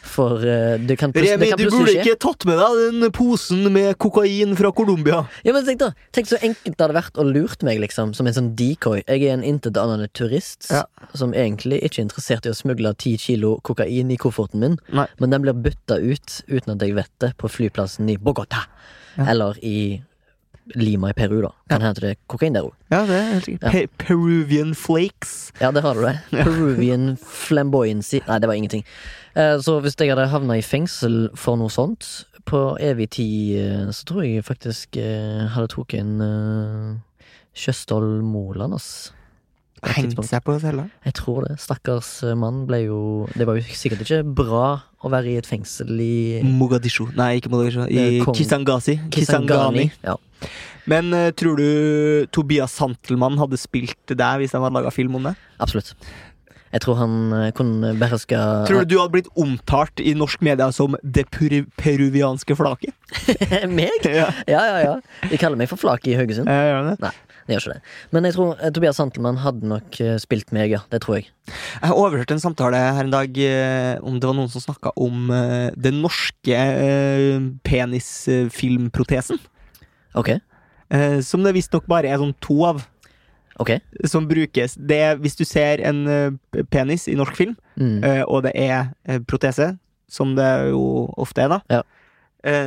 For 0.09 0.39
eh, 0.47 0.77
det 0.87 0.95
kan, 1.01 1.11
plus, 1.11 1.27
Remi, 1.27 1.49
du 1.59 1.65
burde 1.67 1.91
ikke 1.97 2.15
tatt 2.23 2.45
med 2.47 2.55
deg 2.61 2.77
den 2.79 3.11
posen 3.15 3.65
med 3.75 3.97
kokain 3.99 4.55
fra 4.57 4.71
Colombia. 4.75 5.25
Ja, 5.43 5.51
men 5.55 5.65
tenk 5.67 5.81
da 5.81 5.89
Tenk 6.15 6.29
så 6.31 6.39
enkelt 6.39 6.77
det 6.77 6.85
hadde 6.85 6.95
vært 6.95 7.19
å 7.19 7.25
lurt 7.27 7.65
meg, 7.67 7.81
liksom, 7.83 8.13
som 8.15 8.29
en 8.29 8.37
sånn 8.37 8.53
decoy. 8.59 9.01
Jeg 9.03 9.25
er 9.27 9.35
en 9.35 9.43
intetanende 9.45 10.07
turist 10.15 10.69
Ja. 10.71 10.85
som 11.13 11.35
egentlig 11.35 11.81
ikke 11.83 11.99
er 11.99 12.07
interessert 12.07 12.47
i 12.47 12.53
å 12.53 12.57
smugle 12.57 12.93
ti 12.95 13.17
kilo 13.19 13.57
kokain 13.67 14.11
i 14.15 14.17
kofferten 14.17 14.63
min, 14.63 14.79
Nei. 14.95 15.07
men 15.19 15.35
den 15.35 15.43
blir 15.43 15.59
bytta 15.67 15.99
ut 15.99 16.39
uten 16.47 16.77
at 16.77 16.87
jeg 16.87 16.95
vet 16.95 17.11
det, 17.19 17.35
på 17.37 17.51
flyplassen 17.51 18.09
i 18.09 18.15
Bogotá. 18.17 18.65
Ja. 19.17 19.27
Eller 19.33 19.59
i 19.61 20.01
Lima 20.75 21.09
i 21.09 21.13
Peru, 21.17 21.41
da. 21.41 21.49
Kan 21.69 21.81
hende 21.81 22.01
det 22.03 22.09
er 22.11 22.19
kokain 22.29 22.53
der 22.53 22.67
òg. 22.67 22.73
Ja, 22.91 22.99
det 23.09 23.15
er 23.17 23.29
helt 23.33 23.45
sikkert. 23.45 23.63
Ja. 23.63 23.71
Pe 23.71 23.87
Peruvian 24.05 24.75
flakes. 24.75 25.51
Ja, 25.61 25.71
der 25.71 25.81
har 25.81 25.93
du 25.97 26.01
det. 26.05 26.15
Peruvian 26.31 27.15
flamboyancy. 27.17 28.19
Nei, 28.27 28.39
det 28.39 28.47
var 28.51 28.55
ingenting. 28.59 28.83
Eh, 29.35 29.57
Så 29.61 29.79
hvis 29.81 29.95
jeg 29.99 30.09
hadde 30.13 30.27
havna 30.29 30.57
i 30.59 30.61
fengsel 30.65 31.29
for 31.35 31.55
noe 31.57 31.69
sånt, 31.69 32.25
på 32.45 32.77
evig 32.81 33.09
tid, 33.11 33.57
eh, 33.59 33.91
så 33.93 34.05
tror 34.09 34.23
jeg 34.25 34.45
faktisk 34.45 34.97
eh, 34.97 35.47
hadde 35.53 35.67
tatt 35.73 35.93
en 35.99 37.01
Kjøstholm 37.55 38.23
Moland, 38.29 38.73
ass. 38.77 39.11
På 39.79 39.89
et 39.89 39.97
Hengt 39.99 40.23
seg 40.27 40.43
på 40.43 40.55
cella. 40.61 40.87
Jeg 41.07 41.15
tror 41.19 41.47
det. 41.47 41.57
Stakkars 41.63 42.09
mann 42.39 42.65
ble 42.69 42.81
jo 42.85 42.99
Det 43.35 43.47
var 43.47 43.59
jo 43.59 43.63
sikkert 43.63 44.03
ikke 44.05 44.21
bra 44.41 44.65
å 44.99 45.11
være 45.11 45.31
i 45.31 45.37
et 45.39 45.47
fengsel 45.47 45.93
i 46.03 46.41
Mogadishu. 46.43 47.05
Nei, 47.15 47.37
ikke 47.39 47.51
Mogadishu. 47.53 47.85
I 47.87 48.19
Eh, 48.19 48.31
Kisangasi. 48.35 48.97
Kisangani. 49.13 49.89
Ja. 50.03 50.17
Men 50.89 51.13
uh, 51.13 51.29
tror 51.37 51.59
du 51.59 52.25
Tobias 52.33 52.73
Santelmann 52.75 53.37
hadde 53.39 53.59
spilt 53.61 54.11
der 54.17 54.41
hvis 54.41 54.55
han 54.55 54.65
hadde 54.65 54.79
laga 54.79 54.91
film 54.91 55.15
om 55.19 55.29
det? 55.29 55.35
Absolutt. 55.61 55.93
Jeg 56.69 56.83
tror 56.83 56.99
han 56.99 57.13
uh, 57.33 57.47
kunne 57.57 57.95
beherska 57.97 58.39
Tror 58.69 58.83
du 58.85 58.93
du 58.93 58.99
hadde 58.99 59.13
blitt 59.15 59.29
omtalt 59.39 60.01
i 60.03 60.13
norsk 60.17 60.43
media 60.45 60.67
som 60.75 60.97
det 61.03 61.25
peru 61.33 61.63
peruvianske 61.79 62.57
flaket? 62.57 62.93
meg? 63.79 64.05
Ja, 64.05 64.29
Ja, 64.49 64.61
ja, 64.73 64.77
ja. 64.85 64.95
De 65.29 65.39
kaller 65.41 65.57
meg 65.59 65.71
for 65.71 65.81
Flaket 65.81 66.13
i 66.13 66.19
Haugesund. 66.19 66.49
jeg 66.49 66.73
gjør 66.73 66.91
det. 66.91 67.13
Det 67.49 67.55
gjør 67.57 67.63
ikke 67.65 67.75
det. 67.79 67.93
Men 68.13 68.27
jeg 68.29 68.35
tror 68.35 68.51
eh, 68.61 68.69
Tobias 68.75 68.99
Santelmann 69.01 69.39
hadde 69.41 69.65
nok 69.71 69.97
eh, 70.05 70.17
spilt 70.21 70.51
meg, 70.53 70.69
ja. 70.75 70.79
Det 70.93 70.99
tror 71.01 71.17
jeg. 71.17 71.27
Jeg 71.81 71.95
overhørte 71.97 72.35
en 72.37 72.43
samtale 72.43 72.77
her 72.77 73.01
en 73.03 73.09
dag 73.15 73.37
eh, 73.41 73.97
om 74.05 74.19
det 74.21 74.29
var 74.29 74.37
noen 74.37 74.51
som 74.53 74.61
snakka 74.61 74.93
om 75.01 75.31
den 75.81 75.97
norske 76.03 76.59
penisfilmprotesen. 77.65 79.39
Ok. 80.17 80.29
Eh, 80.89 81.19
som 81.25 81.43
det 81.45 81.53
visstnok 81.57 81.85
bare 81.89 82.09
er 82.09 82.17
sånn 82.21 82.35
to 82.41 82.61
av. 82.69 82.83
Ok. 83.59 83.75
Som 84.07 84.27
brukes 84.29 84.77
det 84.79 85.01
Hvis 85.19 85.35
du 85.35 85.43
ser 85.45 85.81
en 85.85 86.37
penis 86.71 87.07
i 87.11 87.15
norsk 87.19 87.35
film, 87.35 87.57
Mm. 87.79 88.03
og 88.27 88.43
det 88.43 88.51
er 88.59 88.89
protese, 89.23 89.77
som 90.11 90.35
det 90.35 90.69
jo 90.71 91.13
ofte 91.17 91.41
er, 91.45 91.47
da, 91.47 91.59
Ja. 91.69 91.81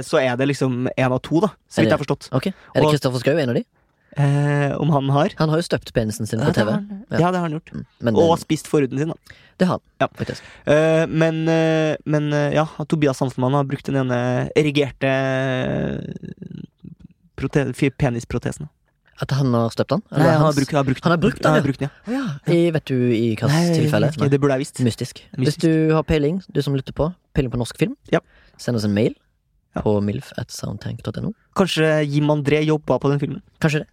så 0.03 0.17
er 0.23 0.37
det 0.37 0.49
liksom 0.49 0.89
én 0.97 1.13
av 1.13 1.21
to, 1.21 1.41
da, 1.41 1.49
så 1.69 1.83
vidt 1.83 1.91
jeg 1.91 1.99
har 1.99 2.05
forstått. 2.05 2.29
ok. 2.33 2.47
Er 2.47 2.81
det 2.81 2.89
Kristoffer 2.93 3.21
Schou 3.21 3.37
en 3.39 3.49
av 3.51 3.55
de? 3.57 3.65
Eh, 4.17 4.73
om 4.77 4.91
han 4.93 5.09
har. 5.09 5.33
Han 5.39 5.49
har 5.49 5.57
jo 5.57 5.65
støpt 5.65 5.93
penisen 5.97 6.27
sin 6.29 6.39
Ja, 6.41 6.47
på 6.51 6.53
det 6.53 6.61
TV. 6.61 6.71
har 6.73 6.83
Ja. 7.11 7.19
ja, 7.19 7.31
det 7.33 7.39
har 7.41 7.47
han 7.49 7.53
gjort. 7.57 7.71
Mm. 7.73 7.85
Men 8.01 8.17
Og 8.17 8.37
det, 8.37 8.43
spist 8.45 8.67
forhuden 8.69 8.99
sin, 8.99 9.09
da. 9.09 9.15
det 9.59 9.67
har 9.69 9.79
han, 9.79 9.81
Ja. 10.01 10.09
faktisk. 10.19 10.43
Eh, 10.67 11.07
men, 11.07 11.49
eh, 11.49 11.97
men 12.05 12.33
eh, 12.33 12.53
ja, 12.55 12.67
Tobias 12.89 13.17
Santelmann 13.19 13.55
har 13.55 13.65
brukt 13.65 13.87
den 13.87 13.97
ene 13.97 14.51
erigerte 14.55 15.09
eh, 17.37 17.91
penisprotesen. 17.99 18.69
At 19.21 19.31
han 19.31 19.53
har 19.55 19.71
støpt 19.71 19.91
den? 19.93 20.03
Nei, 20.11 20.29
han 20.29 20.41
har 20.43 20.53
brukt, 20.57 20.73
har 20.73 20.85
brukt, 20.85 21.05
Han 21.05 21.13
har 21.13 21.19
brukt 21.19 21.43
den, 21.43 21.53
ja. 21.53 21.61
har 21.61 21.63
brukt 21.67 21.79
den, 21.79 21.91
ja. 22.07 22.13
ja. 22.47 22.53
I, 22.53 22.71
vet 22.75 22.85
du 22.87 22.95
i 23.15 23.35
hvilket 23.37 23.77
tilfelle? 23.77 24.09
ikke, 24.11 24.29
det 24.33 24.41
burde 24.41 24.57
jeg 24.57 24.65
visst. 24.65 24.81
Mystisk. 24.83 25.23
Hvis 25.39 25.57
du 25.63 25.93
har 25.95 26.03
peiling, 26.03 26.43
du 26.53 26.61
som 26.65 26.75
lytter 26.75 26.93
på, 26.97 27.13
peiling 27.35 27.53
på 27.53 27.61
norsk 27.61 27.79
film, 27.79 27.97
Ja. 28.11 28.19
send 28.59 28.77
oss 28.77 28.85
en 28.85 28.95
mail 28.95 29.15
Ja. 29.77 29.81
på 29.83 30.01
milf.soundtank.no. 30.05 31.33
Kanskje 31.57 32.05
Jim 32.07 32.29
André 32.31 32.65
jobba 32.67 32.99
på 32.99 33.09
den 33.09 33.21
filmen? 33.21 33.43
Kanskje 33.61 33.85
det. 33.85 33.89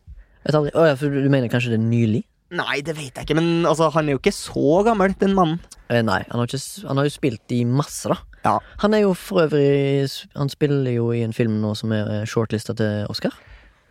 Aldri. 0.58 0.74
Å 0.74 0.86
ja, 0.90 0.96
for 1.00 1.14
du 1.14 1.30
mener 1.30 1.52
kanskje 1.52 1.74
det 1.74 1.80
er 1.80 1.86
nylig? 1.86 2.24
Nei, 2.58 2.80
det 2.82 2.96
vet 2.98 3.14
jeg 3.14 3.28
ikke, 3.28 3.36
men 3.38 3.68
altså, 3.70 3.92
han 3.94 4.08
er 4.10 4.16
jo 4.16 4.22
ikke 4.24 4.34
så 4.34 4.80
gammel, 4.88 5.14
den 5.22 5.36
mannen. 5.38 5.60
Eh, 5.90 6.02
nei, 6.06 6.24
han 6.32 6.42
har, 6.42 6.50
ikke, 6.50 6.88
han 6.90 6.98
har 6.98 7.06
jo 7.06 7.14
spilt 7.14 7.54
i 7.54 7.62
masse, 7.68 8.10
da. 8.10 8.18
Ja. 8.46 8.56
Han 8.82 8.96
er 8.96 9.02
jo 9.04 9.10
for 9.20 9.44
øvrig 9.44 10.08
Han 10.40 10.48
spiller 10.48 10.94
jo 10.94 11.10
i 11.12 11.26
en 11.26 11.34
film 11.36 11.58
nå 11.60 11.74
som 11.76 11.92
er 11.92 12.24
shortlista 12.30 12.72
til 12.80 13.04
Oscar. 13.12 13.36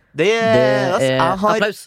Det, 0.09 0.25
Det 0.25 0.63
altså, 0.89 1.11
er 1.11 1.35
har, 1.43 1.59
Applaus! 1.59 1.83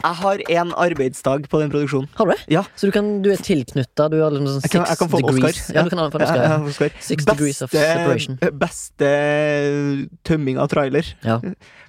Jeg 0.00 0.16
har 0.22 0.42
én 0.56 0.72
arbeidsdag 0.84 1.46
på 1.52 1.60
den 1.60 1.72
produksjonen. 1.72 2.08
Har 2.16 2.28
du 2.28 2.32
det? 2.32 2.40
Ja. 2.52 2.64
Så 2.74 2.88
du, 2.88 2.94
kan, 2.94 3.10
du 3.24 3.30
er 3.32 3.42
tilknytta? 3.44 4.08
Du 4.12 4.18
har 4.22 4.34
liksom 4.34 4.48
sånn 4.56 4.66
Jeg 4.66 4.74
kan, 4.74 4.88
jeg 4.88 5.00
kan 5.02 5.12
få 5.12 5.20
degrees 5.22 5.60
Oscar. 5.60 5.76
Ja, 5.76 5.84
du 5.84 5.92
kan 5.92 6.02
ha 6.02 6.08
en 6.08 6.16
Oscar. 6.16 6.40
Ja, 6.40 6.50
Ja, 6.56 6.58
Oscar. 6.72 6.96
Six 7.04 7.28
degrees 7.28 7.62
of 7.66 7.76
separation. 7.76 8.40
Beste 8.60 9.12
tømming 10.26 10.60
av 10.60 10.72
trailer. 10.72 11.14
Ja. 11.26 11.38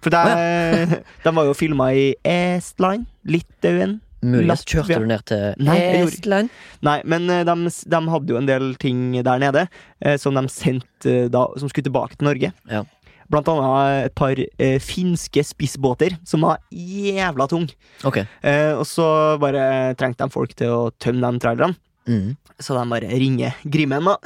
For 0.04 0.14
det, 0.14 0.24
de 1.26 1.36
var 1.40 1.50
jo 1.50 1.58
filma 1.58 1.92
i 1.96 2.08
Estland, 2.28 3.08
Litauen 3.26 4.00
Muligens 4.22 4.64
kjørte 4.70 5.00
du 5.02 5.08
ned 5.10 5.24
til 5.26 5.64
Nei, 5.66 5.78
Estland. 6.04 6.52
Nei, 6.86 7.00
men 7.10 7.26
eh, 7.34 7.42
de, 7.48 7.56
de 7.94 8.02
hadde 8.14 8.34
jo 8.34 8.38
en 8.38 8.50
del 8.50 8.76
ting 8.82 9.16
der 9.18 9.42
nede 9.42 9.66
eh, 9.98 10.18
som 10.22 10.38
de 10.38 10.44
sendte 10.54 11.10
eh, 11.10 11.30
da, 11.34 11.48
som 11.58 11.72
skulle 11.72 11.88
tilbake 11.90 12.20
til 12.20 12.30
Norge. 12.30 12.52
Ja. 12.70 12.84
Blant 13.32 13.48
annet 13.52 14.10
et 14.10 14.16
par 14.18 14.40
eh, 14.40 14.78
finske 14.84 15.44
spissbåter 15.48 16.18
som 16.28 16.46
var 16.46 16.62
jævla 16.72 17.48
tung. 17.52 17.68
Okay. 18.08 18.28
Eh, 18.44 18.74
og 18.76 18.86
så 18.90 19.38
bare 19.42 19.96
trengte 20.00 20.28
de 20.28 20.34
folk 20.34 20.56
til 20.60 20.76
å 20.76 20.92
tømme 21.02 21.32
de 21.32 21.44
trailerne. 21.44 21.80
Mm. 22.10 22.36
Så 22.62 22.74
de 22.74 22.86
bare 22.90 23.10
ringer 23.22 23.58
Grimmen, 23.64 24.10
da. 24.10 24.18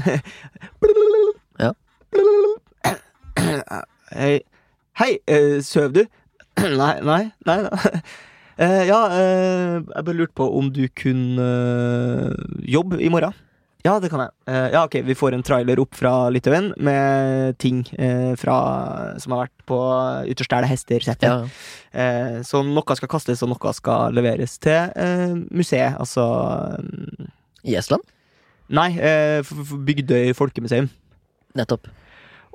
Ja. 1.66 1.72
Hei, 4.16 4.40
Hei 5.00 5.12
eh, 5.28 5.60
søv 5.64 5.96
du? 5.96 6.06
nei, 6.82 6.96
nei, 7.04 7.24
nei. 7.48 7.60
nei. 7.68 8.00
Eh, 8.56 8.86
ja, 8.88 9.02
eh, 9.12 9.82
jeg 9.84 10.06
bare 10.08 10.16
lurte 10.16 10.36
på 10.40 10.46
om 10.56 10.70
du 10.72 10.86
kunne 10.96 11.44
eh, 11.44 12.46
jobbe 12.72 13.02
i 13.04 13.10
morgen. 13.12 13.36
Ja, 13.86 14.00
det 14.02 14.10
kan 14.10 14.24
jeg. 14.24 14.32
Uh, 14.50 14.68
ja, 14.74 14.82
ok, 14.88 14.98
Vi 15.06 15.16
får 15.18 15.36
en 15.36 15.44
trailer 15.46 15.80
opp 15.84 15.94
fra 15.94 16.28
Litauen 16.34 16.72
med 16.82 17.58
ting 17.62 17.84
uh, 18.00 18.34
fra, 18.40 18.56
som 19.22 19.36
har 19.36 19.44
vært 19.46 19.66
på 19.70 19.78
Ytterstæle 20.32 20.70
hester-settet. 20.70 21.28
Ja. 21.30 21.46
Uh, 21.94 22.40
så 22.48 22.64
noe 22.66 22.98
skal 22.98 23.12
kastes, 23.12 23.44
og 23.46 23.54
noe 23.54 23.74
skal 23.78 24.16
leveres 24.18 24.58
til 24.64 25.46
museet. 25.54 26.00
Altså 26.02 26.26
um, 26.82 27.30
I 27.62 27.78
Estland? 27.78 28.02
Nei, 28.74 28.90
Bygdøy 29.86 30.34
folkemuseum. 30.34 30.90
Nettopp. 31.56 31.86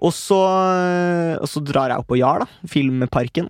Og 0.00 0.10
så, 0.16 0.40
og 1.38 1.46
så 1.46 1.60
drar 1.62 1.92
jeg 1.92 2.02
opp 2.02 2.08
på 2.10 2.18
Jar, 2.18 2.42
da. 2.42 2.68
Filmparken. 2.72 3.46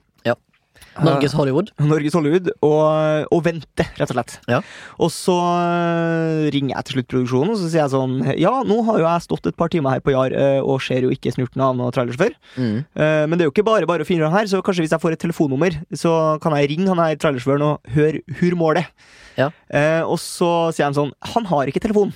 Ja. 0.97 1.05
Norges 1.07 1.33
Hollywood. 1.39 1.71
Norges 1.79 2.17
Hollywood. 2.19 2.49
Og, 2.67 3.27
og 3.31 3.43
vente, 3.47 3.85
rett 3.97 4.11
og 4.11 4.17
slett. 4.17 4.35
Ja. 4.51 4.59
Og 5.01 5.13
så 5.15 5.37
eh, 5.39 6.49
ringer 6.55 6.75
jeg 6.77 6.87
til 6.89 6.97
slutt 6.99 7.11
produksjonen, 7.13 7.53
og 7.55 7.61
så 7.61 7.69
sier 7.71 7.83
jeg 7.85 7.93
sånn 7.95 8.17
Ja, 8.41 8.53
nå 8.67 8.81
har 8.89 8.99
jo 9.01 9.07
jeg 9.07 9.25
stått 9.27 9.47
et 9.53 9.59
par 9.61 9.71
timer 9.73 9.97
her 9.97 10.03
på 10.05 10.15
Jar 10.15 10.35
eh, 10.35 10.59
og 10.61 10.83
ser 10.85 11.07
jo 11.07 11.13
ikke 11.15 11.33
snurten 11.37 11.63
av 11.65 11.77
noen 11.79 11.95
trailersjåfør. 11.95 12.35
Mm. 12.57 12.75
Eh, 12.83 13.23
Men 13.31 13.37
det 13.39 13.47
er 13.47 13.51
jo 13.51 13.55
ikke 13.55 13.67
bare 13.71 13.89
bare 13.91 14.05
å 14.07 14.09
finne 14.09 14.27
den 14.27 14.35
her, 14.35 14.51
så 14.51 14.63
kanskje 14.67 14.85
hvis 14.87 14.97
jeg 14.97 15.03
får 15.05 15.17
et 15.17 15.23
telefonnummer, 15.29 15.79
så 15.97 16.17
kan 16.43 16.57
jeg 16.59 16.73
ringe 16.75 16.91
han 16.91 17.01
her 17.03 17.17
trailersjåføren 17.23 17.67
og 17.71 17.95
høre 17.95 18.25
hurmålet. 18.41 18.91
Ja. 19.39 19.49
Eh, 19.71 20.03
og 20.03 20.19
så 20.21 20.51
sier 20.75 20.89
han 20.89 20.97
sånn 20.97 21.13
Han 21.37 21.47
har 21.49 21.71
ikke 21.71 21.81
telefon. 21.87 22.11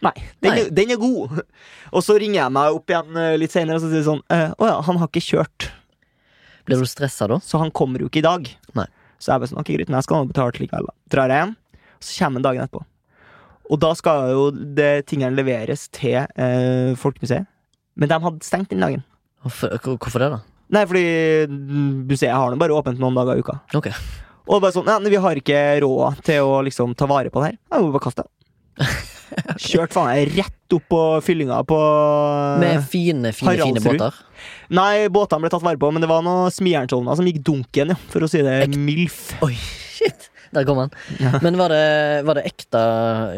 Nei, 0.00 0.14
den, 0.40 0.54
Nei. 0.54 0.60
Er, 0.62 0.70
den 0.72 0.92
er 0.94 1.00
god. 1.02 1.42
Og 1.96 2.00
så 2.06 2.14
ringer 2.16 2.38
jeg 2.38 2.52
meg 2.54 2.76
opp 2.78 2.88
igjen 2.88 3.18
eh, 3.20 3.34
litt 3.36 3.52
senere 3.52 3.76
og 3.76 3.82
så 3.82 3.90
sier 3.90 4.04
sånn 4.06 4.22
eh, 4.32 4.46
Å 4.56 4.68
ja, 4.70 4.76
han 4.86 4.96
har 5.02 5.10
ikke 5.10 5.20
kjørt, 5.26 5.66
Blir 6.70 6.84
du 6.84 6.88
stressa 6.88 7.28
da? 7.30 7.40
så 7.44 7.60
han 7.62 7.72
kommer 7.74 8.02
jo 8.02 8.08
ikke 8.10 8.22
i 8.22 8.26
dag. 8.26 8.48
Nei. 8.78 8.86
Så 9.20 9.32
jeg 9.34 9.42
bare 9.42 9.50
sånn, 9.50 9.60
ok 9.60 9.72
greit, 9.74 9.90
men 9.90 9.98
jeg 9.98 10.06
skal 10.08 10.30
betale 10.30 10.62
likevel. 10.62 10.88
da 10.88 11.12
Drar 11.12 11.32
jeg 11.34 11.44
hjem, 11.44 11.54
så 12.00 12.16
kommer 12.16 12.40
han 12.40 12.46
dagen 12.46 12.64
etterpå. 12.64 12.84
Og 13.70 13.78
da 13.84 13.90
skal 13.98 14.32
jo 14.32 14.46
det 14.78 14.92
tingene 15.10 15.36
leveres 15.36 15.86
til 15.94 16.16
eh, 16.24 16.96
Folkemuseet. 16.98 17.46
Men 18.00 18.10
de 18.10 18.18
hadde 18.24 18.46
stengt 18.46 18.72
den 18.72 18.82
dagen. 18.82 19.04
Hvorfor, 19.44 19.76
hvorfor 20.00 20.22
det, 20.24 20.30
da? 20.32 20.40
Nei, 20.74 20.82
fordi 20.86 21.04
museet 22.08 22.34
har 22.34 22.50
nå 22.50 22.58
bare 22.60 22.74
åpent 22.76 23.00
noen 23.02 23.16
dager 23.18 23.38
i 23.38 23.44
uka. 23.44 23.58
Ok. 23.78 23.90
Og 24.50 24.62
bare 24.62 24.74
sånn, 24.74 24.88
ja, 24.90 24.98
vi 25.02 25.22
har 25.22 25.38
ikke 25.38 25.62
råd 25.84 26.22
til 26.26 26.46
å 26.46 26.60
liksom 26.66 26.96
ta 26.98 27.06
vare 27.10 27.30
på 27.30 27.42
det 27.42 27.52
her. 27.52 27.58
Jeg 27.70 27.84
må 27.84 27.92
bare 27.94 28.06
kaste 28.06 28.26
det. 28.26 28.86
Kjørt 29.60 29.92
faen 29.94 30.08
meg 30.10 30.32
rett 30.38 30.76
opp 30.76 30.86
på 30.90 31.00
fyllinga 31.26 31.60
på 31.66 31.78
Med 32.62 32.84
fine, 32.90 33.32
fine, 33.36 33.56
fine 33.60 33.82
båter. 33.84 34.18
Nei, 34.70 35.08
båtene 35.12 35.42
ble 35.44 35.50
tatt 35.52 35.64
vare 35.66 35.80
på, 35.82 35.90
men 35.92 36.02
det 36.04 36.08
var 36.10 36.22
noen 36.26 36.50
smijernsovner 36.54 37.18
som 37.18 37.26
gikk 37.28 37.42
dunken, 37.46 37.94
ja, 37.94 37.98
for 38.12 38.22
å 38.26 38.30
si 38.30 38.42
det 38.46 38.58
Ek- 38.68 38.76
milf. 38.78 39.32
Oi, 39.46 39.54
shit! 39.56 40.28
Der 40.50 40.64
kom 40.66 40.80
han. 40.82 40.90
Men 41.44 41.54
var 41.60 41.70
det, 41.70 42.24
var 42.26 42.34
det 42.34 42.42
ekte 42.48 42.80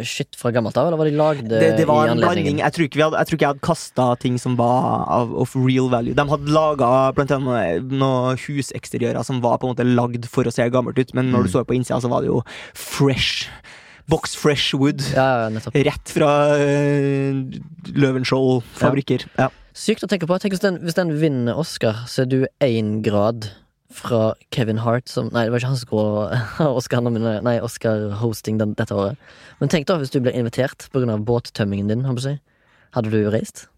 skitt 0.08 0.32
fra 0.40 0.48
gammelt 0.54 0.78
av, 0.80 0.86
eller 0.88 0.96
var 0.96 1.10
de 1.10 1.16
lagd 1.18 1.50
Det, 1.50 1.58
det 1.76 1.84
var 1.84 2.06
i 2.06 2.08
en 2.08 2.14
anledningen? 2.14 2.54
blanding. 2.56 2.62
Jeg 2.62 2.72
tror 2.72 2.86
ikke, 2.86 2.96
vi 2.96 3.04
hadde, 3.04 3.18
jeg 3.20 3.28
tror 3.28 3.36
ikke 3.36 3.44
jeg 3.44 3.52
hadde 3.52 3.66
kasta 3.66 4.06
ting 4.22 4.38
som 4.40 4.54
var 4.56 5.02
of, 5.18 5.34
of 5.44 5.52
real 5.60 5.90
value. 5.92 6.14
De 6.16 6.24
hadde 6.30 6.54
laga 6.56 6.88
blant 7.12 7.34
annet 7.36 7.84
noen 7.92 8.40
huseksteriører 8.40 9.28
som 9.28 9.42
var 9.44 9.58
på 9.60 9.68
en 9.68 9.74
måte 9.74 9.84
lagd 9.84 10.24
for 10.32 10.48
å 10.48 10.54
se 10.56 10.64
gammelt 10.72 10.96
ut, 11.02 11.12
men 11.12 11.28
når 11.34 11.44
Mm. 11.44 11.50
du 11.50 11.52
så 11.52 11.64
på 11.68 11.76
innsida, 11.76 12.00
så 12.00 12.08
var 12.08 12.24
det 12.24 12.32
jo 12.32 12.40
fresh. 12.72 13.50
Box 14.10 14.34
fresh 14.36 14.74
wood. 14.74 15.02
Ja. 15.14 15.48
Rett 15.74 16.12
fra 16.14 16.30
uh, 16.58 17.42
Løvenskiold-fabrikker. 17.92 19.26
Ja. 19.38 19.50
Sykt 19.72 20.04
å 20.04 20.10
tenke 20.10 20.28
på. 20.28 20.36
Tenk 20.42 20.56
hvis 20.56 20.64
den, 20.64 20.80
hvis 20.84 20.98
den 20.98 21.14
vinner 21.20 21.58
Oscar, 21.58 22.04
så 22.10 22.24
er 22.24 22.30
du 22.32 22.40
én 22.64 23.00
grad 23.04 23.48
fra 23.92 24.32
Kevin 24.54 24.80
Hart 24.80 25.08
som 25.12 25.28
Nei, 25.32 25.44
det 25.46 25.52
var 25.52 25.60
ikke 25.60 25.72
han 25.72 25.80
som 25.80 25.86
skulle 25.86 26.38
ha 26.58 26.68
Oscar, 26.72 27.04
nei, 27.04 27.58
Oscar 27.64 28.08
den, 28.58 28.74
dette 28.78 28.96
året. 28.96 29.20
Men 29.60 29.72
tenk 29.72 29.88
da 29.88 29.98
hvis 30.00 30.12
du 30.12 30.20
blir 30.20 30.36
invitert 30.36 30.88
pga. 30.92 31.18
båttømmingen 31.18 31.92
din. 31.92 32.06
Si. 32.18 32.38
hadde 32.96 33.12
du 33.12 33.30
reist? 33.30 33.68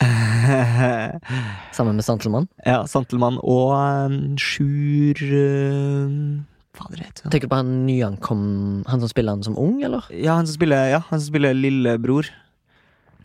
Sammen 1.76 1.96
med 1.96 2.04
Santelmann? 2.04 2.48
ja, 2.64 2.86
Santelmann 2.88 3.36
og 3.42 3.74
um, 3.76 4.38
Sjur 4.40 5.20
uh, 5.20 6.40
Fader, 6.76 7.02
heter 7.02 7.24
han? 7.26 7.32
Tenker 7.32 7.48
du 7.48 7.52
på 7.52 7.58
han 7.58 7.70
nyankom 7.86 8.42
Han 8.86 9.02
som 9.02 9.10
spiller 9.10 9.34
han 9.34 9.42
som 9.42 9.56
ung, 9.58 9.80
eller? 9.82 10.06
Ja, 10.14 10.36
han 10.38 10.46
som 10.46 10.54
spiller, 10.54 10.86
ja, 10.92 11.02
han 11.08 11.20
som 11.20 11.32
spiller 11.32 11.56
lillebror. 11.56 12.30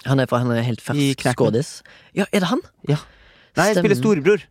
Han 0.06 0.22
er, 0.22 0.30
fra, 0.30 0.42
han 0.44 0.52
er 0.54 0.66
helt 0.66 0.82
I 0.82 1.14
fersk 1.14 1.28
skådis. 1.34 1.70
Ja, 2.18 2.26
er 2.32 2.44
det 2.44 2.50
han? 2.52 2.62
Nei, 2.90 2.98
han 3.58 3.78
spiller 3.78 3.98
storebror. 3.98 4.44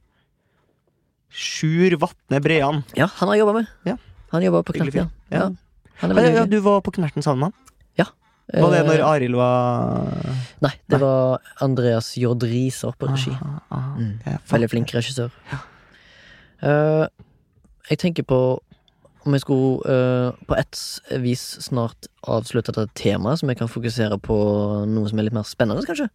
Sjur 1.34 1.98
Vatne 2.00 2.40
Brean. 2.42 2.84
Ja, 2.98 3.10
han 3.18 3.30
har 3.32 3.40
jobba 3.42 3.58
med. 3.60 3.70
Ja. 3.86 3.98
Han 4.34 4.46
jobba 4.46 4.62
på 4.66 4.74
Knerten. 4.78 5.10
Ja. 5.30 5.38
Ja. 5.38 5.50
Han 6.02 6.14
er 6.14 6.22
Ja, 6.26 6.34
ja, 6.40 6.46
du 6.50 6.58
var 6.62 6.80
på 6.82 6.94
Knerten 6.94 7.22
sammen 7.22 7.46
med 7.46 7.52
han? 7.52 7.64
Var 8.52 8.70
det 8.70 8.80
Eh, 8.82 8.86
når 8.86 9.02
Arild 9.08 9.36
var 9.40 10.10
Nei, 10.60 10.72
det 10.90 11.00
var 11.00 11.40
Andreas 11.64 12.12
Jordriser 12.20 12.92
på 12.98 13.08
regi. 13.08 13.32
Aha, 13.32 13.60
aha. 13.70 13.94
Mm. 13.96 14.18
ja. 14.26 14.36
Veldig 14.50 14.68
flink 14.70 14.92
regissør. 14.94 15.32
Eh, 16.60 17.06
jeg 17.88 17.98
tenker 17.98 18.22
på 18.28 18.60
om 19.24 19.36
jeg 19.36 19.44
skulle 19.44 19.80
uh, 19.88 20.36
på 20.48 20.56
et 20.58 20.80
vis 21.22 21.42
snart 21.64 22.08
avslutte 22.28 22.72
dette 22.74 22.92
temaet, 22.98 23.40
så 23.40 23.48
vi 23.48 23.56
kan 23.58 23.70
fokusere 23.70 24.18
på 24.22 24.36
noe 24.88 25.10
som 25.10 25.20
er 25.20 25.28
litt 25.28 25.36
mer 25.36 25.46
spennende, 25.48 25.84
kanskje. 25.88 26.08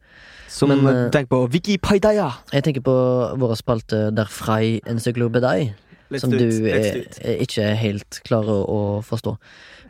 Som 0.49 0.73
Men, 0.73 0.85
eh, 0.87 1.03
eh, 1.05 1.11
tenk 1.13 1.29
på 1.29 1.43
Wikipedia! 1.53 2.31
Jeg 2.53 2.65
tenker 2.65 2.81
på 2.85 2.95
vår 3.37 3.55
spalte 3.59 4.09
Der 4.15 4.25
Frei 4.25 4.79
encyklopedei, 4.89 5.73
som 6.17 6.33
du 6.33 6.47
er, 6.69 7.05
er 7.21 7.43
ikke 7.45 7.67
helt 7.77 8.21
klarer 8.25 8.65
å 8.65 8.79
forstå. 9.05 9.35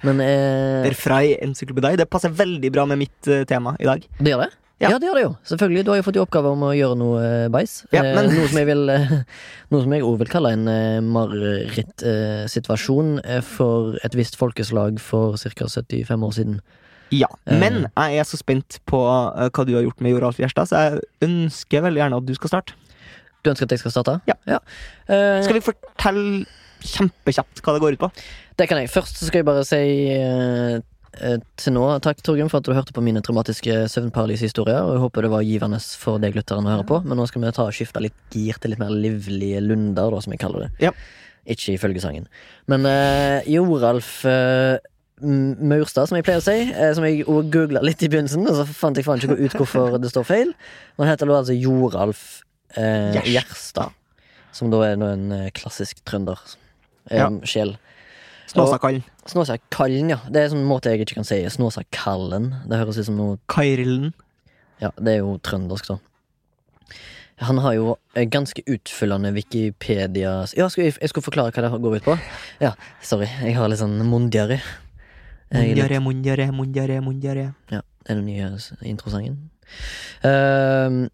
Men 0.07 0.21
eh, 0.23 0.85
Der 0.87 0.95
Frei 0.97 1.35
encyklopedi. 1.43 1.97
Det 1.99 2.09
passer 2.11 2.31
veldig 2.31 2.71
bra 2.75 2.85
med 2.89 3.01
mitt 3.05 3.27
eh, 3.27 3.45
tema 3.47 3.75
i 3.79 3.87
dag. 3.87 4.03
Det 4.19 4.33
gjør 4.33 4.45
det? 4.45 4.51
Ja. 4.79 4.89
Ja. 4.93 4.97
det 4.99 5.09
gjør 5.09 5.17
det 5.19 5.23
jo. 5.25 5.31
Selvfølgelig. 5.43 5.81
Du 5.85 5.89
har 5.91 5.97
jo 5.99 6.03
fått 6.07 6.15
i 6.15 6.21
oppgave 6.23 6.51
om 6.55 6.61
å 6.63 6.71
gjøre 6.71 6.95
noe 6.97 7.21
eh, 7.25 7.47
beis. 7.51 7.81
Ja, 7.91 8.01
Eh, 8.03 8.15
men- 8.15 8.29
Noe 8.31 8.47
som 8.47 8.57
jeg 8.61 8.67
vil 8.69 8.89
eh, 8.93 9.09
Noe 9.73 9.81
som 9.83 9.91
jeg 9.97 10.05
òg 10.07 10.17
vil 10.21 10.31
kalle 10.31 10.53
en 10.55 10.67
eh, 10.71 10.99
marerittsituasjon 11.99 13.19
eh, 13.25 13.41
for 13.45 13.97
et 14.05 14.15
visst 14.17 14.37
folkeslag 14.39 14.99
for 15.03 15.35
ca. 15.37 15.67
75 15.67 16.23
år 16.29 16.31
siden. 16.37 16.59
Ja. 17.11 17.27
Men 17.49 17.87
jeg 17.97 18.19
er 18.21 18.27
så 18.29 18.37
spent 18.39 18.79
på 18.89 18.99
eh, 19.03 19.49
hva 19.49 19.65
du 19.67 19.73
har 19.75 19.83
gjort 19.87 20.01
med 20.05 20.13
Joralf 20.13 20.39
Gjerstad, 20.39 20.69
så 20.69 20.83
jeg 20.83 21.01
ønsker 21.25 21.83
veldig 21.87 22.03
gjerne 22.03 22.19
at 22.21 22.27
du 22.29 22.33
skal 22.37 22.53
starte. 22.53 22.77
Du 23.43 23.49
ønsker 23.51 23.65
at 23.69 23.71
jeg 23.75 23.81
skal 23.83 23.93
starte? 23.95 24.17
Ja. 24.29 24.59
Eh, 25.07 25.39
Skal 25.45 25.55
vi 25.59 25.63
fortelle 25.63 26.45
kjempekjapt 26.83 27.59
hva 27.65 27.73
det 27.75 27.81
går 27.83 27.95
ut 27.97 28.03
på? 28.05 28.09
Det 28.59 28.67
kan 28.69 28.79
jeg. 28.81 28.91
Først 28.91 29.17
så 29.19 29.27
skal 29.27 29.41
jeg 29.41 29.47
bare 29.47 29.63
si 29.67 29.81
eh, 30.13 30.79
til 31.59 31.73
nå 31.73 31.85
takk, 32.05 32.19
Torgrim, 32.23 32.49
for 32.51 32.61
at 32.61 32.67
du 32.67 32.73
hørte 32.75 32.93
på 32.95 33.01
mine 33.03 33.21
traumatiske 33.25 33.87
søvnparalysehistorier. 33.91 34.83
Og 34.85 34.93
jeg 34.95 35.01
håper 35.03 35.25
det 35.25 35.31
var 35.33 35.47
givende 35.47 35.79
for 35.99 36.21
deg 36.21 36.35
lytteren 36.37 36.67
å 36.69 36.75
høre 36.75 36.85
på. 36.87 36.99
Men 37.05 37.17
nå 37.19 37.25
skal 37.29 37.41
vi 37.43 37.51
ta 37.55 37.65
og 37.67 37.73
skifte 37.75 38.03
litt 38.03 38.35
gir 38.35 38.59
til 38.61 38.73
litt 38.75 38.81
mer 38.83 38.93
livlige 38.93 39.63
lunder, 39.65 40.13
da, 40.13 40.21
som 40.21 40.35
jeg 40.35 40.41
kaller 40.43 40.67
det. 40.67 40.71
Ja. 40.85 40.93
Ikke 41.49 41.73
ifølge 41.73 42.03
sangen. 42.03 42.27
Men 42.69 42.85
eh, 42.85 43.47
Joralf 43.49 44.11
eh, 44.29 44.77
Maurstad, 45.19 46.07
som 46.07 46.15
jeg 46.19 46.27
pleier 46.27 46.39
å 46.39 46.45
si, 46.45 46.57
eh, 46.71 46.91
som 46.95 47.03
jeg 47.07 47.25
googla 47.25 47.81
litt 47.83 48.03
i 48.05 48.11
begynnelsen, 48.11 48.45
og 48.47 48.55
så 48.61 48.67
fant 48.69 48.95
jeg 48.99 49.07
faen 49.07 49.19
ikke 49.19 49.35
ut 49.39 49.57
hvorfor 49.57 49.97
det 49.99 50.11
står 50.13 50.27
feil. 50.29 50.53
Han 51.01 51.09
heter 51.09 51.31
altså 51.33 51.57
Joralf 51.57 52.21
eh, 52.77 53.17
Gjerstad. 53.27 53.95
Som 54.55 54.71
da 54.73 54.79
er 54.87 54.95
en 55.09 55.31
eh, 55.35 55.49
klassisk 55.57 56.03
trønder. 56.07 56.39
Eh, 57.09 57.17
Ja. 57.17 57.27
Sjel. 57.49 57.75
Snåsakallen. 58.49 59.03
Snåsakallen, 59.29 60.09
ja. 60.15 60.19
Det 60.29 60.41
er 60.41 60.55
en 60.55 60.65
måte 60.67 60.89
jeg 60.91 61.03
ikke 61.05 61.19
kan 61.19 61.27
si. 61.27 61.41
Snåsakallen. 61.53 62.49
Det 62.69 62.79
høres 62.81 62.97
ut 62.97 63.07
som 63.09 63.17
noe 63.19 63.37
Kairillen. 63.51 64.13
Ja, 64.81 64.89
det 64.97 65.17
er 65.17 65.19
jo 65.21 65.35
trøndersk, 65.43 65.91
da. 65.91 65.99
Han 67.39 67.59
har 67.63 67.73
jo 67.77 67.93
ganske 68.33 68.59
utfyllende 68.67 69.29
Wikipedia 69.31 70.31
Ja, 70.57 70.65
jeg, 70.75 70.91
jeg 70.99 71.11
skulle 71.11 71.23
forklare 71.23 71.53
hva 71.55 71.63
det 71.63 71.81
går 71.85 71.95
ut 72.01 72.07
på? 72.09 72.15
Ja, 72.59 72.73
sorry. 73.05 73.29
Jeg 73.45 73.55
har 73.55 73.69
litt 73.71 73.79
sånn 73.79 73.95
litt- 74.03 74.59
Mundjare, 75.49 76.01
mundjare, 76.03 76.49
mundjare, 76.53 76.99
mundjare. 77.01 77.45
Ja, 77.71 77.79
det 78.03 78.11
er 78.11 78.19
den 78.19 78.25
nye 78.27 78.49
introsangen. 78.85 79.37
Uh, 80.25 81.07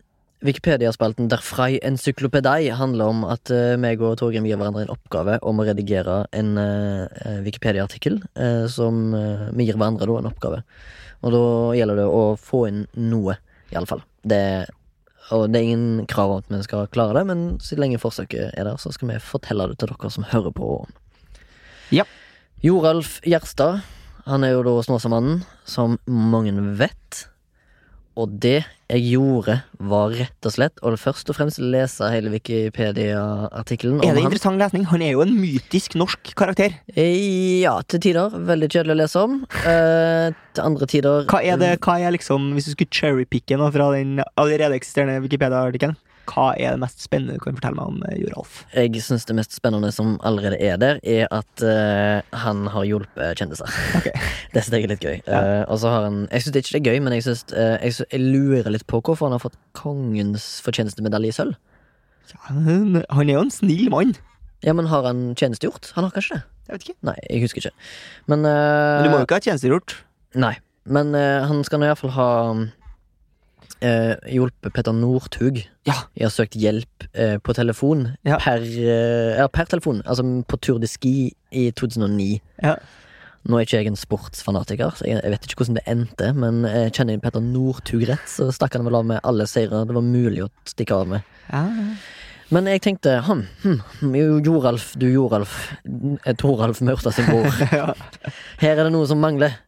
Wikipedia-spalten 0.43 1.29
Der 1.31 1.41
Frei 1.41 1.77
encyklopedei 1.79 2.69
handler 2.75 3.11
om 3.13 3.23
at 3.29 3.49
uh, 3.53 3.77
meg 3.79 4.01
og 4.03 4.17
Torgrim 4.19 4.45
gir 4.47 4.59
hverandre 4.59 4.83
en 4.83 4.93
oppgave 4.93 5.37
om 5.47 5.61
å 5.61 5.65
redigere 5.67 6.25
en 6.35 6.57
eh, 6.61 7.39
Wikipedia-artikkel 7.45 8.19
Uh, 8.35 8.65
som 8.71 9.13
vi 9.55 9.67
gir 9.67 9.77
hverandre 9.77 10.07
da 10.09 10.17
en 10.19 10.29
oppgave. 10.29 10.61
Og 11.23 11.33
da 11.33 11.43
gjelder 11.77 12.01
det 12.01 12.07
å 12.11 12.23
få 12.39 12.65
inn 12.69 12.83
noe, 12.99 13.37
i 13.71 13.77
alle 13.79 13.89
fall. 13.89 14.03
Det 14.21 14.67
Og 15.33 15.47
det 15.49 15.57
er 15.57 15.65
ingen 15.65 16.05
krav 16.05 16.31
om 16.31 16.43
at 16.43 16.51
vi 16.51 16.61
skal 16.67 16.89
klare 16.93 17.15
det, 17.17 17.23
men 17.25 17.57
så 17.63 17.79
lenge 17.79 17.97
forsøket 18.01 18.53
er 18.53 18.67
der, 18.67 18.77
så 18.77 18.91
skal 18.93 19.09
vi 19.09 19.21
fortelle 19.23 19.65
det 19.71 19.79
til 19.81 19.89
dere 19.89 20.11
som 20.13 20.27
hører 20.29 20.53
på. 20.53 20.67
Ja. 21.95 22.05
Joralf 22.61 23.17
Gjerstad, 23.25 23.81
han 24.25 24.45
er 24.45 24.53
jo 24.53 24.61
da 24.65 24.75
Snåsamannen, 24.85 25.41
som 25.65 25.97
mange 26.05 26.53
vet. 26.77 27.25
Og 28.15 28.31
det 28.39 28.63
jeg 28.85 29.01
gjorde, 29.15 29.57
var 29.81 30.13
rett 30.13 30.47
og 30.47 30.53
slett 30.53 30.81
å 30.85 30.91
først 30.99 31.31
og 31.31 31.35
fremst 31.39 31.59
lese 31.59 32.05
hele 32.13 32.29
Wikipedia-artikkelen. 32.35 33.97
Er 34.05 34.13
det 34.13 34.21
han. 34.21 34.29
interessant 34.29 34.61
lesning? 34.61 34.85
Han 34.91 35.01
er 35.01 35.15
jo 35.15 35.23
en 35.25 35.33
mytisk 35.35 35.97
norsk 35.99 36.31
karakter. 36.37 36.77
Eh, 36.95 37.61
Ja, 37.65 37.81
til 37.81 37.99
tider. 37.99 38.29
Veldig 38.29 38.69
kjedelig 38.69 38.93
å 38.93 38.99
lese 39.01 39.23
om. 39.25 39.35
Eh, 39.65 40.31
til 40.53 40.63
andre 40.63 40.87
tider 40.87 41.25
Hva 41.25 41.41
er 41.43 41.57
det, 41.57 41.79
hva 41.81 41.97
er 41.99 42.13
liksom, 42.15 42.53
Hvis 42.53 42.69
du 42.69 42.71
skulle 42.75 42.93
cherrypicke 42.93 43.57
noe 43.57 43.71
fra 43.73 43.91
den 43.91 44.21
allerede 44.37 44.77
eksisterende 44.77 45.19
Wikipedia-artikkelen, 45.25 45.97
hva 46.29 46.45
er 46.57 46.75
det 46.75 46.81
mest 46.81 47.03
spennende 47.03 47.37
du 47.37 47.43
kan 47.43 47.57
fortelle 47.57 47.77
meg 47.77 47.91
om 47.91 48.01
eh, 48.09 48.17
Joralf? 48.23 48.57
Jeg 48.73 49.01
syns 49.03 49.27
det 49.29 49.35
mest 49.37 49.55
spennende 49.55 49.91
som 49.93 50.15
allerede 50.25 50.57
er 50.63 50.79
der, 50.81 50.99
er 51.03 51.29
at 51.33 51.63
uh, 51.63 52.37
han 52.45 52.65
har 52.73 52.87
hjulpet 52.87 53.39
kjendiser. 53.39 53.69
Okay. 53.99 54.13
det 54.53 54.63
syns 54.65 54.77
jeg 54.77 54.87
er 54.87 54.93
litt 54.93 55.05
gøy. 55.05 55.17
Ja. 55.23 55.39
Uh, 55.39 55.63
og 55.73 55.79
så 55.81 55.93
har 55.93 56.07
han 56.07 56.23
Jeg 56.31 56.45
syns 56.45 56.59
ikke 56.61 56.75
det 56.75 56.81
er 56.81 56.87
gøy, 56.89 57.01
men 57.05 57.17
jeg, 57.17 57.25
synes, 57.27 57.45
uh, 57.53 57.75
jeg, 57.77 57.97
synes, 57.97 58.11
jeg 58.11 58.23
lurer 58.23 58.71
litt 58.73 58.87
på 58.89 59.01
hvorfor 59.01 59.29
han 59.29 59.37
har 59.37 59.43
fått 59.43 59.57
kongens 59.77 60.47
fortjenestemedalje 60.65 61.33
i 61.33 61.37
sølv. 61.39 61.59
Ja, 62.31 62.41
han 62.49 63.01
han 63.03 63.29
er 63.29 63.35
jo 63.35 63.45
en 63.45 63.53
snill 63.53 63.89
mann. 63.93 64.15
Ja, 64.65 64.73
men 64.73 64.89
har 64.89 65.05
han 65.05 65.27
tjenestegjort? 65.37 65.91
Han 65.97 66.07
har 66.07 66.15
kanskje 66.15 66.39
det? 66.39 66.45
Jeg 66.65 66.73
vet 66.73 66.87
ikke. 66.87 66.99
Nei, 67.05 67.19
jeg 67.29 67.43
husker 67.43 67.61
ikke. 67.61 67.75
Men, 68.31 68.41
Men 68.47 69.05
du 69.05 69.11
må 69.11 69.19
jo 69.21 69.27
ikke 69.27 69.37
ha 69.37 69.45
tjenestegjort. 69.45 69.99
Nei. 70.33 70.55
Men 70.89 71.13
han 71.13 71.61
skal 71.65 71.81
nå 71.81 71.85
iallfall 71.85 72.13
ha 72.15 72.29
eh, 73.85 74.15
hjulpet 74.33 74.73
Petter 74.75 74.95
Northug. 74.95 75.61
Ja. 75.87 75.99
Jeg 76.17 76.27
har 76.27 76.33
søkt 76.33 76.57
hjelp 76.59 77.07
eh, 77.13 77.37
på 77.37 77.55
telefon 77.57 78.07
Ja. 78.25 78.39
per, 78.41 78.65
eh, 78.65 79.37
ja, 79.37 79.47
per 79.47 79.69
telefon. 79.71 80.01
Altså 80.05 80.25
på 80.49 80.59
Tour 80.61 80.81
de 80.81 80.89
Ski 80.89 81.15
i 81.53 81.69
2009. 81.71 82.41
Ja. 82.63 82.75
Nå 83.45 83.59
er 83.59 83.67
ikke 83.67 83.77
jeg 83.77 83.91
en 83.91 83.99
sportsfanatiker, 83.99 84.95
så 84.97 85.05
jeg, 85.05 85.19
jeg 85.21 85.31
vet 85.35 85.43
ikke 85.45 85.59
hvordan 85.59 85.77
det 85.77 85.83
endte, 85.91 86.31
men 86.33 86.63
jeg 86.65 86.95
kjenner 86.97 87.13
jeg 87.13 87.21
Petter 87.21 87.43
Northug 87.45 88.07
rett, 88.09 88.25
så 88.25 88.47
stakk 88.49 88.73
han 88.73 88.87
vel 88.87 88.97
av 88.97 89.05
med 89.05 89.21
alle 89.21 89.45
seire 89.45 89.83
det 89.85 89.93
var 89.93 90.01
mulig 90.05 90.47
å 90.47 90.49
stikke 90.65 90.97
av 90.97 91.11
med. 91.11 91.27
Ja. 91.51 91.61
Men 92.53 92.69
jeg 92.69 92.81
tenkte 92.85 93.19
hm, 93.25 93.43
hm, 93.61 93.77
jo, 94.17 94.39
Joralf, 94.45 94.91
du 94.97 95.05
Joralf, 95.09 95.53
eh, 95.85 96.33
Toralf 96.41 96.81
Maurstad 96.85 97.13
sin 97.17 97.29
bror. 97.29 97.53
ja. 97.79 97.93
Her 98.61 98.75
er 98.79 98.83
det 98.87 98.91
noe 98.93 99.05
som 99.09 99.21
mangler. 99.21 99.59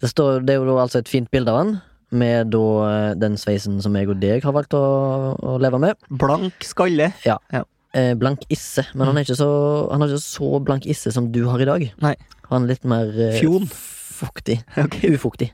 Det, 0.00 0.08
står, 0.12 0.40
det 0.44 0.54
er 0.56 0.62
jo 0.62 0.68
da 0.68 0.80
altså 0.86 1.00
et 1.02 1.12
fint 1.12 1.28
bilde 1.32 1.52
av 1.52 1.60
han, 1.60 1.74
med 2.10 2.50
da 2.54 2.64
eh, 2.86 3.12
den 3.18 3.36
sveisen 3.40 3.78
som 3.82 3.96
jeg 3.96 4.10
og 4.10 4.20
deg 4.22 4.44
har 4.46 4.54
valgt 4.56 4.74
å, 4.76 4.84
å 5.36 5.58
leve 5.62 5.80
med. 5.82 6.08
Blank 6.10 6.66
skalle. 6.66 7.12
Eh, 7.90 8.12
blank 8.18 8.44
isse, 8.52 8.84
men 8.94 9.08
han, 9.08 9.18
er 9.18 9.26
ikke 9.26 9.38
så, 9.40 9.50
han 9.90 10.02
har 10.02 10.12
ikke 10.12 10.22
så 10.22 10.50
blank 10.62 10.86
isse 10.90 11.10
som 11.14 11.30
du 11.34 11.42
har 11.50 11.62
i 11.62 11.66
dag. 11.68 11.86
Nei. 12.02 12.14
Han 12.50 12.66
er 12.66 12.74
litt 12.74 12.86
mer 12.88 13.10
eh, 13.14 13.38
Fjon. 13.40 13.66
fuktig. 13.70 14.60
Okay. 14.84 15.14
Ufuktig. 15.16 15.50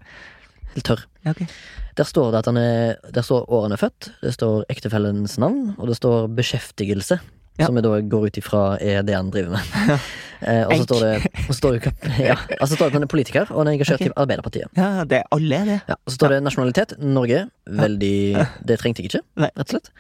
Helt 0.75 0.89
tørr. 0.89 1.07
Okay. 1.27 1.49
Der 1.97 2.05
står 2.05 2.35
det 2.35 2.43
at 2.43 2.49
han 2.51 2.59
er 2.61 2.99
Der 3.15 3.25
står 3.25 3.47
år 3.49 3.63
han 3.65 3.73
er 3.73 3.81
født, 3.81 4.11
det 4.21 4.35
står 4.37 4.67
ektefellens 4.73 5.39
navn, 5.41 5.73
og 5.79 5.89
det 5.89 5.97
står 5.97 6.29
beskjeftigelse. 6.37 7.21
Ja. 7.57 7.71
Som 7.71 7.79
jeg 7.79 7.87
da 7.87 7.95
går 8.05 8.29
ut 8.29 8.37
ifra 8.37 8.63
er 8.85 9.01
det 9.07 9.17
han 9.17 9.33
driver 9.33 9.57
med. 9.57 9.97
eh, 10.41 10.63
og 10.67 10.73
så 10.81 10.87
står 10.87 11.03
det 11.05 11.13
og 11.27 11.51
så 11.51 11.59
står 11.59 11.77
det, 11.77 11.93
ja, 12.31 12.37
altså 12.59 12.77
står 12.77 12.87
det 12.87 12.91
at 12.91 12.97
han 12.99 13.07
er 13.07 13.13
politiker, 13.13 13.53
og 13.53 13.61
han 13.63 13.71
er 13.71 13.77
engasjert 13.79 14.01
okay. 14.01 14.13
i 14.13 14.17
Arbeiderpartiet. 14.23 14.73
Ja, 14.79 15.05
det 15.09 15.21
er 15.21 15.29
alle, 15.37 15.61
det. 15.69 15.79
Ja, 15.89 15.99
og 15.99 16.13
så 16.13 16.17
står 16.19 16.35
det 16.35 16.41
nasjonalitet 16.47 16.97
Norge. 17.03 17.45
Veldig 17.67 18.47
Det 18.69 18.81
trengte 18.81 19.05
jeg 19.05 19.13
ikke, 19.13 19.23
rett 19.47 19.63
og 19.67 19.77
slett. 19.77 19.93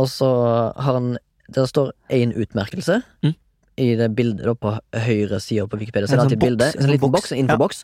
Og 0.00 0.08
så 0.08 0.32
har 0.76 0.96
han 0.96 1.16
Der 1.52 1.66
står 1.68 1.92
én 2.08 2.32
utmerkelse. 2.32 3.02
Mm. 3.22 3.34
I 3.76 3.94
det 3.96 4.14
bildet 4.16 4.46
da 4.46 4.54
på 4.54 4.70
høyre 5.04 5.40
side 5.40 5.66
på 5.68 5.76
Wikipedia. 5.80 6.06
Så 6.06 6.14
En 6.14 6.20
er 6.20 6.22
sånn 6.22 6.30
alltid 6.30 6.38
et 6.38 6.44
bilde. 6.46 6.68
En 6.76 6.84
en 6.84 6.92
liten 6.92 7.10
boks. 7.10 7.22
boks, 7.22 7.32
en 7.32 7.42
infoboks. 7.42 7.82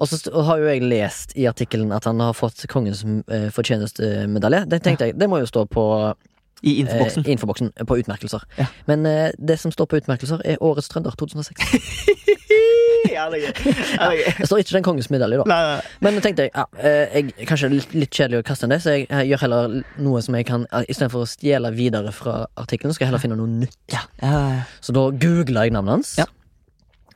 Og 0.00 0.08
så 0.08 0.42
har 0.46 0.60
jo 0.60 0.68
jeg 0.68 0.82
lest 0.88 1.34
i 1.36 1.46
artikkelen 1.48 1.92
at 1.92 2.06
han 2.08 2.20
har 2.24 2.32
fått 2.36 2.64
kongens 2.72 3.02
eh, 3.04 3.48
fortjenestemedalje. 3.52 4.64
Det 4.70 4.80
tenkte 4.84 5.10
jeg, 5.10 5.18
det 5.20 5.28
må 5.28 5.42
jo 5.42 5.48
stå 5.48 5.66
på 5.68 5.84
I 6.62 6.74
eh, 6.74 6.80
infoboksen. 6.84 7.26
infoboksen 7.26 7.72
på 7.86 7.98
utmerkelser. 8.02 8.44
Ja. 8.58 8.66
Men 8.86 9.06
eh, 9.06 9.30
det 9.38 9.58
som 9.60 9.72
står 9.72 9.88
på 9.90 10.00
utmerkelser, 10.00 10.42
er 10.44 10.60
Årets 10.60 10.88
trønder 10.88 11.14
2006. 11.18 11.60
ja, 13.14 13.26
det 13.30 13.40
er 13.40 13.46
gøy. 13.46 13.52
Ja, 13.96 14.08
det 14.10 14.24
er. 14.26 14.34
Det 14.38 14.48
står 14.48 14.62
ikke 14.62 14.76
den 14.76 14.86
kongens 14.86 15.10
medalje, 15.12 15.40
da. 15.40 15.46
Nei, 15.50 15.60
nei. 15.68 15.94
Men 16.04 16.16
nå 16.16 16.24
tenkte 16.24 16.46
jeg, 16.46 16.54
ja, 16.54 16.66
eh, 16.80 17.20
jeg 17.20 17.48
kanskje 17.48 17.72
litt, 17.72 17.94
litt 17.96 18.12
kjedelig 18.14 18.42
å 18.42 18.48
kaste 18.50 18.68
enn 18.68 18.74
det, 18.74 18.80
så 18.84 18.96
jeg, 18.96 19.06
jeg, 19.08 19.30
gjør 19.32 19.44
heller 19.46 19.78
noe 20.02 20.24
som 20.24 20.36
jeg 20.38 20.48
kan 20.50 20.66
eh, 20.68 20.88
Istedenfor 20.90 21.24
å 21.24 21.30
stjele 21.30 21.72
videre 21.76 22.12
fra 22.14 22.42
artikkelen, 22.60 22.96
skal 22.96 23.06
jeg 23.06 23.12
heller 23.12 23.24
finne 23.24 23.40
noe 23.40 23.50
nytt. 23.64 23.78
Ja, 23.92 24.04
ja. 24.22 24.44
Så 24.84 24.96
da 24.96 25.08
googla 25.10 25.66
jeg 25.66 25.76
navnet 25.76 26.00
hans. 26.00 26.14
Ja. 26.20 26.28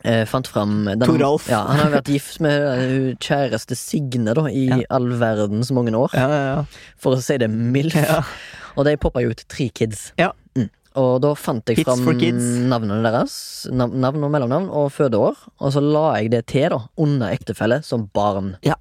Eh, 0.05 0.25
fant 0.29 0.47
fram 0.51 0.85
den, 0.85 1.01
Toralf. 1.01 1.47
Ja, 1.49 1.63
Han 1.65 1.79
har 1.81 1.93
vært 1.95 2.11
gift 2.13 2.41
med 2.45 2.65
eh, 2.75 3.15
kjæreste 3.25 3.77
Signe 3.79 4.35
da 4.37 4.45
i 4.51 4.67
Ja. 4.69 4.79
all 4.93 5.07
verdens 5.17 5.71
mange 5.73 5.95
år, 5.97 6.13
Ja, 6.13 6.27
ja, 6.29 6.43
ja. 6.57 6.65
for 7.01 7.17
å 7.17 7.23
si 7.25 7.39
det 7.41 7.49
mildt. 7.51 7.95
Ja. 7.97 8.23
Og 8.77 8.85
de 8.85 8.97
poppa 9.01 9.23
jo 9.25 9.31
ut 9.33 9.45
tre 9.49 9.71
kids. 9.73 10.11
Ja. 10.21 10.33
Mm. 10.59 10.69
Og 11.01 11.21
da 11.23 11.33
fant 11.35 11.65
jeg 11.67 11.85
fram 11.87 12.05
navnene 12.05 13.01
deres. 13.03 13.67
Nav 13.73 13.95
navn 13.95 14.23
og 14.27 14.31
mellomnavn 14.35 14.69
og 14.71 14.91
fødeår. 14.93 15.37
Og 15.61 15.73
så 15.73 15.81
la 15.81 16.19
jeg 16.21 16.31
det 16.35 16.47
til 16.53 16.69
da 16.75 16.83
under 16.99 17.33
ektefelle 17.33 17.81
som 17.83 18.09
barn. 18.13 18.57
Ja. 18.63 18.75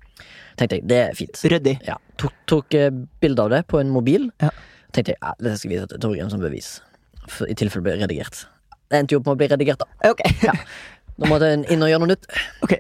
Tenkte 0.57 0.77
jeg, 0.81 0.87
det 0.87 0.97
er 1.09 1.13
fint. 1.17 1.39
Ryddig. 1.49 1.79
Ja, 1.87 1.95
tok, 2.17 2.33
tok 2.45 2.73
eh, 2.77 2.89
bilde 3.21 3.39
av 3.47 3.49
det 3.49 3.63
på 3.71 3.79
en 3.79 3.89
mobil. 3.89 4.27
Ja. 4.41 4.49
Tenkte 4.93 5.13
jeg, 5.15 5.21
ja, 5.23 5.31
det 5.39 5.55
skal 5.57 5.71
jeg 5.71 5.79
vise 5.79 5.87
til 5.93 6.03
Torgrim 6.03 6.29
som 6.29 6.43
bevis. 6.43 6.75
I 7.47 7.55
tilfelle 7.55 7.81
det 7.81 7.87
blir 7.87 8.03
redigert. 8.03 8.43
Det 8.91 8.99
endte 8.99 9.15
jo 9.15 9.21
opp 9.21 9.25
med 9.31 9.33
å 9.33 9.39
bli 9.39 9.47
redigert, 9.49 9.81
da. 9.81 10.11
Ok. 10.11 10.21
Da 11.19 11.29
måtte 11.29 11.51
jeg 11.51 11.65
inn 11.73 11.85
og 11.85 11.91
gjøre 11.91 12.03
noe 12.03 12.11
nytt. 12.13 12.27
Ok. 12.65 12.73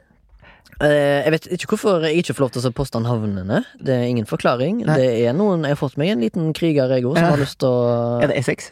Eh, 0.83 1.23
jeg 1.23 1.31
vet 1.35 1.47
ikke 1.53 1.69
hvorfor 1.75 2.03
jeg 2.07 2.23
ikke 2.23 2.33
får 2.33 2.43
lov 2.43 2.53
til 2.55 2.65
å 2.65 2.71
poste 2.75 2.99
havnene 3.05 3.59
Det 3.77 3.93
er 3.93 4.07
ingen 4.09 4.25
forklaring. 4.27 4.81
Nei. 4.87 4.97
Det 4.99 5.09
er 5.27 5.35
noen, 5.37 5.63
Jeg 5.63 5.75
har 5.75 5.79
fått 5.79 5.97
meg 6.01 6.09
en 6.09 6.23
liten 6.25 6.53
kriger, 6.53 6.89
jeg 6.89 7.05
òg, 7.05 7.17
som 7.17 7.29
har 7.29 7.39
lyst 7.39 7.59
til 7.61 7.69
å 7.69 8.19
Er 8.23 8.31
det 8.31 8.39
Essex? 8.41 8.71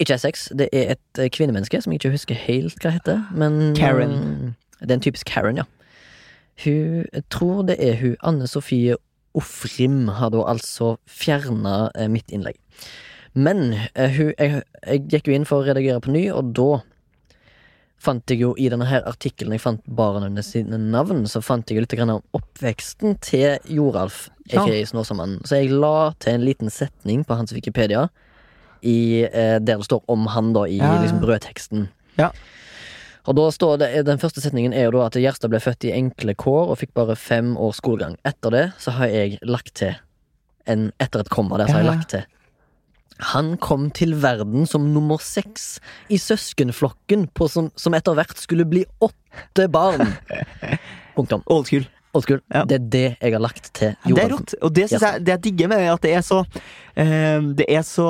Ikke 0.00 0.14
Essex. 0.14 0.48
Det 0.56 0.70
er 0.72 0.94
et 0.94 1.18
eh, 1.18 1.28
kvinnemenneske 1.28 1.82
som 1.82 1.92
jeg 1.92 2.00
ikke 2.00 2.14
husker 2.14 2.38
helt 2.46 2.78
hva 2.80 2.94
heter. 2.94 3.20
Men 3.34 3.74
Karen. 3.76 4.56
Det 4.80 4.90
er 4.90 4.98
en 5.00 5.04
typisk 5.04 5.28
Karen, 5.28 5.60
ja. 5.60 5.66
Hun 6.64 7.06
jeg 7.12 7.24
tror 7.32 7.62
det 7.68 7.76
er 7.80 7.96
hun 8.00 8.16
Anne 8.22 8.46
Sofie 8.48 8.96
Ofrim 9.34 10.08
har 10.08 10.32
da 10.34 10.42
altså 10.50 10.96
fjerna 11.06 11.90
eh, 11.94 12.08
mitt 12.10 12.32
innlegg. 12.34 12.58
Men 13.34 13.74
eh, 13.94 14.10
hun, 14.16 14.32
jeg, 14.38 14.62
jeg 14.86 15.04
gikk 15.12 15.30
jo 15.30 15.36
inn 15.36 15.46
for 15.46 15.62
å 15.62 15.68
redigere 15.68 16.02
på 16.02 16.14
ny, 16.14 16.24
og 16.34 16.50
da 16.56 16.80
fant 18.00 18.32
jeg 18.32 18.40
jo 18.40 18.54
i 18.56 18.68
denne 18.72 18.86
her 18.88 19.04
artikkelen 19.08 19.52
jeg 19.52 19.60
fant 19.60 19.82
barna 19.86 20.42
sine 20.42 20.78
navn, 20.80 21.26
så 21.28 21.42
fant 21.44 21.68
jeg 21.68 21.76
jo 21.76 21.84
litt 21.84 21.96
om 22.06 22.22
oppveksten 22.36 23.18
til 23.20 23.58
Joralf, 23.68 24.28
Ja. 24.50 24.64
Snåsamannen. 24.64 25.44
Så 25.46 25.60
jeg 25.60 25.70
la 25.70 26.12
til 26.18 26.34
en 26.34 26.44
liten 26.44 26.70
setning 26.70 27.24
på 27.24 27.36
hans 27.36 27.52
Wikipedia 27.52 28.08
i, 28.82 29.22
eh, 29.24 29.58
der 29.60 29.76
det 29.76 29.84
står 29.86 30.02
om 30.08 30.26
han, 30.26 30.52
da, 30.52 30.64
i 30.64 30.78
Ja. 30.78 31.00
liksom 31.02 31.20
brødteksten. 31.20 31.88
Ja. 32.18 32.30
Og 33.26 33.36
da 33.36 33.50
står 33.50 33.78
det, 33.78 34.06
Den 34.06 34.18
første 34.18 34.40
setningen 34.40 34.72
er 34.72 34.84
jo 34.84 34.90
da 34.92 35.06
at 35.06 35.12
Gjerstad 35.12 35.50
ble 35.50 35.60
født 35.60 35.84
i 35.84 35.92
enkle 35.92 36.34
kår 36.34 36.70
og 36.70 36.78
fikk 36.78 36.94
bare 36.94 37.14
fem 37.16 37.56
års 37.56 37.76
skolegang. 37.76 38.16
Etter 38.24 38.50
det 38.50 38.72
så 38.78 38.90
har 38.92 39.06
jeg 39.06 39.38
lagt 39.42 39.74
til 39.74 39.94
en, 40.66 40.92
Etter 40.98 41.20
et 41.20 41.28
komma 41.28 41.58
der 41.58 41.66
så 41.66 41.72
har 41.72 41.82
jeg 41.84 41.92
lagt 41.92 42.08
til 42.08 42.24
Han 43.32 43.56
kom 43.60 43.90
til 43.90 44.14
verden 44.22 44.66
som 44.66 44.86
nummer 44.94 45.18
seks 45.20 45.78
i 46.08 46.16
søskenflokken 46.20 47.28
på 47.36 47.48
som, 47.52 47.70
som 47.76 47.94
etter 47.94 48.14
hvert 48.16 48.36
skulle 48.40 48.64
bli 48.68 48.84
åtte 49.04 49.68
barn. 49.70 50.14
Punktum. 51.16 51.42
Old 51.46 51.66
school. 51.68 51.84
Old 52.14 52.24
school. 52.26 52.40
Ja. 52.50 52.64
Det 52.66 52.78
er 52.80 52.86
det 52.90 53.02
jeg 53.20 53.32
har 53.36 53.42
lagt 53.42 53.68
til 53.76 53.92
Det 54.06 54.22
er 54.24 54.32
rått. 54.32 54.54
Og 54.64 54.72
det 54.74 54.88
synes 54.90 55.02
jeg 55.06 55.24
Det 55.24 55.34
jeg 55.36 55.42
digger 55.44 55.68
med 55.70 55.84
at 55.92 56.00
det 56.02 56.14
er 56.18 56.24
så 56.26 56.40
eh, 56.98 57.44
Det 57.60 57.66
er 57.70 57.84
så 57.86 58.06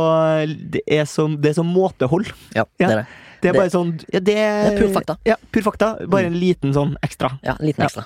Det 0.46 0.80
er 0.86 1.04
så, 1.10 1.26
det 1.36 1.50
er 1.52 1.58
så 1.58 1.64
måtehold. 1.66 2.30
Ja, 2.56 2.64
Ja. 2.80 2.86
det 2.86 2.90
er 2.90 2.96
det. 3.02 3.06
Det 3.42 3.48
er 3.48 3.52
Det- 3.52 3.60
bare 3.60 3.70
sånn 3.72 3.92
ja, 4.12 4.20
det, 4.20 4.24
Det 4.24 4.36
er 4.38 4.78
pur 4.80 4.92
fakta. 4.94 5.16
Ja, 5.24 5.36
pur 5.52 5.62
fakta. 5.64 5.90
Bare 6.08 6.26
en 6.28 6.34
liten 6.40 6.72
sånn 6.76 6.96
ekstra. 7.02 7.34
Ja, 7.44 7.56
en 7.60 7.66
liten 7.66 7.84
ekstra. 7.84 8.04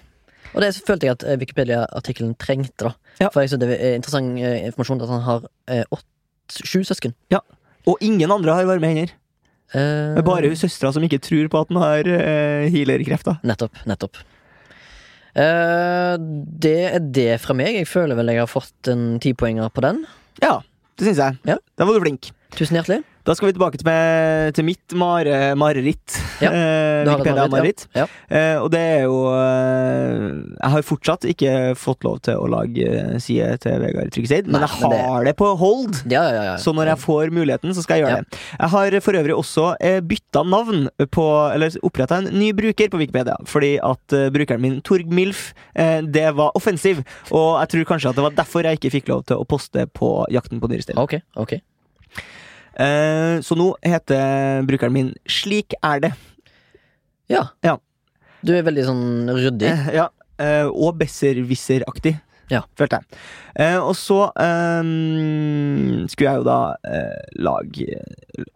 Og 0.55 0.61
det 0.62 0.72
følte 0.86 1.07
jeg 1.09 1.11
at 1.16 1.24
eh, 1.26 1.36
Wikipedia-artikkelen 1.40 2.34
trengte. 2.38 2.84
da 2.90 2.92
Ja. 3.20 3.28
For 3.30 3.40
jeg 3.42 3.50
synes 3.50 3.61
det 3.64 3.80
er 3.80 3.94
interessant 3.96 4.38
eh, 4.38 4.66
informasjon 4.66 5.02
at 5.02 5.09
han 5.11 5.22
har 5.22 5.40
åtte, 5.90 6.05
sju 6.53 6.82
søsken. 6.86 7.14
Og 7.84 8.01
ingen 8.05 8.30
andre 8.32 8.57
har 8.57 8.68
varme 8.68 8.90
hender. 8.90 9.14
Uh, 9.74 10.20
bare 10.22 10.51
hun 10.53 10.59
søstera 10.59 10.92
som 10.95 11.03
ikke 11.03 11.18
tror 11.24 11.49
på 11.51 11.64
at 11.64 11.72
han 11.72 11.80
har 11.82 12.09
uh, 12.09 12.66
healerkrefter. 12.70 13.40
Nettopp. 13.47 13.80
Nettopp. 13.90 14.20
uh, 15.34 16.14
det 16.64 16.76
er 16.92 17.03
det 17.03 17.32
fra 17.42 17.57
meg. 17.59 17.80
Jeg 17.80 17.90
føler 17.90 18.18
vel 18.18 18.30
jeg 18.32 18.45
har 18.45 18.51
fått 18.51 18.92
en 18.92 19.18
tipoenger 19.22 19.72
på 19.74 19.84
den. 19.84 20.05
Ja, 20.45 20.61
det 20.99 21.09
syns 21.09 21.22
jeg. 21.24 21.40
Ja. 21.49 21.59
Da 21.78 21.88
var 21.88 21.99
du 21.99 22.05
flink. 22.07 22.30
Tusen 22.55 22.78
hjertelig. 22.78 23.03
Da 23.25 23.33
skal 23.33 23.49
vi 23.49 23.55
tilbake 23.57 23.79
til, 23.81 23.89
til 24.53 24.66
mitt 24.68 24.95
mare, 25.01 25.55
mareritt. 25.57 26.18
Ja, 26.43 26.51
Eh, 26.55 27.07
har 27.09 27.16
Wikipedia-mareritt. 27.18 27.87
Ja. 27.97 28.05
Eh, 28.29 28.59
og 28.61 28.68
det 28.75 28.81
er 28.81 29.03
jo 29.07 29.16
eh, 29.33 30.25
Jeg 30.61 30.70
har 30.75 30.85
fortsatt 30.85 31.25
ikke 31.31 31.53
fått 31.79 32.05
lov 32.05 32.18
til 32.27 32.37
å 32.41 32.49
lage 32.53 32.85
eh, 32.85 33.16
side 33.22 33.57
til 33.64 33.79
Vegard 33.81 34.12
Tryggeseid, 34.14 34.49
men 34.51 34.61
jeg 34.61 34.70
jeg 34.75 34.81
men 34.83 34.91
det- 34.93 35.01
har 35.09 35.25
det 35.25 35.35
på 35.41 35.49
hold. 35.57 36.03
Ja, 36.11 36.22
ja, 36.35 36.43
ja. 36.51 36.57
Så 36.61 36.75
når 36.77 36.93
jeg 36.93 36.99
får 37.05 37.31
muligheten, 37.33 37.72
så 37.75 37.83
skal 37.83 37.97
jeg 37.99 38.05
gjøre 38.07 38.16
Ja. 38.16 38.22
det. 38.22 38.39
Jeg 38.61 38.68
har 38.77 39.01
for 39.01 39.12
øvrig 39.22 39.35
også 39.39 39.66
eh, 39.81 40.01
bytta 40.01 40.43
navn 40.45 40.89
på 41.11 41.25
Eller 41.55 41.70
oppretta 41.83 42.18
en 42.18 42.31
ny 42.39 42.53
bruker 42.53 42.89
på 42.91 42.99
Wikipedia. 42.99 43.37
Fordi 43.47 43.79
at 43.83 44.12
eh, 44.12 44.29
brukeren 44.31 44.61
min, 44.61 44.81
Torg 44.83 45.07
Milf, 45.09 45.55
eh, 45.75 46.01
det 46.03 46.35
var 46.37 46.53
offensiv. 46.55 47.05
Og 47.31 47.61
jeg 47.61 47.68
tror 47.72 47.85
kanskje 47.95 48.11
at 48.11 48.16
det 48.16 48.22
var 48.25 48.37
derfor 48.37 48.62
jeg 48.64 48.79
ikke 48.81 48.93
fikk 49.01 49.09
lov 49.09 49.25
til 49.25 49.37
å 49.41 49.47
poste 49.49 49.87
på 49.87 50.27
Jakten 50.31 50.61
på 50.61 50.68
dyrestein. 50.68 50.99
Ok, 50.99 51.20
ok. 51.37 51.61
Eh, 52.75 53.39
så 53.45 53.55
nå 53.59 53.68
heter 53.87 54.64
brukeren 54.66 54.95
min 54.95 55.11
Slik 55.31 55.77
er 55.79 56.01
det. 56.03 56.12
Ja. 57.31 57.49
Ja. 57.64 57.79
Du 58.45 58.53
er 58.55 58.64
veldig 58.66 58.85
sånn 58.89 59.31
ryddig. 59.31 59.70
Eh, 59.70 59.91
ja, 60.01 60.09
eh, 60.43 60.66
og 60.68 60.99
besserwisser-aktig. 61.01 62.16
Ja. 62.53 62.61
Følte 62.77 62.99
jeg. 63.01 63.07
Og 63.81 63.95
så 63.97 64.18
skulle 64.37 66.27
jeg 66.29 66.41
jo 66.43 66.45
da 66.45 66.59
lage 67.41 67.87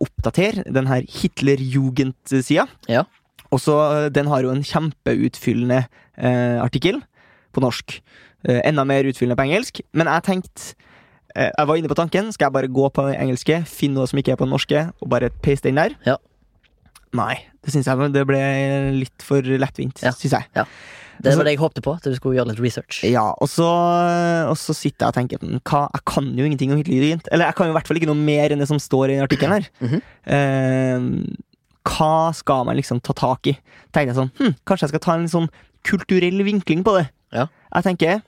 Oppdatere 0.05 0.66
den 0.66 0.91
her 0.91 1.07
Hitlerjugend-sida. 1.09 2.66
Ja. 2.91 3.07
Og 3.49 3.62
så 3.64 4.11
Den 4.12 4.29
har 4.29 4.45
jo 4.45 4.51
en 4.53 4.61
kjempeutfyllende 4.61 5.87
artikkel 6.61 7.01
på 7.57 7.64
norsk. 7.64 7.97
Enda 8.45 8.85
mer 8.85 9.09
utfyllende 9.09 9.41
på 9.41 9.49
engelsk. 9.49 9.81
Men 9.97 10.12
jeg 10.12 10.27
tenkte 10.29 10.77
Jeg 11.39 11.66
var 11.70 11.76
inne 11.78 11.89
på 11.91 11.95
tanken. 11.99 12.32
Skal 12.34 12.49
jeg 12.49 12.53
bare 12.57 12.68
gå 12.72 12.89
på 12.93 13.05
den 13.09 13.20
engelske, 13.22 13.61
finne 13.70 13.95
noe 14.01 14.09
som 14.11 14.18
ikke 14.18 14.32
er 14.34 14.41
på 14.41 14.47
den 14.49 14.55
norske, 14.57 14.80
og 15.01 15.09
bare 15.12 15.30
paste 15.45 15.68
den 15.70 15.78
der? 15.78 15.95
Ja. 16.07 16.16
Nei. 17.16 17.39
Det 17.64 17.72
syns 17.72 17.86
jeg 17.89 18.12
det 18.12 18.24
ble 18.28 18.41
litt 18.99 19.22
for 19.24 19.41
lettvint, 19.43 20.03
Ja. 20.03 20.11
syns 20.12 20.32
jeg. 20.34 20.45
Det 20.55 20.66
Altså- 21.32 21.39
var 21.39 21.45
det 21.45 21.53
jeg 21.55 21.59
håpte 21.59 21.82
på, 21.82 21.95
at 21.97 22.03
du 22.03 22.14
skulle 22.14 22.36
gjøre 22.39 22.49
litt 22.49 22.61
research. 22.61 23.03
Ja, 23.05 23.32
og 23.41 23.49
så, 23.49 23.66
og 24.51 24.57
så 24.57 24.74
sitter 24.74 25.07
jeg 25.07 25.09
og 25.09 25.14
tenker 25.14 25.39
"Hm, 25.41 25.61
hva, 25.64 25.89
Jeg 25.93 26.05
kan 26.07 26.24
jo 26.36 26.45
ingenting 26.45 26.70
om 26.70 26.76
Hitlerjugend. 26.78 27.26
Eller 27.32 27.47
jeg 27.47 27.55
kan 27.57 27.66
jo 27.66 27.72
i 27.72 27.76
hvert 27.76 27.86
fall 27.89 27.97
ikke 27.97 28.07
noe 28.07 28.14
mer 28.14 28.51
enn 28.53 28.59
det 28.59 28.68
som 28.68 28.78
står 28.78 29.11
i 29.11 29.14
den 29.16 29.26
artikkelen 29.26 29.51
her. 29.53 29.68
-hmm. 29.80 30.03
Eh, 30.26 31.34
hva 31.84 32.34
skal 32.34 32.64
man 32.64 32.76
liksom 32.76 33.01
ta 33.03 33.12
tak 33.12 33.47
i? 33.47 33.59
Tenkte 33.93 34.14
jeg 34.14 34.16
sånn 34.16 34.30
hm, 34.39 34.55
Kanskje 34.66 34.82
jeg 34.82 34.89
skal 34.91 35.01
ta 35.01 35.14
en 35.14 35.26
sånn 35.28 35.49
kulturell 35.84 36.43
vinkling 36.45 36.84
på 36.84 36.99
det. 36.99 37.09
Ja. 37.32 37.47
Jeg 37.74 37.84
tenker 37.84 38.22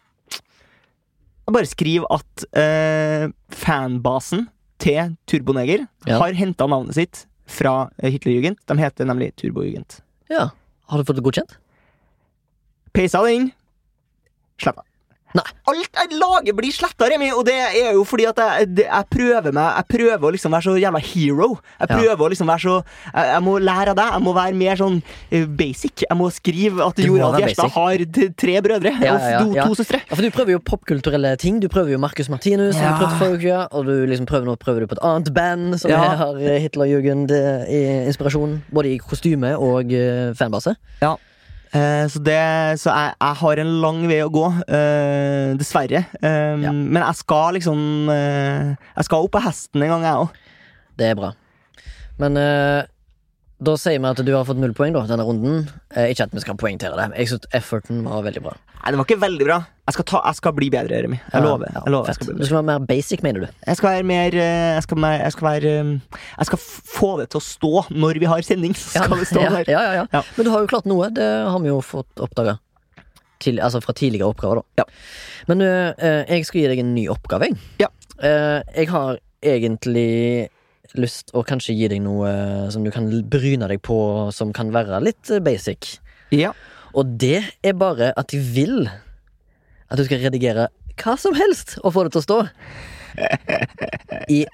bare 1.54 1.68
skriv 1.68 2.04
at 2.10 2.44
eh, 2.56 3.28
fanbasen 3.54 4.46
til 4.80 5.16
Turboneger 5.28 5.86
Ja. 6.08 6.18
har 6.22 6.32
henta 6.38 6.66
navnet 6.70 6.94
sitt 6.96 7.24
fra 7.50 7.90
eh, 7.98 8.10
Hitlerjugend. 8.14 8.56
De 8.66 8.76
heter 8.80 9.04
nemlig 9.08 9.32
Turbojugend. 9.36 10.00
Ja. 10.30 10.50
Har 10.90 10.98
du 10.98 11.04
fått 11.08 11.16
det 11.20 11.24
godkjent? 11.26 11.56
Peisa 12.96 13.20
det 13.24 13.34
inn. 13.36 13.50
Sletta. 14.60 14.82
Nei. 15.38 15.44
Alt 15.70 15.94
jeg 15.94 16.16
lager, 16.18 16.54
blir 16.58 16.72
sletta, 16.74 17.06
Remi, 17.06 17.28
og 17.30 17.44
det 17.46 17.54
er 17.54 17.92
jo 17.94 18.02
fordi 18.08 18.24
at 18.26 18.40
jeg, 18.42 18.66
det, 18.74 18.86
jeg 18.88 19.06
prøver 19.12 19.52
meg 19.54 19.76
Jeg 19.78 19.86
prøver 19.92 20.26
å 20.26 20.32
liksom 20.34 20.50
være 20.56 20.66
så 20.66 20.74
jævla 20.82 21.00
hero. 21.06 21.48
Jeg 21.78 21.86
Ja. 21.90 21.98
prøver 22.00 22.24
å 22.26 22.30
liksom 22.32 22.50
være 22.50 22.62
så 22.64 22.74
jeg, 23.14 23.26
jeg 23.30 23.42
må 23.46 23.54
lære 23.62 23.92
av 23.94 23.96
deg. 24.00 24.10
Jeg 24.16 24.22
må 24.26 24.32
være 24.34 24.54
mer 24.58 24.80
sånn 24.80 24.96
eh, 25.30 25.46
basic. 25.46 26.02
Jeg 26.08 26.18
må 26.18 26.26
skrive 26.34 26.82
at 26.88 26.98
Jorald 26.98 27.38
Gjerstad 27.44 27.70
har 27.76 28.04
tre 28.42 28.56
brødre 28.66 28.94
Ja, 29.00 29.14
og 29.14 29.20
ja, 29.30 29.38
to, 29.44 29.54
ja. 29.54 29.68
to 29.70 29.78
søstre. 29.78 30.02
Ja, 30.02 30.16
for 30.18 30.22
du 30.26 30.30
prøver 30.34 30.56
jo 30.56 30.62
popkulturelle 30.66 31.36
ting. 31.38 31.60
Du 31.62 31.68
prøver 31.70 31.94
jo 31.94 31.98
Marcus 32.02 32.28
Martinus, 32.28 32.74
Ja. 32.76 32.96
uke, 32.98 33.68
og 33.70 33.86
du 33.86 33.94
liksom 34.10 34.26
prøver 34.26 34.50
nå 34.50 34.56
prøver 34.58 34.80
du 34.82 34.86
på 34.90 34.98
et 34.98 35.04
annet 35.06 35.32
band 35.34 35.78
som 35.80 35.90
Ja. 35.90 36.16
har 36.24 36.34
eh, 36.42 36.58
Hitlerjugend 36.66 37.30
eh. 37.30 38.10
Både 38.72 38.88
i 38.94 38.98
kostyme 38.98 39.54
og 39.58 39.86
fanbase. 40.34 40.74
fanbase. 41.00 41.29
Eh, 41.70 42.06
så 42.10 42.18
det, 42.26 42.38
så 42.82 42.90
jeg, 42.90 43.12
jeg 43.20 43.36
har 43.40 43.60
en 43.62 43.72
lang 43.84 44.00
vei 44.10 44.20
å 44.24 44.30
gå, 44.34 44.46
eh, 44.66 45.52
dessverre. 45.60 46.00
Eh, 46.18 46.56
Ja. 46.64 46.72
Men 46.72 47.02
jeg 47.04 47.20
skal 47.20 47.54
liksom 47.54 48.10
eh, 48.10 48.72
Jeg 48.96 49.04
skal 49.06 49.22
opp 49.26 49.32
på 49.36 49.42
hesten 49.44 49.82
en 49.86 49.92
gang, 49.94 50.02
jeg 50.08 50.24
òg. 50.24 50.40
Det 50.98 51.10
er 51.12 51.14
bra. 51.20 51.30
Men 52.18 52.36
eh, 52.36 52.82
da 53.60 53.74
sier 53.76 54.00
vi 54.00 54.08
at 54.08 54.20
du 54.24 54.30
har 54.32 54.46
fått 54.48 54.58
null 54.60 54.72
poeng 54.76 54.94
da, 54.96 55.02
denne 55.08 55.24
runden. 55.28 55.66
Eh, 55.92 56.10
ikke 56.14 56.24
at 56.28 56.32
vi 56.32 56.40
skal 56.40 56.56
poengtere 56.60 56.96
det. 56.96 57.10
Jeg 57.20 57.28
syns 57.32 57.48
efforten 57.56 57.98
var 58.06 58.22
veldig 58.24 58.42
bra. 58.46 58.54
Nei, 58.80 58.92
det 58.94 59.00
var 59.00 59.04
ikke 59.08 59.18
veldig 59.20 59.46
bra. 59.48 59.58
Jeg 59.90 59.96
skal, 59.98 60.06
ta, 60.08 60.20
jeg 60.30 60.38
skal 60.38 60.54
bli 60.56 60.68
bedre, 60.72 61.00
Remi. 61.04 61.18
Jeg 61.20 61.34
Ja, 61.34 61.42
lover. 61.44 61.68
ja, 61.68 61.82
jeg 61.84 61.92
lover 61.92 62.08
jeg 62.08 62.16
skal 62.16 62.38
Du 62.38 62.44
skal 62.46 62.56
være 62.56 62.68
mer 62.70 62.86
basic, 62.88 63.22
mener 63.26 63.44
du? 63.44 63.48
Jeg 63.66 63.76
skal 63.76 63.90
være 63.90 64.06
mer 64.08 64.36
eh, 64.38 64.70
Jeg 64.78 64.82
skal, 64.86 65.00
mer, 65.04 65.16
jeg 65.20 65.32
skal 65.34 65.48
være 65.48 65.72
eh, 65.80 66.20
Jeg 66.38 66.48
skal 66.50 66.62
få 66.94 67.10
det 67.20 67.26
til 67.34 67.40
å 67.40 67.44
stå 67.44 67.72
når 67.90 68.20
vi 68.22 68.30
har 68.30 68.46
sending. 68.46 68.76
Så 68.78 69.04
skal 69.04 69.18
det 69.18 69.28
stå 69.28 69.42
ja, 69.44 69.50
der. 69.58 69.72
ja, 69.74 69.82
ja, 69.82 69.92
ja. 70.00 70.06
Ja. 70.14 70.22
Men 70.38 70.46
du 70.48 70.52
har 70.54 70.64
jo 70.64 70.70
klart 70.72 70.88
noe. 70.88 71.10
Det 71.12 71.28
har 71.50 71.60
vi 71.60 71.68
jo 71.72 71.80
fått 71.84 72.22
oppdaga. 72.24 72.56
Altså 73.60 73.80
fra 73.84 73.92
tidligere 73.96 74.28
oppgaver, 74.32 74.60
da. 74.62 74.84
Ja. 74.84 74.88
Men 75.48 75.66
eh, 75.66 76.24
jeg 76.28 76.48
skal 76.48 76.62
gi 76.62 76.70
deg 76.72 76.82
en 76.84 76.94
ny 76.96 77.06
oppgave, 77.12 77.50
jeg. 77.50 77.60
Ja. 77.84 77.88
Uh, 78.20 78.60
jeg 78.76 78.88
har 78.92 79.16
egentlig 79.40 80.48
lyst 80.98 81.30
å 81.36 81.44
kanskje 81.46 81.76
gi 81.76 81.88
deg 81.92 82.02
noe 82.04 82.30
som 82.72 82.84
du 82.86 82.90
kan 82.94 83.08
bryne 83.30 83.68
deg 83.70 83.82
på, 83.86 83.98
som 84.34 84.54
kan 84.56 84.72
være 84.74 85.02
litt 85.04 85.30
basic. 85.44 85.98
Ja. 86.34 86.54
Og 86.94 87.18
det 87.22 87.42
er 87.62 87.78
bare 87.78 88.10
at 88.18 88.32
de 88.32 88.40
vil 88.42 88.88
at 89.90 89.98
du 89.98 90.06
skal 90.06 90.22
redigere 90.22 90.68
hva 91.00 91.16
som 91.18 91.34
helst 91.34 91.78
og 91.82 91.94
få 91.94 92.06
det 92.06 92.14
til 92.14 92.22
å 92.22 92.26
stå. 92.26 92.40
I 94.38 94.44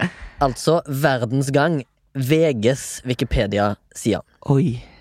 altså 0.45 0.80
Verdens 0.89 1.53
Gang, 1.55 1.82
VGs 2.16 3.03
Wikipedia-side. 3.09 4.24
Oi. 4.53 4.95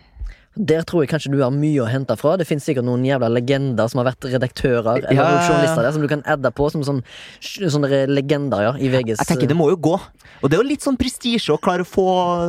Der 0.55 0.83
tror 0.87 1.03
jeg 1.03 1.09
kanskje 1.11 1.31
du 1.33 1.41
har 1.43 1.51
mye 1.51 1.81
å 1.83 1.87
hente 1.89 2.15
fra. 2.17 2.37
Det 2.39 2.45
finnes 2.47 2.63
sikkert 2.63 2.85
noen 2.87 3.03
jævla 3.03 3.27
legender 3.27 3.89
som 3.91 3.99
har 3.99 4.07
vært 4.13 4.23
redaktører 4.31 5.01
eller 5.01 5.11
Ja. 5.13 5.25
journalister 5.49 5.81
der, 5.83 5.91
som 5.91 6.01
du 6.01 6.07
kan 6.07 6.23
adde 6.25 6.51
på 6.55 6.69
som 6.71 6.81
sånn, 6.81 7.01
sånne 7.41 8.05
legender 8.07 8.61
ja, 8.63 8.71
i 8.79 8.87
VGs 8.89 9.19
Jeg 9.19 9.27
tenker 9.27 9.47
det 9.51 9.57
må 9.57 9.69
jo 9.69 9.75
gå. 9.77 9.99
Og 10.43 10.49
det 10.49 10.57
er 10.57 10.63
jo 10.63 10.67
litt 10.69 10.81
sånn 10.83 10.97
prestisje 10.99 11.51
å 11.53 11.59
klare 11.59 11.83
å 11.83 11.87
få 11.87 12.05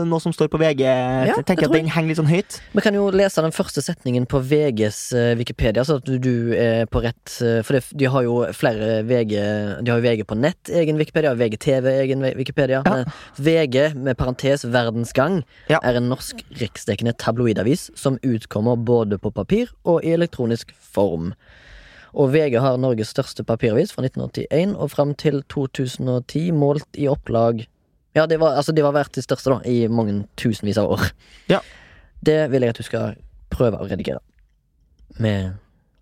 noe 0.06 0.20
som 0.22 0.32
står 0.32 0.48
på 0.52 0.58
VG. 0.60 0.82
jeg 0.86 1.44
tenker 1.46 1.66
jeg 1.66 1.70
at 1.70 1.76
den 1.76 1.90
henger 1.90 2.08
litt 2.08 2.18
sånn 2.20 2.30
høyt. 2.30 2.60
Vi 2.74 2.80
kan 2.84 2.94
jo 2.94 3.08
lese 3.10 3.42
den 3.42 3.54
første 3.54 3.82
setningen 3.82 4.26
på 4.26 4.40
VGs 4.42 5.00
eh, 5.16 5.34
Wikipedia, 5.38 5.82
så 5.84 5.98
at 5.98 6.04
du, 6.06 6.52
er 6.54 6.86
på 6.86 7.02
rett 7.02 7.36
eh, 7.42 7.62
For 7.66 7.74
det, 7.78 7.84
de 7.92 8.06
har 8.06 8.22
jo 8.22 8.44
flere 8.52 9.02
VG 9.06 9.34
De 9.82 9.90
har 9.90 9.98
jo 9.98 10.04
VG 10.06 10.24
på 10.26 10.38
nett, 10.38 10.70
egen 10.70 10.96
Wikipedia, 10.98 11.34
VGTV, 11.34 11.90
egen 12.06 12.22
Wikipedia. 12.38 12.82
Ja. 12.86 13.04
VG, 13.38 13.94
med 13.96 14.16
parentes 14.16 14.64
verdensgang, 14.64 15.42
Ja. 15.68 15.78
er 15.82 15.96
en 15.96 16.08
norsk 16.08 16.42
riksdekkende 16.60 17.16
tabloidavis 17.18 17.90
som 17.98 18.18
utkommer 18.22 18.76
både 18.76 19.18
på 19.18 19.32
papir 19.34 19.72
og 19.84 20.04
i 20.04 20.12
elektronisk 20.16 20.72
form. 20.76 21.32
Og 22.16 22.30
VG 22.32 22.58
har 22.62 22.78
Norges 22.80 23.10
største 23.12 23.44
papiravis 23.44 23.92
fra 23.92 24.04
1981 24.06 24.76
og 24.76 24.92
fram 24.92 25.12
til 25.18 25.42
2010, 25.52 26.50
målt 26.56 26.88
i 26.96 27.08
opplag 27.12 27.66
Ja, 28.16 28.24
det 28.26 28.38
var, 28.40 28.56
altså, 28.56 28.72
det 28.72 28.84
var 28.84 28.94
verdt 28.96 29.18
de 29.18 29.24
største 29.24 29.52
da 29.52 29.58
i 29.68 29.88
mange 29.92 30.22
tusenvis 30.40 30.78
av 30.80 30.88
år. 30.94 31.10
Ja. 31.52 31.60
Det 32.24 32.46
vil 32.50 32.64
jeg 32.64 32.72
at 32.72 32.80
du 32.80 32.86
skal 32.86 33.18
prøve 33.52 33.76
å 33.76 33.88
redigere. 33.90 34.22
Med 35.20 35.58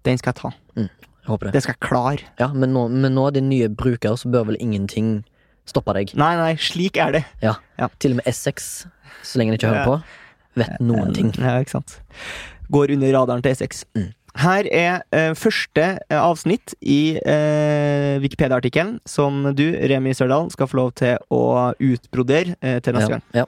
Den 0.07 0.19
skal 0.21 0.31
jeg 0.31 0.41
ta. 0.43 0.53
Jeg 0.77 1.27
håper 1.27 1.49
det. 1.49 1.55
Det 1.57 1.63
skal 1.65 1.75
jeg 1.75 1.83
klare. 1.83 2.27
Ja, 2.39 2.51
men 2.53 2.75
nå, 2.77 2.87
men 2.93 3.17
nå 3.17 3.27
er 3.27 3.35
din 3.35 3.49
nye 3.51 3.71
bruker, 3.73 4.15
så 4.21 4.31
bør 4.31 4.51
vel 4.53 4.61
ingenting 4.61 5.25
stoppe 5.67 5.95
deg. 5.97 6.13
Nei, 6.21 6.35
nei, 6.39 6.53
slik 6.61 7.01
er 7.01 7.15
det. 7.17 7.23
Ja. 7.43 7.57
Ja. 7.81 7.89
Til 7.99 8.15
og 8.15 8.21
med 8.21 8.29
Essex, 8.29 8.85
så 9.25 9.41
lenge 9.41 9.55
en 9.55 9.59
ikke 9.59 9.73
hører 9.73 9.89
på, 9.89 9.97
vet 10.59 10.77
noen 10.81 11.13
ting. 11.17 11.33
Ja, 11.39 11.59
ikke 11.63 11.77
sant. 11.79 11.99
Går 12.73 12.95
under 12.97 13.13
radaren 13.19 13.43
til 13.45 13.53
E6. 13.55 13.85
Mm. 13.97 14.13
Her 14.43 14.67
er 14.75 15.03
eh, 15.15 15.33
første 15.39 15.83
eh, 16.11 16.19
avsnitt 16.19 16.73
i 16.83 17.17
eh, 17.23 18.17
Wikipedia-artikkelen 18.25 18.97
som 19.07 19.45
du, 19.55 19.63
Remi 19.91 20.11
Sørdal, 20.17 20.49
skal 20.51 20.67
få 20.67 20.81
lov 20.81 20.93
til 20.99 21.21
å 21.31 21.43
utbrodere 21.79 22.57
eh, 22.61 22.81
til 22.83 22.97
neste 22.99 23.13
Ja, 23.13 23.19
gang. 23.21 23.23
ja. 23.35 23.45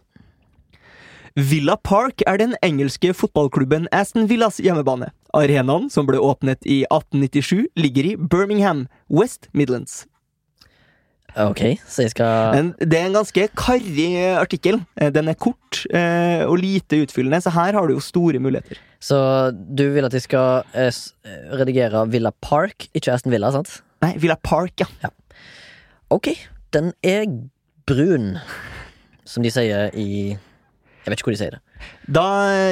Villa 1.36 1.74
Park 1.76 2.22
er 2.26 2.38
den 2.40 2.54
engelske 2.64 3.10
fotballklubben 3.12 3.88
Aston 3.92 4.28
Villas 4.30 4.56
hjemmebane. 4.62 5.10
Arenaen, 5.36 5.90
som 5.92 6.06
ble 6.08 6.16
åpnet 6.22 6.62
i 6.64 6.84
1897, 6.88 7.66
ligger 7.76 8.06
i 8.08 8.14
Birmingham, 8.16 8.86
West 9.12 9.50
Midlands. 9.52 10.06
Ok, 11.36 11.60
så 11.84 12.06
jeg 12.06 12.12
skal 12.14 12.70
det 12.80 12.96
er 12.96 13.10
en 13.10 13.16
ganske 13.18 13.42
karrig 13.58 14.06
artikkel. 14.40 14.78
Eh, 14.96 15.10
Den 15.12 15.28
er 15.28 15.36
kort 15.36 15.82
eh, 15.92 16.44
og 16.48 16.56
lite 16.62 17.02
utfyllende, 17.04 17.42
så 17.44 17.52
her 17.52 17.76
har 17.76 17.86
du 17.90 17.92
jo 17.92 18.00
store 18.00 18.40
muligheter. 18.40 18.78
Så 19.04 19.18
du 19.52 19.82
vil 19.92 20.06
at 20.08 20.14
jeg 20.16 20.24
skal 20.24 20.64
eh, 20.72 20.88
redigere 21.60 22.06
Villa 22.08 22.32
Park, 22.40 22.88
ikke 22.96 23.12
Aston 23.12 23.34
Villa, 23.34 23.50
sant? 23.52 23.82
Nei, 24.00 24.14
Villa 24.22 24.38
Park, 24.40 24.80
ja. 24.80 25.10
Ok, 26.08 26.30
den 26.72 26.92
er 27.04 27.26
brun, 27.86 28.38
som 29.28 29.44
de 29.44 29.52
sier 29.52 29.90
i 29.92 30.08
Jeg 30.32 31.10
vet 31.12 31.18
ikke 31.20 31.28
hvor 31.28 31.36
de 31.36 31.42
sier 31.42 31.56
det. 31.58 31.60
Da 32.16 32.24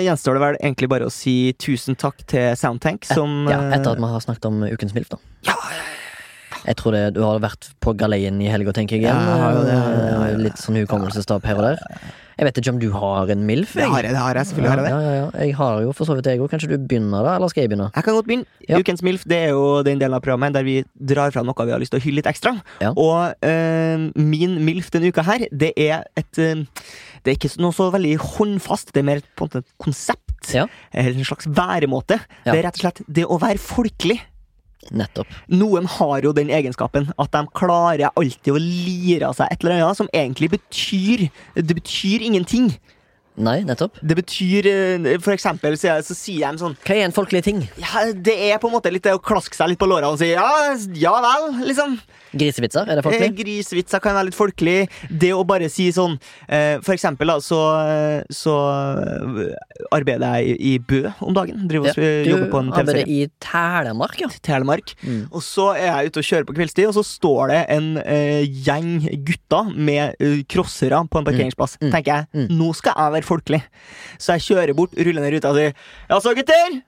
gjenstår 0.03 0.39
det 0.39 0.43
vel 0.47 0.57
egentlig 0.63 0.89
bare 0.91 1.07
å 1.11 1.13
si 1.13 1.53
tusen 1.61 1.99
takk 2.01 2.25
til 2.33 2.57
Soundtank, 2.57 3.05
som 3.05 3.45
Ja, 3.51 3.61
Etter 3.77 3.93
at 3.93 4.01
vi 4.01 4.09
har 4.15 4.25
snakket 4.25 4.49
om 4.49 4.65
Ukens 4.73 4.97
MILF, 4.97 5.13
da. 5.13 5.21
ja, 5.51 5.59
ja, 5.69 5.85
ja. 5.85 6.01
Jeg 6.65 6.77
tror 6.81 6.97
det, 6.97 7.05
du 7.17 7.23
har 7.25 7.41
vært 7.45 7.71
på 7.85 7.93
galeien 8.01 8.41
i 8.41 8.49
helga, 8.49 8.73
tenker 8.77 8.97
jeg 8.97 9.05
igjen. 9.05 9.25
ja, 9.29 9.49
ja, 9.53 9.65
jeg 9.69 10.37
det. 10.37 10.45
Litt 10.49 10.61
sånn 10.61 10.79
hukommelsestap 10.81 11.45
her 11.49 11.61
og 11.61 11.67
der. 11.69 11.83
Jeg 12.35 12.49
vet 12.49 12.57
ikke 12.59 12.73
om 12.73 12.79
du 12.83 12.89
har 12.91 13.31
en 13.31 13.45
MILF? 13.47 13.77
Det 13.79 13.87
har 13.87 14.03
jeg, 14.03 14.15
det 14.17 14.19
har 14.19 14.39
jeg. 14.39 14.49
Selvfølgelig 14.51 14.71
har 14.73 14.81
jeg 14.81 14.87
det. 14.87 14.95
Ja, 14.95 15.03
ja, 15.05 15.19
ja. 15.21 15.45
Jeg 15.45 15.55
har 15.61 15.83
jo 15.85 15.93
for 15.95 16.09
så 16.09 16.17
vidt 16.19 16.27
jeg 16.27 16.41
òg. 16.43 16.49
Kanskje 16.51 16.71
du 16.73 16.75
begynner 16.81 17.23
da, 17.23 17.37
eller 17.39 17.53
skal 17.53 17.63
jeg 17.63 17.71
begynne? 17.71 17.91
Jeg 17.95 18.07
kan 18.07 18.17
godt 18.17 18.27
begynne. 18.27 18.81
Ukens 18.81 19.05
MILF 19.07 19.27
det 19.31 19.39
er 19.39 19.53
jo 19.55 19.69
den 19.87 20.03
delen 20.03 20.19
av 20.19 20.25
programmet 20.25 20.57
der 20.57 20.67
vi 20.67 20.81
drar 20.99 21.35
fra 21.35 21.45
noe 21.47 21.69
vi 21.69 21.75
har 21.77 21.83
lyst 21.83 21.95
til 21.95 22.03
å 22.03 22.05
hylle 22.05 22.19
litt 22.23 22.31
ekstra. 22.31 22.57
Og 22.91 23.47
øh, 23.47 24.09
min 24.19 24.59
MILF 24.67 24.91
denne 24.95 25.13
uka 25.15 25.23
her, 25.29 25.47
det 25.53 25.73
er 25.79 26.03
et 26.19 26.43
øh, 26.43 26.65
Det 27.25 27.33
er 27.33 27.39
ikke 27.39 27.55
noe 27.63 27.73
så 27.73 27.87
veldig 27.95 28.17
håndfast, 28.21 28.91
det 28.93 29.01
er 29.01 29.09
mer 29.13 29.23
et 29.23 29.65
konsept. 29.81 30.51
Ja. 30.53 30.67
Eller 30.93 31.15
en 31.15 31.25
slags 31.25 31.47
væremåte. 31.49 32.19
Ja. 32.43 32.51
Det 32.51 32.59
er 32.59 32.67
rett 32.67 32.81
og 32.81 32.85
slett 32.85 33.05
det 33.07 33.25
å 33.31 33.39
være 33.41 33.63
folkelig. 33.63 34.19
Nettopp. 34.93 35.31
Noen 35.53 35.87
har 35.89 36.27
jo 36.27 36.35
den 36.37 36.51
egenskapen 36.53 37.11
at 37.19 37.33
de 37.35 37.45
klarer 37.57 38.13
alltid 38.15 38.53
å 38.55 38.61
lire 38.61 39.31
av 39.31 39.39
seg 39.39 39.53
et 39.53 39.65
eller 39.65 39.81
annet 39.81 40.01
som 40.01 40.11
egentlig 40.13 40.51
betyr 40.57 41.29
Det 41.55 41.75
betyr 41.77 42.25
ingenting. 42.25 42.73
Nei, 43.37 43.65
nettopp. 43.67 43.97
Det 44.01 44.15
betyr 44.21 44.67
eh, 44.71 45.07
For 45.25 45.35
eksempel 45.35 45.75
så, 45.81 45.97
så 46.07 46.15
sier 46.15 46.53
de 46.55 46.61
sånn 46.63 46.77
Hva 46.87 46.95
er 46.95 47.09
en 47.09 47.15
folkelig 47.17 47.41
ting? 47.43 47.65
ja, 47.83 48.05
Det 48.15 48.35
er 48.53 48.61
på 48.63 48.69
en 48.71 48.77
måte 48.77 48.93
litt 48.95 49.03
det 49.03 49.15
å 49.17 49.19
klaske 49.23 49.57
seg 49.59 49.73
litt 49.73 49.81
på 49.81 49.89
låra 49.91 50.13
og 50.13 50.21
si 50.21 50.29
ja, 50.31 50.47
ja 50.95 51.15
vel, 51.25 51.49
liksom. 51.67 51.97
Grisevitser? 52.35 52.87
Er 52.91 52.99
det 52.99 53.03
Eh, 53.03 53.07
folkelig? 53.09 53.35
Grisvitser 53.39 54.01
kan 54.03 54.15
være 54.17 54.29
litt 54.31 54.39
folkelig. 54.39 54.77
Det 55.11 55.33
å 55.35 55.43
bare 55.47 55.69
si 55.71 55.89
sånn 55.95 56.17
eh, 56.49 56.79
For 56.83 56.95
eksempel, 56.95 57.31
da, 57.31 57.37
så, 57.43 57.59
så 58.35 58.55
eh, 58.99 59.53
arbeider 59.95 60.39
jeg 60.41 60.57
i, 60.59 60.73
Bø 60.83 61.03
om 61.25 61.35
dagen. 61.37 61.67
Driver 61.71 61.91
og 61.93 61.99
Ja, 62.03 62.09
jobber 62.29 62.49
på 62.53 62.61
en 62.63 62.71
Du 62.73 62.79
arbeider 62.81 63.11
i 63.11 63.21
Telemark, 63.43 64.17
ja. 64.23 64.29
Telemark. 64.47 64.95
Mm. 65.05 65.25
Og 65.31 65.43
så 65.47 65.69
er 65.77 65.87
jeg 65.91 66.11
ute 66.13 66.23
og 66.23 66.29
kjører 66.31 66.49
på 66.49 66.57
kveldstid, 66.59 66.89
og 66.91 66.97
så 66.99 67.05
står 67.07 67.53
det 67.53 67.61
en 67.77 67.91
uh, 67.99 68.43
gjeng 68.67 68.91
gutter 69.27 69.71
med 69.75 70.19
eh, 70.23 70.41
crossere 70.51 71.03
på 71.11 71.21
en 71.23 71.29
parkeringsplass. 71.29 71.79
Mm. 71.83 71.91
Tenker 71.95 72.13
jeg, 72.15 72.31
Mm. 72.35 72.49
nå 72.59 72.73
skal 72.75 72.97
jeg 72.99 73.13
være 73.15 73.24
folkelig. 73.27 73.63
Så 74.19 74.37
jeg 74.37 74.47
kjører 74.49 74.77
bort, 74.77 74.95
ruller 74.97 75.25
ned 75.25 75.37
ruta 75.37 75.53
og 75.53 75.59
sier 75.59 75.75
Ja 76.11 76.21
så, 76.21 76.35
gutter! 76.37 76.79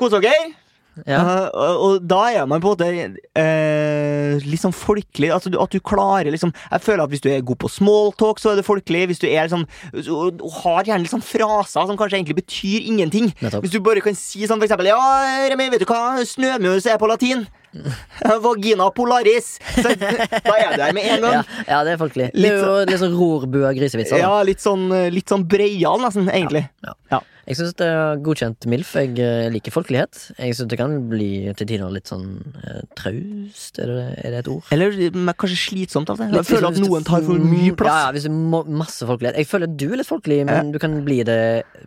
Kos 0.00 0.14
dere! 0.16 0.63
Ja. 1.02 1.18
Uh, 1.18 1.74
og, 1.74 2.04
da 2.06 2.20
er 2.30 2.46
man 2.46 2.62
på 2.62 2.70
en 2.70 2.76
måte 2.76 2.86
uh, 3.34 4.44
litt 4.46 4.62
sånn 4.62 4.74
folkelig. 4.74 5.32
Altså, 5.34 5.50
du, 5.50 5.58
at 5.62 5.74
du 5.74 5.82
klarer 5.82 6.30
liksom 6.30 6.52
Jeg 6.54 6.84
føler 6.84 7.02
at 7.04 7.10
hvis 7.10 7.24
du 7.24 7.28
er 7.32 7.42
god 7.46 7.58
på 7.64 7.70
smalltalk, 7.72 8.38
så 8.42 8.52
er 8.52 8.60
du 8.60 8.66
folkelig. 8.66 9.08
Hvis 9.10 9.22
du 9.24 9.26
er 9.28 9.48
liksom 9.48 9.66
og 10.14 10.44
har 10.60 10.86
gjerne 10.86 11.10
sånn 11.10 11.24
fraser 11.24 11.88
som 11.88 11.98
kanskje 11.98 12.20
egentlig 12.20 12.38
betyr 12.38 12.86
ingenting. 12.92 13.32
Nettopp. 13.42 13.66
Hvis 13.66 13.74
du 13.74 13.82
bare 13.84 14.04
kan 14.04 14.16
si 14.18 14.46
sånn 14.46 14.60
for 14.60 14.68
eksempel 14.68 14.92
Ja, 14.92 15.02
Remi, 15.50 15.68
vet 15.72 15.82
du 15.82 15.88
hva 15.90 16.22
snømus 16.28 16.86
er 16.86 17.00
på 17.00 17.10
latin? 17.10 17.46
Vagina 18.44 18.86
polaris. 18.94 19.56
Så, 19.74 19.94
da 20.46 20.56
er 20.60 20.76
du 20.78 20.84
her 20.84 20.94
med 20.94 21.10
en 21.10 21.24
gang. 21.26 21.38
Ja, 21.40 21.44
ja, 21.66 21.82
det 21.86 21.96
er 21.96 22.00
folkelig. 22.00 22.30
Litt 22.36 22.52
det 22.52 22.54
er 22.54 22.64
jo 22.64 22.80
litt 22.86 23.02
sånn 23.02 23.16
rorbua 23.18 23.74
grisevitser. 23.74 24.20
da. 24.20 24.22
Ja, 24.22 24.42
litt 24.46 24.62
sånn, 24.62 24.86
litt 25.14 25.30
sånn 25.32 25.46
breial, 25.50 25.98
nesten, 26.04 26.30
egentlig. 26.30 26.68
Ja. 26.86 26.94
Ja. 27.16 27.24
Jeg 27.44 27.58
syns 27.58 27.74
det 27.76 27.86
er 27.92 28.20
godkjent 28.24 28.64
MILF. 28.72 28.90
Jeg 28.96 29.18
eh, 29.20 29.46
liker 29.52 29.74
folkelighet. 29.74 30.20
Jeg 30.38 30.54
syns 30.56 30.70
det 30.70 30.78
kan 30.80 30.94
bli 31.10 31.28
til 31.58 31.68
tider 31.68 31.90
litt 31.92 32.08
sånn 32.08 32.28
eh, 32.62 32.78
traust. 32.96 33.80
Er 33.84 33.90
det, 33.92 34.04
er 34.24 34.32
det 34.32 34.38
et 34.44 34.48
ord? 34.52 34.70
Eller 34.72 34.96
men 35.12 35.34
kanskje 35.36 35.58
slitsomt. 35.60 36.08
av 36.12 36.22
det. 36.22 36.30
Jeg 36.38 36.48
føler 36.48 36.68
at 36.70 36.80
noen 36.80 37.04
tar 37.04 37.24
for 37.26 37.44
mye 37.44 37.74
plass. 37.76 37.98
Ja, 38.00 38.06
ja, 38.08 38.14
hvis 38.16 38.26
det 38.28 38.32
må, 38.32 38.62
masse 38.80 39.04
folkelighet. 39.08 39.36
Jeg 39.42 39.50
føler 39.50 39.68
at 39.68 39.76
du 39.82 39.86
er 39.90 40.00
litt 40.00 40.08
folkelig, 40.10 40.40
men 40.48 40.72
du 40.74 40.80
kan 40.82 40.96
bli 41.04 41.20
det 41.28 41.38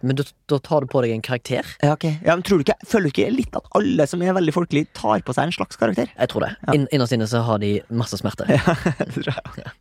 Men 0.06 0.20
da, 0.20 0.28
tar 0.62 0.86
du 0.86 0.92
på 0.94 1.02
deg 1.06 1.16
en 1.16 1.26
karakter. 1.26 1.66
Ja, 1.82 1.96
ok. 1.98 2.06
ja, 2.22 2.36
men 2.38 2.46
tror 2.46 2.62
du 2.62 2.68
ikke, 2.68 2.78
Føler 2.88 3.10
du 3.10 3.16
ikke 3.16 3.32
litt 3.34 3.58
at 3.58 3.66
alle 3.78 4.06
som 4.10 4.22
er 4.22 4.38
veldig 4.38 4.54
folkelige, 4.56 4.92
tar 4.98 5.26
på 5.26 5.34
seg 5.36 5.50
en 5.50 5.58
slags 5.58 5.80
karakter? 5.82 6.14
Jeg 6.14 6.30
tror 6.34 6.46
det. 6.46 6.54
Ja. 6.68 6.78
In 6.78 6.86
innerst 6.94 7.18
inne 7.18 7.28
så 7.30 7.42
har 7.48 7.60
de 7.64 7.80
masse 7.90 8.20
smerte. 8.22 8.46
Ja, 8.58 8.78
Det 9.02 9.26
tror 9.26 9.34
jeg. 9.34 9.74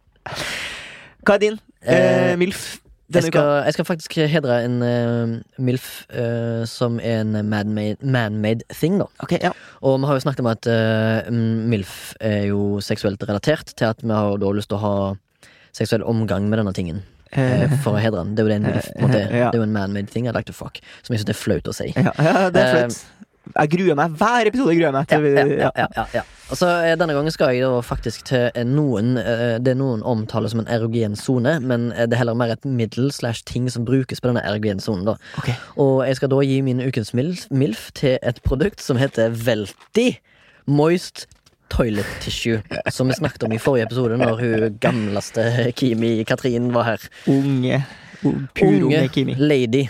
Hva 1.27 1.37
er 1.37 1.43
din 1.49 1.61
Eh, 1.87 2.33
MILF 2.41 2.81
Jeg 3.15 3.29
skal, 3.29 3.51
jeg 3.67 3.75
skal 3.77 3.87
faktisk 3.87 4.17
hedre 4.33 4.57
en 4.67 4.81
uh, 4.83 5.35
MILF 5.63 6.07
uh, 6.11 6.65
som 6.67 6.99
er 6.99 7.21
en 7.23 7.37
man-made 7.47 8.03
man-made 8.03 8.67
thing, 8.75 8.99
da. 8.99 9.07
Okay, 9.23 9.39
ja. 9.43 9.53
Og 9.87 10.01
vi 10.03 10.09
har 10.11 10.19
jo 10.19 10.25
snakket 10.25 10.43
om 10.43 10.51
at 10.51 10.67
uh, 10.67 11.31
MILF 11.31 12.17
er 12.21 12.49
jo 12.51 12.81
seksuelt 12.83 13.23
relatert 13.29 13.77
til 13.77 13.93
at 13.93 14.03
vi 14.03 14.11
har 14.11 14.41
da 14.43 14.51
lyst 14.55 14.73
til 14.73 14.81
å 14.81 14.83
ha 14.83 14.97
seksuell 15.77 16.03
omgang 16.09 16.49
med 16.51 16.63
denne 16.63 16.75
tingen. 16.75 17.05
for 17.83 17.93
å 17.93 18.01
hedre 18.01 18.23
den. 18.23 18.35
Det 18.35 18.41
er 18.41 18.47
jo 18.47 18.51
det 18.51 18.57
en 18.57 18.67
MILF 18.71 18.87
på 18.87 18.99
en 18.99 19.11
måte. 19.11 19.21
Ja. 19.29 19.49
Det 19.51 19.59
er 19.59 19.61
jo 19.61 19.67
en 19.67 19.75
man-made 19.75 20.11
thing 20.11 20.27
I 20.27 20.33
like 20.33 20.49
to 20.49 20.55
fuck. 20.57 20.79
Som 21.05 21.15
jeg 21.15 21.23
syns 21.23 21.35
er 21.35 21.39
flaut 21.39 21.69
å 21.69 21.75
si. 21.77 21.91
Ja, 21.93 22.15
ja, 22.27 22.47
det 22.55 22.63
er 22.63 22.77
flaut. 22.77 23.01
Jeg 23.55 23.71
gruer 23.71 23.95
meg. 23.99 24.11
Hver 24.19 24.49
episode 24.51 24.75
gruer 24.75 24.89
jeg 24.89 24.93
meg 24.97 25.13
Ja, 25.13 25.19
til. 25.21 25.27
ja, 25.37 25.45
ja, 25.47 25.71
ja, 25.77 25.87
ja, 25.97 26.05
ja. 26.15 26.23
Og 26.51 26.57
så 26.61 26.67
eh, 26.87 26.95
Denne 26.99 27.15
gangen 27.17 27.33
skal 27.35 27.53
jeg 27.55 27.63
da 27.67 27.81
faktisk 27.83 28.25
til 28.29 28.51
eh, 28.55 28.65
noen 28.67 29.15
Det 29.63 29.73
er 29.73 29.79
noen 29.79 30.03
omtaler 30.07 30.51
som 30.53 30.61
en 30.63 30.69
erogen 30.71 31.17
sone, 31.19 31.57
men 31.63 31.89
eh, 31.93 32.05
det 32.07 32.15
er 32.19 32.23
heller 32.25 32.35
mer 32.39 32.53
et 32.55 32.65
middel 32.67 33.11
slash 33.15 33.43
ting 33.47 33.69
som 33.73 33.85
brukes 33.87 34.21
på 34.23 34.31
denne 34.31 34.43
erogen 34.47 34.79
sonen. 34.83 35.09
Okay. 35.39 35.55
Og 35.83 36.05
jeg 36.07 36.17
skal 36.21 36.31
da 36.35 36.41
gi 36.47 36.61
min 36.67 36.83
ukens 36.87 37.15
MILF, 37.15 37.47
MILF 37.51 37.89
til 37.99 38.19
et 38.23 38.43
produkt 38.47 38.81
som 38.85 38.97
heter 39.01 39.31
Velti 39.35 40.09
Moist 40.67 41.27
Toilet 41.71 42.07
Tissue. 42.23 42.61
Som 42.95 43.09
vi 43.11 43.15
snakket 43.19 43.43
om 43.47 43.53
i 43.55 43.59
forrige 43.59 43.89
episode, 43.89 44.17
når 44.21 44.39
hun 44.43 44.77
gamleste 44.83 45.43
Kimi 45.79 46.21
Katrin 46.27 46.69
var 46.75 46.87
her. 46.93 47.07
Unge. 47.31 47.81
o- 48.25 48.35
Pur 48.55 48.87
unge 48.87 49.09
Kimi. 49.15 49.35
lady. 49.39 49.87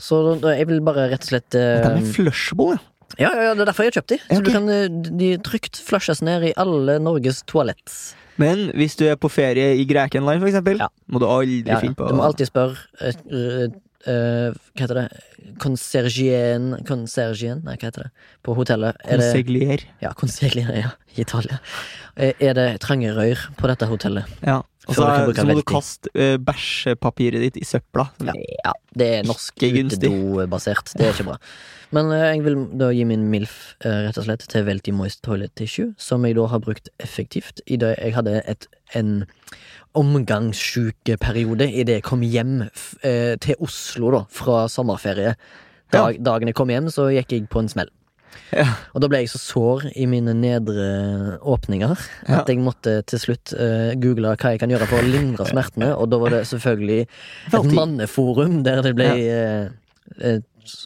Så 0.00 0.38
jeg 0.42 0.66
vil 0.70 0.80
bare 0.82 1.10
rett 1.12 1.22
og 1.26 1.28
slett 1.34 1.54
uh, 1.54 1.82
De 1.84 2.00
er 2.00 2.06
flushable, 2.14 2.78
ja. 2.78 2.86
Ja, 3.18 3.30
ja, 3.34 3.42
ja, 3.48 3.52
det 3.54 3.64
er 3.64 3.70
derfor 3.70 3.86
jeg 3.86 3.92
har 3.92 4.00
kjøpt 4.00 4.12
de. 4.12 4.18
Så 4.22 4.38
okay. 4.38 4.46
du 4.46 4.50
kan, 4.54 4.68
eh, 4.70 5.12
de 5.20 5.30
trygt 5.46 5.82
flushes 5.86 6.22
ned 6.22 6.50
i 6.50 6.54
alle 6.60 6.98
Norges 7.02 7.42
toalett. 7.50 7.94
Men 8.40 8.70
hvis 8.78 8.96
du 8.96 9.04
er 9.08 9.18
på 9.20 9.28
ferie 9.32 9.74
i 9.80 9.84
Grekenland, 9.88 10.40
for 10.40 10.48
eksempel, 10.48 10.80
Ja. 10.80 10.88
må 11.10 11.20
du 11.20 11.26
aldri 11.26 11.62
Ja, 11.66 11.80
finne 11.80 11.94
på 11.94 12.08
Du 12.08 12.14
må 12.14 12.24
alltid 12.24 12.48
spørre 12.48 12.76
uh, 13.02 13.68
eh, 14.06 14.48
Hva 14.54 14.80
heter 14.80 14.96
det? 14.96 15.08
Konsergien 15.60 16.72
Konsergien? 16.88 17.60
Nei, 17.66 17.76
hva 17.76 17.90
heter 17.90 18.08
det? 18.08 18.10
På 18.42 18.54
hotellet. 18.56 18.96
Er 19.04 19.18
det, 19.18 19.28
Consigliere. 19.28 19.84
ja, 20.00 20.12
konseglier 20.16 20.72
ja. 20.72 20.94
I 21.16 21.20
Italia. 21.20 21.58
Er 22.16 22.54
det 22.54 22.80
trange 22.80 23.12
rør 23.12 23.50
på 23.58 23.68
dette 23.68 23.86
hotellet? 23.90 24.24
Ja. 24.46 24.62
Og 24.88 24.96
så, 24.96 25.06
så 25.36 25.44
må 25.44 25.54
du 25.58 25.62
kaste 25.66 26.10
uh, 26.16 26.38
bæsjepapiret 26.40 27.42
ditt 27.44 27.60
i 27.60 27.66
søpla. 27.68 28.08
Ja, 28.24 28.32
ja 28.64 28.72
det 28.96 29.08
er 29.18 29.28
norsk 29.28 29.60
utedo-basert. 29.60 30.94
Det 30.96 31.06
er 31.06 31.12
ikke 31.14 31.28
bra. 31.28 31.36
Men 31.94 32.10
eh, 32.14 32.26
jeg 32.36 32.44
vil 32.46 32.58
da 32.78 32.90
gi 32.94 33.04
min 33.08 33.26
MILF 33.32 33.56
eh, 33.84 34.04
rett 34.06 34.18
og 34.20 34.26
slett 34.28 34.46
til 34.50 34.66
Velti 34.66 34.94
Moist 34.94 35.22
Toilet 35.26 35.52
Tissue, 35.58 35.92
som 35.98 36.24
jeg 36.26 36.38
da 36.38 36.46
har 36.52 36.62
brukt 36.62 36.90
effektivt 37.02 37.62
i 37.66 37.78
det 37.80 37.96
jeg 37.96 38.14
hadde 38.16 38.40
et, 38.50 38.68
en 38.98 39.24
omgangssjukeperiode 39.98 41.66
idet 41.66 41.98
jeg 41.98 42.06
kom 42.06 42.22
hjem 42.22 42.68
f 42.68 42.92
eh, 43.06 43.34
til 43.42 43.58
Oslo 43.66 44.12
da, 44.14 44.26
fra 44.30 44.66
sommerferie. 44.70 45.34
Dag, 45.90 46.20
Dagen 46.22 46.50
jeg 46.52 46.54
kom 46.58 46.70
hjem, 46.70 46.86
så 46.94 47.08
gikk 47.10 47.34
jeg 47.34 47.48
på 47.50 47.64
en 47.64 47.70
smell. 47.72 47.90
Ja. 48.54 48.68
Og 48.94 49.02
da 49.02 49.08
ble 49.10 49.24
jeg 49.24 49.32
så 49.32 49.40
sår 49.42 49.88
i 49.98 50.04
mine 50.06 50.30
nedre 50.38 51.40
åpninger 51.42 51.96
at 52.30 52.46
jeg 52.46 52.60
måtte 52.62 53.00
til 53.10 53.18
slutt 53.18 53.50
uh, 53.58 53.90
google 53.98 54.36
hva 54.38 54.52
jeg 54.54 54.60
kan 54.62 54.70
gjøre 54.70 54.86
for 54.86 55.02
å 55.02 55.08
lindre 55.08 55.48
smertene, 55.50 55.88
og 55.98 56.12
da 56.12 56.20
var 56.22 56.36
det 56.36 56.44
selvfølgelig 56.46 57.00
et 57.50 57.74
manneforum 57.74 58.60
der 58.66 58.84
det 58.86 58.94
ble 58.94 59.10
så 60.14 60.38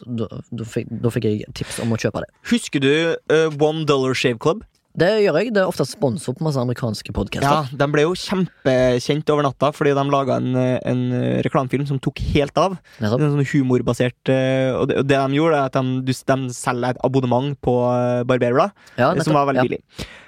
da, 0.05 0.29
da, 0.51 0.67
fikk, 0.69 0.91
da 1.03 1.11
fikk 1.13 1.27
jeg 1.29 1.51
tips 1.57 1.81
om 1.83 1.93
å 1.95 1.99
kjøpe 2.01 2.23
det. 2.25 2.31
Husker 2.51 2.83
du 2.83 2.93
uh, 3.31 3.49
One 3.59 3.85
Dollar 3.89 4.17
Shave 4.17 4.41
Club? 4.41 4.65
Det 4.95 5.09
gjør 5.25 5.37
jeg. 5.41 5.51
Det 5.55 5.59
er 5.59 5.67
ofte 5.67 5.83
sponsor 5.87 6.37
på 6.37 6.45
masse 6.45 6.59
amerikanske 6.61 7.11
podkaster. 7.15 7.67
Ja, 7.67 7.67
De 7.67 7.87
ble 7.91 8.05
jo 8.05 8.13
kjempekjent 8.15 9.31
over 9.33 9.43
natta 9.43 9.71
fordi 9.75 9.91
de 9.97 10.05
laga 10.07 10.37
en, 10.39 10.55
eh, 10.55 10.77
en 10.87 11.01
reklamefilm 11.43 11.87
som 11.89 11.99
tok 11.99 12.21
helt 12.31 12.55
av. 12.61 12.77
En 13.01 13.11
sånn 13.11 13.43
humorbasert 13.51 14.31
eh, 14.31 14.71
Og 14.71 14.87
det, 14.87 15.03
de 15.09 15.19
gjorde, 15.35 15.59
er 15.59 15.67
at 15.67 15.75
de, 15.75 16.15
de 16.15 16.37
selger 16.55 16.95
et 16.95 17.01
abonnement 17.03 17.51
på 17.59 17.73
eh, 17.91 18.21
barberblad, 18.29 18.71
Ja, 18.95 19.11
eh, 19.11 19.23
som 19.25 19.35
var 19.35 19.49
veldig 19.51 19.65
ja. 19.65 19.67
billig. 19.67 19.83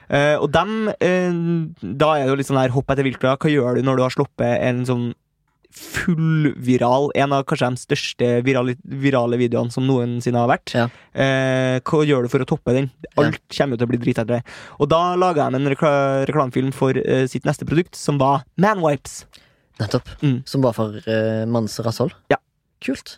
Uh, 0.07 0.39
og 0.39 0.47
dem 0.55 0.69
uh, 0.87 1.39
Da 1.83 2.13
er 2.15 2.21
det 2.21 2.29
jo 2.29 2.35
litt 2.39 2.47
sånn 2.47 2.59
her 2.61 2.71
hopp 2.71 2.91
etter 2.93 3.03
viltklær. 3.03 3.39
Hva 3.43 3.51
gjør 3.51 3.75
du 3.75 3.87
når 3.87 3.99
du 3.99 4.03
har 4.05 4.13
sluppet 4.15 4.63
en 4.67 4.85
sånn 4.87 5.09
fullviral 5.77 7.09
En 7.19 7.33
av 7.35 7.43
kanskje 7.47 7.69
de 7.69 7.81
største 7.81 8.29
virale, 8.45 8.75
virale 8.83 9.39
videoene 9.39 9.73
som 9.73 9.85
noensinne 9.87 10.39
har 10.41 10.49
vært. 10.51 10.73
Ja. 10.77 10.87
Eh, 11.13 11.77
hva 11.85 12.01
gjør 12.07 12.25
du 12.25 12.31
for 12.33 12.43
å 12.43 12.49
toppe 12.49 12.75
den? 12.75 12.89
Alt 13.19 13.39
kommer 13.53 13.75
jo 13.75 13.81
til 13.81 13.89
å 13.89 13.91
bli 13.91 14.01
drit 14.01 14.17
etter 14.17 14.39
det. 14.39 14.41
Og 14.81 14.89
da 14.91 15.01
laga 15.19 15.49
de 15.51 15.59
en 15.59 15.71
rekla 15.73 15.93
reklamefilm 16.29 16.73
for 16.75 16.97
eh, 16.97 17.25
sitt 17.29 17.47
neste 17.47 17.67
produkt, 17.69 17.97
som 17.99 18.19
var 18.21 18.45
Manwipes. 18.61 19.25
Nettopp. 19.81 20.09
Mm. 20.23 20.39
Som 20.49 20.65
var 20.65 20.73
for 20.77 20.97
eh, 21.05 21.45
manns 21.49 21.77
rasshold? 21.85 22.15
Ja. 22.33 22.39
Kult. 22.83 23.17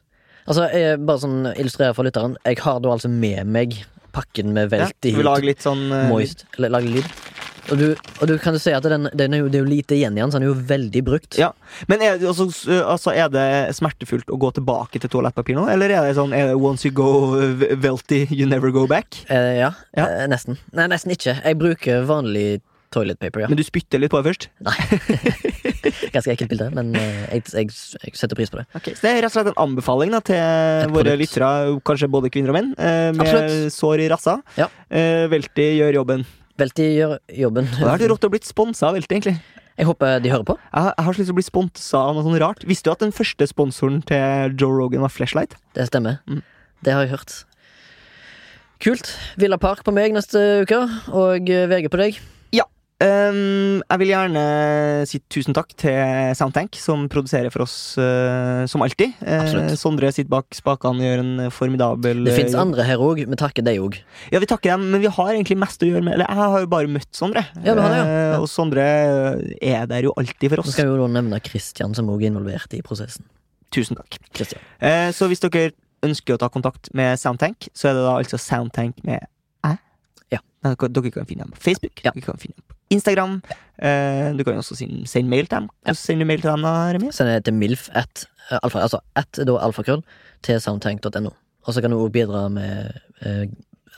Altså, 0.50 0.66
jeg, 0.74 1.00
bare 1.06 1.22
sånn 1.22 1.52
illustrerer 1.54 1.96
for 1.96 2.08
lytteren. 2.08 2.36
Jeg 2.48 2.60
har 2.64 2.80
da 2.84 2.94
altså 2.96 3.12
med 3.12 3.48
meg 3.48 3.80
pakken 4.16 4.54
med 4.56 4.72
velt 4.72 4.90
Velti 4.90 5.12
skal 5.12 5.22
vi 5.22 5.28
lager 5.28 5.46
litt 5.46 5.66
sånn 5.66 5.84
eh, 5.94 6.08
Moist. 6.10 6.46
Eller 6.58 6.74
Lager 6.74 6.96
lyd. 6.98 7.12
Og 7.70 7.78
du, 7.78 7.86
og 8.22 8.30
du 8.30 8.36
kan 8.42 8.56
jo 8.56 8.62
si 8.64 8.72
at 8.74 8.86
den, 8.90 9.10
den 9.18 9.36
er 9.36 9.44
jo, 9.44 9.50
det 9.52 9.60
er 9.60 9.66
jo 9.66 9.70
lite 9.70 9.98
igjen 9.98 10.16
i 10.18 10.22
den, 10.24 10.32
så 10.32 10.40
den 10.40 10.48
er 10.48 10.52
jo 10.54 10.58
veldig 10.72 11.04
brukt. 11.06 11.38
Ja. 11.40 11.52
Men 11.92 12.02
er 12.06 12.18
det, 12.22 12.30
altså, 12.32 12.48
altså, 12.80 13.14
er 13.14 13.30
det 13.34 13.46
smertefullt 13.78 14.32
å 14.34 14.40
gå 14.42 14.54
tilbake 14.58 15.02
til 15.04 15.12
toalettpapir 15.14 15.58
nå? 15.60 15.68
Eller 15.74 15.94
er 15.98 16.08
det 16.10 16.16
sånn 16.18 16.34
er 16.36 16.52
det 16.54 16.58
once 16.58 16.88
you 16.88 16.94
go 16.96 17.10
velty, 17.84 18.26
you 18.32 18.48
never 18.50 18.74
go 18.76 18.88
back? 18.90 19.22
Eh, 19.30 19.60
ja, 19.62 19.74
Ja. 19.98 20.08
Eh, 20.24 20.26
nesten. 20.32 20.58
Nei, 20.74 20.88
nesten 20.92 21.14
ikke. 21.14 21.38
Jeg 21.44 21.60
bruker 21.60 22.06
vanlig 22.10 22.62
toilet 22.94 23.20
paper, 23.22 23.44
ja. 23.44 23.50
Men 23.52 23.60
du 23.60 23.64
spytter 23.66 24.02
litt 24.02 24.10
på 24.10 24.18
det 24.22 24.32
først? 24.32 24.48
Nei. 24.66 24.74
Ganske 26.16 26.34
ekkelt 26.34 26.50
bilde, 26.50 26.70
men 26.74 26.90
eh, 26.98 27.36
jeg, 27.36 27.44
jeg, 27.54 27.70
jeg 28.02 28.18
setter 28.18 28.38
pris 28.40 28.50
på 28.50 28.58
det. 28.62 28.66
Ok, 28.80 28.90
så 28.98 29.06
Det 29.06 29.12
er 29.12 29.20
rett 29.22 29.30
og 29.30 29.36
slett 29.38 29.52
en 29.52 29.62
anbefaling 29.68 30.14
da, 30.16 30.24
til 30.26 30.94
våre 30.96 31.14
lyttere, 31.20 31.52
kanskje 31.86 32.10
både 32.12 32.32
kvinner 32.34 32.54
og 32.54 32.58
menn, 32.58 32.72
eh, 32.82 33.12
med 33.14 33.22
Absolutt. 33.28 33.76
sår 33.78 34.06
i 34.06 34.10
rassa. 34.10 34.40
Ja. 34.58 34.70
Eh, 34.90 35.28
Velti 35.32 35.70
gjør 35.78 36.00
jobben. 36.02 36.26
Velti 36.60 36.86
gjør 36.98 37.18
jobben. 37.46 37.70
Det 37.70 37.80
hadde 37.80 37.96
vært 37.96 38.12
rått 38.14 38.28
å 38.28 38.32
bli 38.34 38.42
sponsa 38.46 38.90
av 38.90 38.98
Velti, 38.98 39.16
egentlig. 39.18 39.36
Jeg 39.80 39.88
håper 39.88 40.20
de 40.20 40.32
hører 40.34 40.44
på. 40.44 40.58
Jeg 40.60 40.84
har, 40.84 40.94
jeg 40.98 41.06
har 41.08 41.16
så 41.16 41.22
lyst 41.22 41.30
til 41.30 41.36
å 41.36 41.40
bli 41.40 41.48
sponsa 41.48 42.00
av 42.10 42.18
noe 42.18 42.26
sånt 42.26 42.42
rart. 42.44 42.66
Visste 42.68 42.90
du 42.90 42.94
at 42.94 43.04
den 43.06 43.14
første 43.16 43.48
sponsoren 43.48 44.02
til 44.10 44.58
Joe 44.60 44.76
Rogan 44.76 45.06
var 45.06 45.14
Flashlight? 45.14 45.56
Det 45.78 45.86
stemmer. 45.88 46.20
Mm. 46.28 46.42
Det 46.84 46.96
har 46.96 47.06
jeg 47.06 47.14
hørt. 47.14 47.38
Kult. 48.84 49.14
Villa 49.40 49.60
Park 49.60 49.86
på 49.88 49.94
meg 49.96 50.14
neste 50.16 50.42
uke, 50.66 50.82
og 51.16 51.50
eh, 51.52 51.66
VG 51.72 51.88
på 51.92 52.00
deg. 52.00 52.20
Um, 53.00 53.80
jeg 53.80 54.00
vil 54.02 54.10
gjerne 54.12 54.42
si 55.08 55.22
tusen 55.32 55.56
takk 55.56 55.70
til 55.80 56.34
Soundtank, 56.36 56.76
som 56.76 57.06
produserer 57.08 57.48
for 57.54 57.64
oss 57.64 57.96
uh, 57.96 58.66
som 58.68 58.84
alltid. 58.84 59.14
Uh, 59.24 59.72
Sondre 59.80 60.10
sitter 60.12 60.28
bak 60.34 60.52
spakene 60.58 61.00
og 61.00 61.08
gjør 61.08 61.24
en 61.24 61.54
formidabel 61.56 62.26
Det 62.28 62.36
fins 62.36 62.58
eh, 62.58 62.60
andre 62.60 62.84
her 62.90 63.00
òg. 63.00 63.22
Vi 63.24 63.40
takker 63.40 63.64
deg 63.64 63.80
òg. 63.80 64.02
Ja, 64.34 64.44
vi 64.44 64.50
takker 64.52 64.74
dem, 64.74 64.90
men 64.92 65.06
vi 65.06 65.14
har 65.16 65.32
egentlig 65.32 65.56
mest 65.64 65.80
å 65.80 65.88
gjøre 65.88 66.04
med 66.04 66.18
Eller 66.18 66.28
jeg 66.28 66.52
har 66.52 66.66
jo 66.66 66.72
bare 66.76 66.92
møtt 66.92 67.08
Sondre. 67.16 67.46
Ja, 67.64 67.78
det, 67.80 67.88
ja. 67.88 68.04
Uh, 68.04 68.44
Og 68.44 68.52
Sondre 68.52 68.84
er 69.64 69.88
der 69.88 70.10
jo 70.10 70.16
alltid 70.20 70.52
for 70.52 70.60
Så 70.60 70.68
oss. 70.68 70.76
skal 70.76 70.92
vi 70.92 70.98
jo 70.98 71.00
da 71.06 71.12
nevne 71.22 71.40
Christian, 71.48 71.96
som 71.96 72.12
òg 72.12 72.28
er 72.28 72.34
involvert 72.34 72.76
i 72.76 72.84
prosessen. 72.84 73.24
Tusen 73.72 73.96
takk. 73.96 74.20
Christian. 74.36 74.60
Så 75.16 75.30
hvis 75.32 75.40
dere 75.46 75.70
ønsker 76.04 76.36
å 76.36 76.42
ta 76.42 76.50
kontakt 76.52 76.92
med 76.98 77.16
Soundtank, 77.22 77.70
så 77.72 77.92
er 77.92 77.96
det 77.96 78.04
da 78.08 78.16
altså 78.20 78.40
Soundtank 78.42 79.00
med 79.08 79.24
Ja. 80.66 80.74
Dere 80.76 81.12
kan 81.12 81.26
finne 81.30 81.44
dem 81.48 81.52
på 81.56 81.62
Facebook, 81.64 82.02
Ja. 82.06 82.12
dere 82.16 82.22
kan 82.26 82.38
finne 82.42 82.56
dem 82.58 82.64
på 82.68 82.76
Instagram. 82.92 83.42
Eh, 83.82 84.32
du 84.38 84.44
kan 84.44 84.58
også 84.58 84.76
sende, 84.76 85.06
sende 85.08 85.30
mail 85.30 85.46
til 85.48 85.58
dem. 85.60 85.70
Ja. 85.88 85.94
Sender 85.94 86.26
du 86.26 86.28
mail 86.28 86.42
til 86.42 86.50
dem, 86.52 86.62
da, 86.66 86.74
Remi? 86.94 87.12
Send 87.12 87.30
det 87.30 87.46
til 87.46 87.54
milf 87.54 87.90
at 87.94 88.26
eh, 88.52 88.58
alfa, 88.64 88.80
altså 88.80 89.00
at 89.16 89.40
da 89.48 89.58
alfakrøll 89.62 90.04
til 90.44 90.60
soundtank.no. 90.62 91.30
Og 91.68 91.74
så 91.74 91.82
kan 91.82 91.92
du 91.92 92.00
òg 92.02 92.12
bidra 92.12 92.48
med 92.50 92.92
eh, 93.22 93.46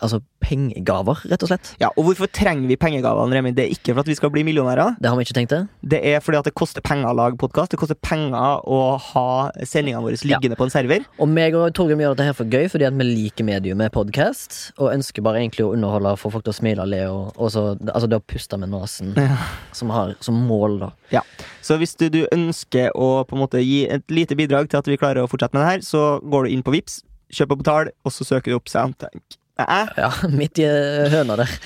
altså 0.02 0.20
pengegaver, 0.42 1.22
rett 1.32 1.44
og 1.46 1.52
slett. 1.52 1.70
Ja, 1.82 1.90
og 1.96 2.08
hvorfor 2.08 2.30
trenger 2.34 2.68
vi 2.70 2.76
pengegavene, 2.80 3.36
Remi? 3.38 3.52
Det 3.56 3.64
er 3.68 3.74
ikke 3.76 3.94
for 3.94 4.02
at 4.04 4.10
vi 4.10 4.16
skal 4.18 4.32
bli 4.34 4.44
millionærer. 4.48 4.96
Det 5.02 5.10
har 5.12 5.18
vi 5.20 5.26
ikke 5.28 5.36
tenkt 5.38 5.54
det. 5.54 5.60
Det 5.94 6.00
er 6.12 6.20
fordi 6.24 6.40
at 6.42 6.48
det 6.50 6.54
koster 6.58 6.84
penger 6.86 7.12
å 7.12 7.16
lage 7.18 7.38
podkast. 7.42 7.72
Det 7.74 7.80
koster 7.82 7.98
penger 8.02 8.66
å 8.66 8.80
ha 9.12 9.26
sendingene 9.62 10.02
våre 10.04 10.18
liggende 10.26 10.58
på 10.60 10.66
en 10.68 10.74
server. 10.74 11.06
Og 11.22 11.30
meg 11.32 11.56
og 11.58 11.70
Torgrim 11.78 12.02
gjør 12.04 12.16
dette 12.18 12.28
her 12.32 12.38
for 12.38 12.50
gøy 12.52 12.68
fordi 12.74 12.88
at 12.90 12.98
vi 12.98 13.08
liker 13.12 13.48
mediumet 13.48 13.94
podkast. 13.96 14.60
Og 14.82 14.92
ønsker 14.96 15.24
bare 15.26 15.44
egentlig 15.44 15.68
å 15.68 15.72
underholde, 15.76 16.16
få 16.22 16.34
folk 16.34 16.46
til 16.48 16.56
å 16.56 16.58
smile 16.58 16.86
og 16.86 16.92
le. 16.92 17.04
Og, 17.12 17.32
og 17.38 17.54
så, 17.54 17.66
altså 17.94 18.10
det 18.12 18.20
å 18.22 18.26
puste 18.34 18.60
med 18.62 18.74
nesen 18.74 19.14
Ja. 19.22 19.38
som 19.78 19.94
har 19.94 20.16
som 20.26 20.42
mål, 20.50 20.80
da. 20.88 20.92
Ja. 21.14 21.22
Så 21.62 21.78
hvis 21.78 21.96
du, 22.00 22.08
du 22.10 22.24
ønsker 22.34 22.90
å 22.98 23.22
på 23.30 23.38
en 23.38 23.44
måte 23.46 23.62
gi 23.64 23.84
et 23.92 24.10
lite 24.12 24.36
bidrag 24.40 24.70
til 24.72 24.82
at 24.82 24.90
vi 24.90 24.98
klarer 25.00 25.24
å 25.24 25.30
fortsette 25.32 25.54
med 25.56 25.62
det 25.64 25.70
her, 25.76 25.86
så 25.86 26.04
går 26.26 26.48
du 26.48 26.56
inn 26.56 26.64
på 26.66 26.74
Vips, 26.74 27.02
kjøp 27.32 27.54
og 27.56 27.62
betal, 27.62 27.92
og 28.04 28.12
så 28.16 28.26
søker 28.28 28.52
du 28.52 28.58
opp 28.58 28.68
Soundtank. 28.72 29.38
Æ? 29.68 29.82
Ja, 29.98 30.12
midt 30.32 30.60
i 30.62 30.68
eh, 30.68 31.10
høna 31.14 31.36
der. 31.42 31.58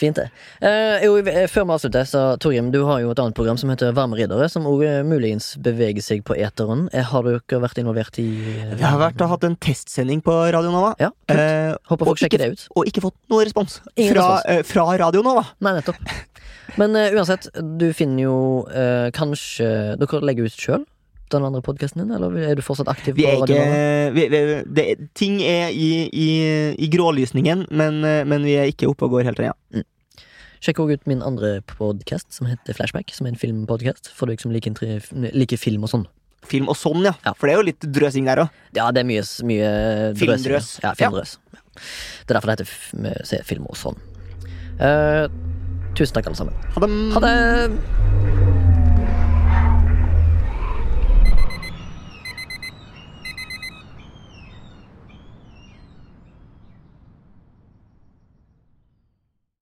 Fint, 0.00 0.16
det. 0.16 0.30
Eh, 0.64 1.02
jo, 1.04 1.18
eh, 1.20 1.42
før 1.52 1.66
vi 1.68 1.74
avslutter, 1.74 2.06
så 2.08 2.20
Torgrim, 2.40 2.70
du 2.72 2.78
har 2.88 3.02
jo 3.02 3.10
et 3.12 3.18
annet 3.20 3.36
program 3.36 3.58
som 3.60 3.68
heter 3.68 3.90
Varme 3.92 4.16
riddere, 4.16 4.46
som 4.48 4.64
òg 4.64 4.80
muligens 5.04 5.50
beveger 5.60 6.00
seg 6.00 6.22
på 6.24 6.38
eteren. 6.40 6.86
Eh, 6.96 7.04
Har 7.04 7.26
dere 7.26 7.60
vært 7.60 7.82
involvert 7.82 8.16
i 8.22 8.24
eh, 8.54 8.70
Vi 8.80 8.86
har 8.86 8.96
vært 9.02 9.20
og 9.20 9.34
hatt 9.34 9.44
en 9.44 9.58
testsending 9.60 10.22
på 10.24 10.32
Radio 10.56 10.72
Nova. 10.72 10.94
Ja, 11.02 11.10
kult. 11.28 11.42
Eh, 11.44 11.74
Håper 11.92 12.08
folk 12.08 12.22
sjekker 12.22 12.40
det 12.40 12.48
ut. 12.54 12.64
Og 12.80 12.88
ikke 12.88 13.04
fått 13.04 13.18
noe 13.28 13.44
respons 13.44 13.80
Ingen 13.92 14.14
fra, 14.16 14.24
respons. 14.38 14.48
eh, 14.56 14.62
fra 14.72 14.86
Radio 15.04 15.20
Nova. 15.26 15.44
Nei, 15.60 15.74
nettopp. 15.82 16.00
Men 16.80 16.96
eh, 16.96 17.12
uansett, 17.18 17.50
du 17.76 17.90
finner 17.92 18.24
jo 18.24 18.38
eh, 18.72 19.10
kanskje 19.12 19.98
Dere 20.00 20.22
legger 20.24 20.48
ut 20.48 20.56
sjøl 20.64 20.88
den 21.32 21.46
andre 21.46 21.62
podkasten 21.64 22.02
din, 22.02 22.12
eller 22.16 22.34
er 22.42 22.58
du 22.58 22.62
fortsatt 22.64 22.90
aktiv 22.90 23.16
Vi 23.18 23.26
er 23.28 23.38
ikke 23.38 23.62
vi, 24.16 24.26
vi, 24.32 24.42
det, 24.76 24.86
Ting 25.18 25.40
er 25.44 25.70
i, 25.74 26.08
i, 26.10 26.28
i 26.74 26.90
grålysningen, 26.92 27.66
men, 27.70 28.02
eh, 28.06 28.22
men 28.28 28.46
vi 28.46 28.58
er 28.60 28.70
ikke 28.72 28.90
oppe 28.90 29.08
og 29.08 29.16
går 29.16 29.28
helt 29.30 29.42
ennå. 29.44 29.84
Sjekk 30.60 30.82
også 30.82 30.98
ut 30.98 31.06
min 31.08 31.22
andre 31.24 31.54
podkast, 31.64 32.34
som 32.36 32.48
heter 32.50 32.76
Flashback, 32.76 33.14
som 33.16 33.24
er 33.24 33.32
en 33.32 33.40
filmpodkast 33.40 34.10
for 34.12 34.28
deg 34.28 34.42
som 34.42 34.52
liker, 34.52 34.76
like 35.32 35.56
film 35.60 35.86
og 35.88 35.92
sånn. 35.94 36.04
Film 36.50 36.68
og 36.72 36.76
sånn, 36.76 37.00
ja. 37.06 37.14
Ja. 37.24 37.32
For 37.36 37.48
det 37.48 37.54
er 37.54 37.60
jo 37.62 37.66
litt 37.70 37.88
drøsing 37.96 38.28
der 38.28 38.44
òg. 38.44 38.60
Ja, 38.76 38.90
det 38.92 39.04
er 39.04 39.08
mye, 39.08 39.24
mye 39.48 39.72
Filmdrøs. 40.20 40.72
Ja, 40.84 40.92
filmdrøs. 40.98 41.36
Ja. 41.56 41.64
Det 41.80 42.34
er 42.34 42.38
derfor 42.38 42.52
det 42.52 42.58
heter 42.60 43.26
se 43.28 43.42
film 43.48 43.68
og 43.70 43.78
sånn. 43.80 44.00
Uh, 44.80 45.28
tusen 45.96 46.16
takk, 46.16 46.28
alle 46.28 46.40
sammen. 46.44 46.64
Ha 46.76 46.84
det. 46.84 46.90
Ha 47.16 47.24
det! 47.24 48.59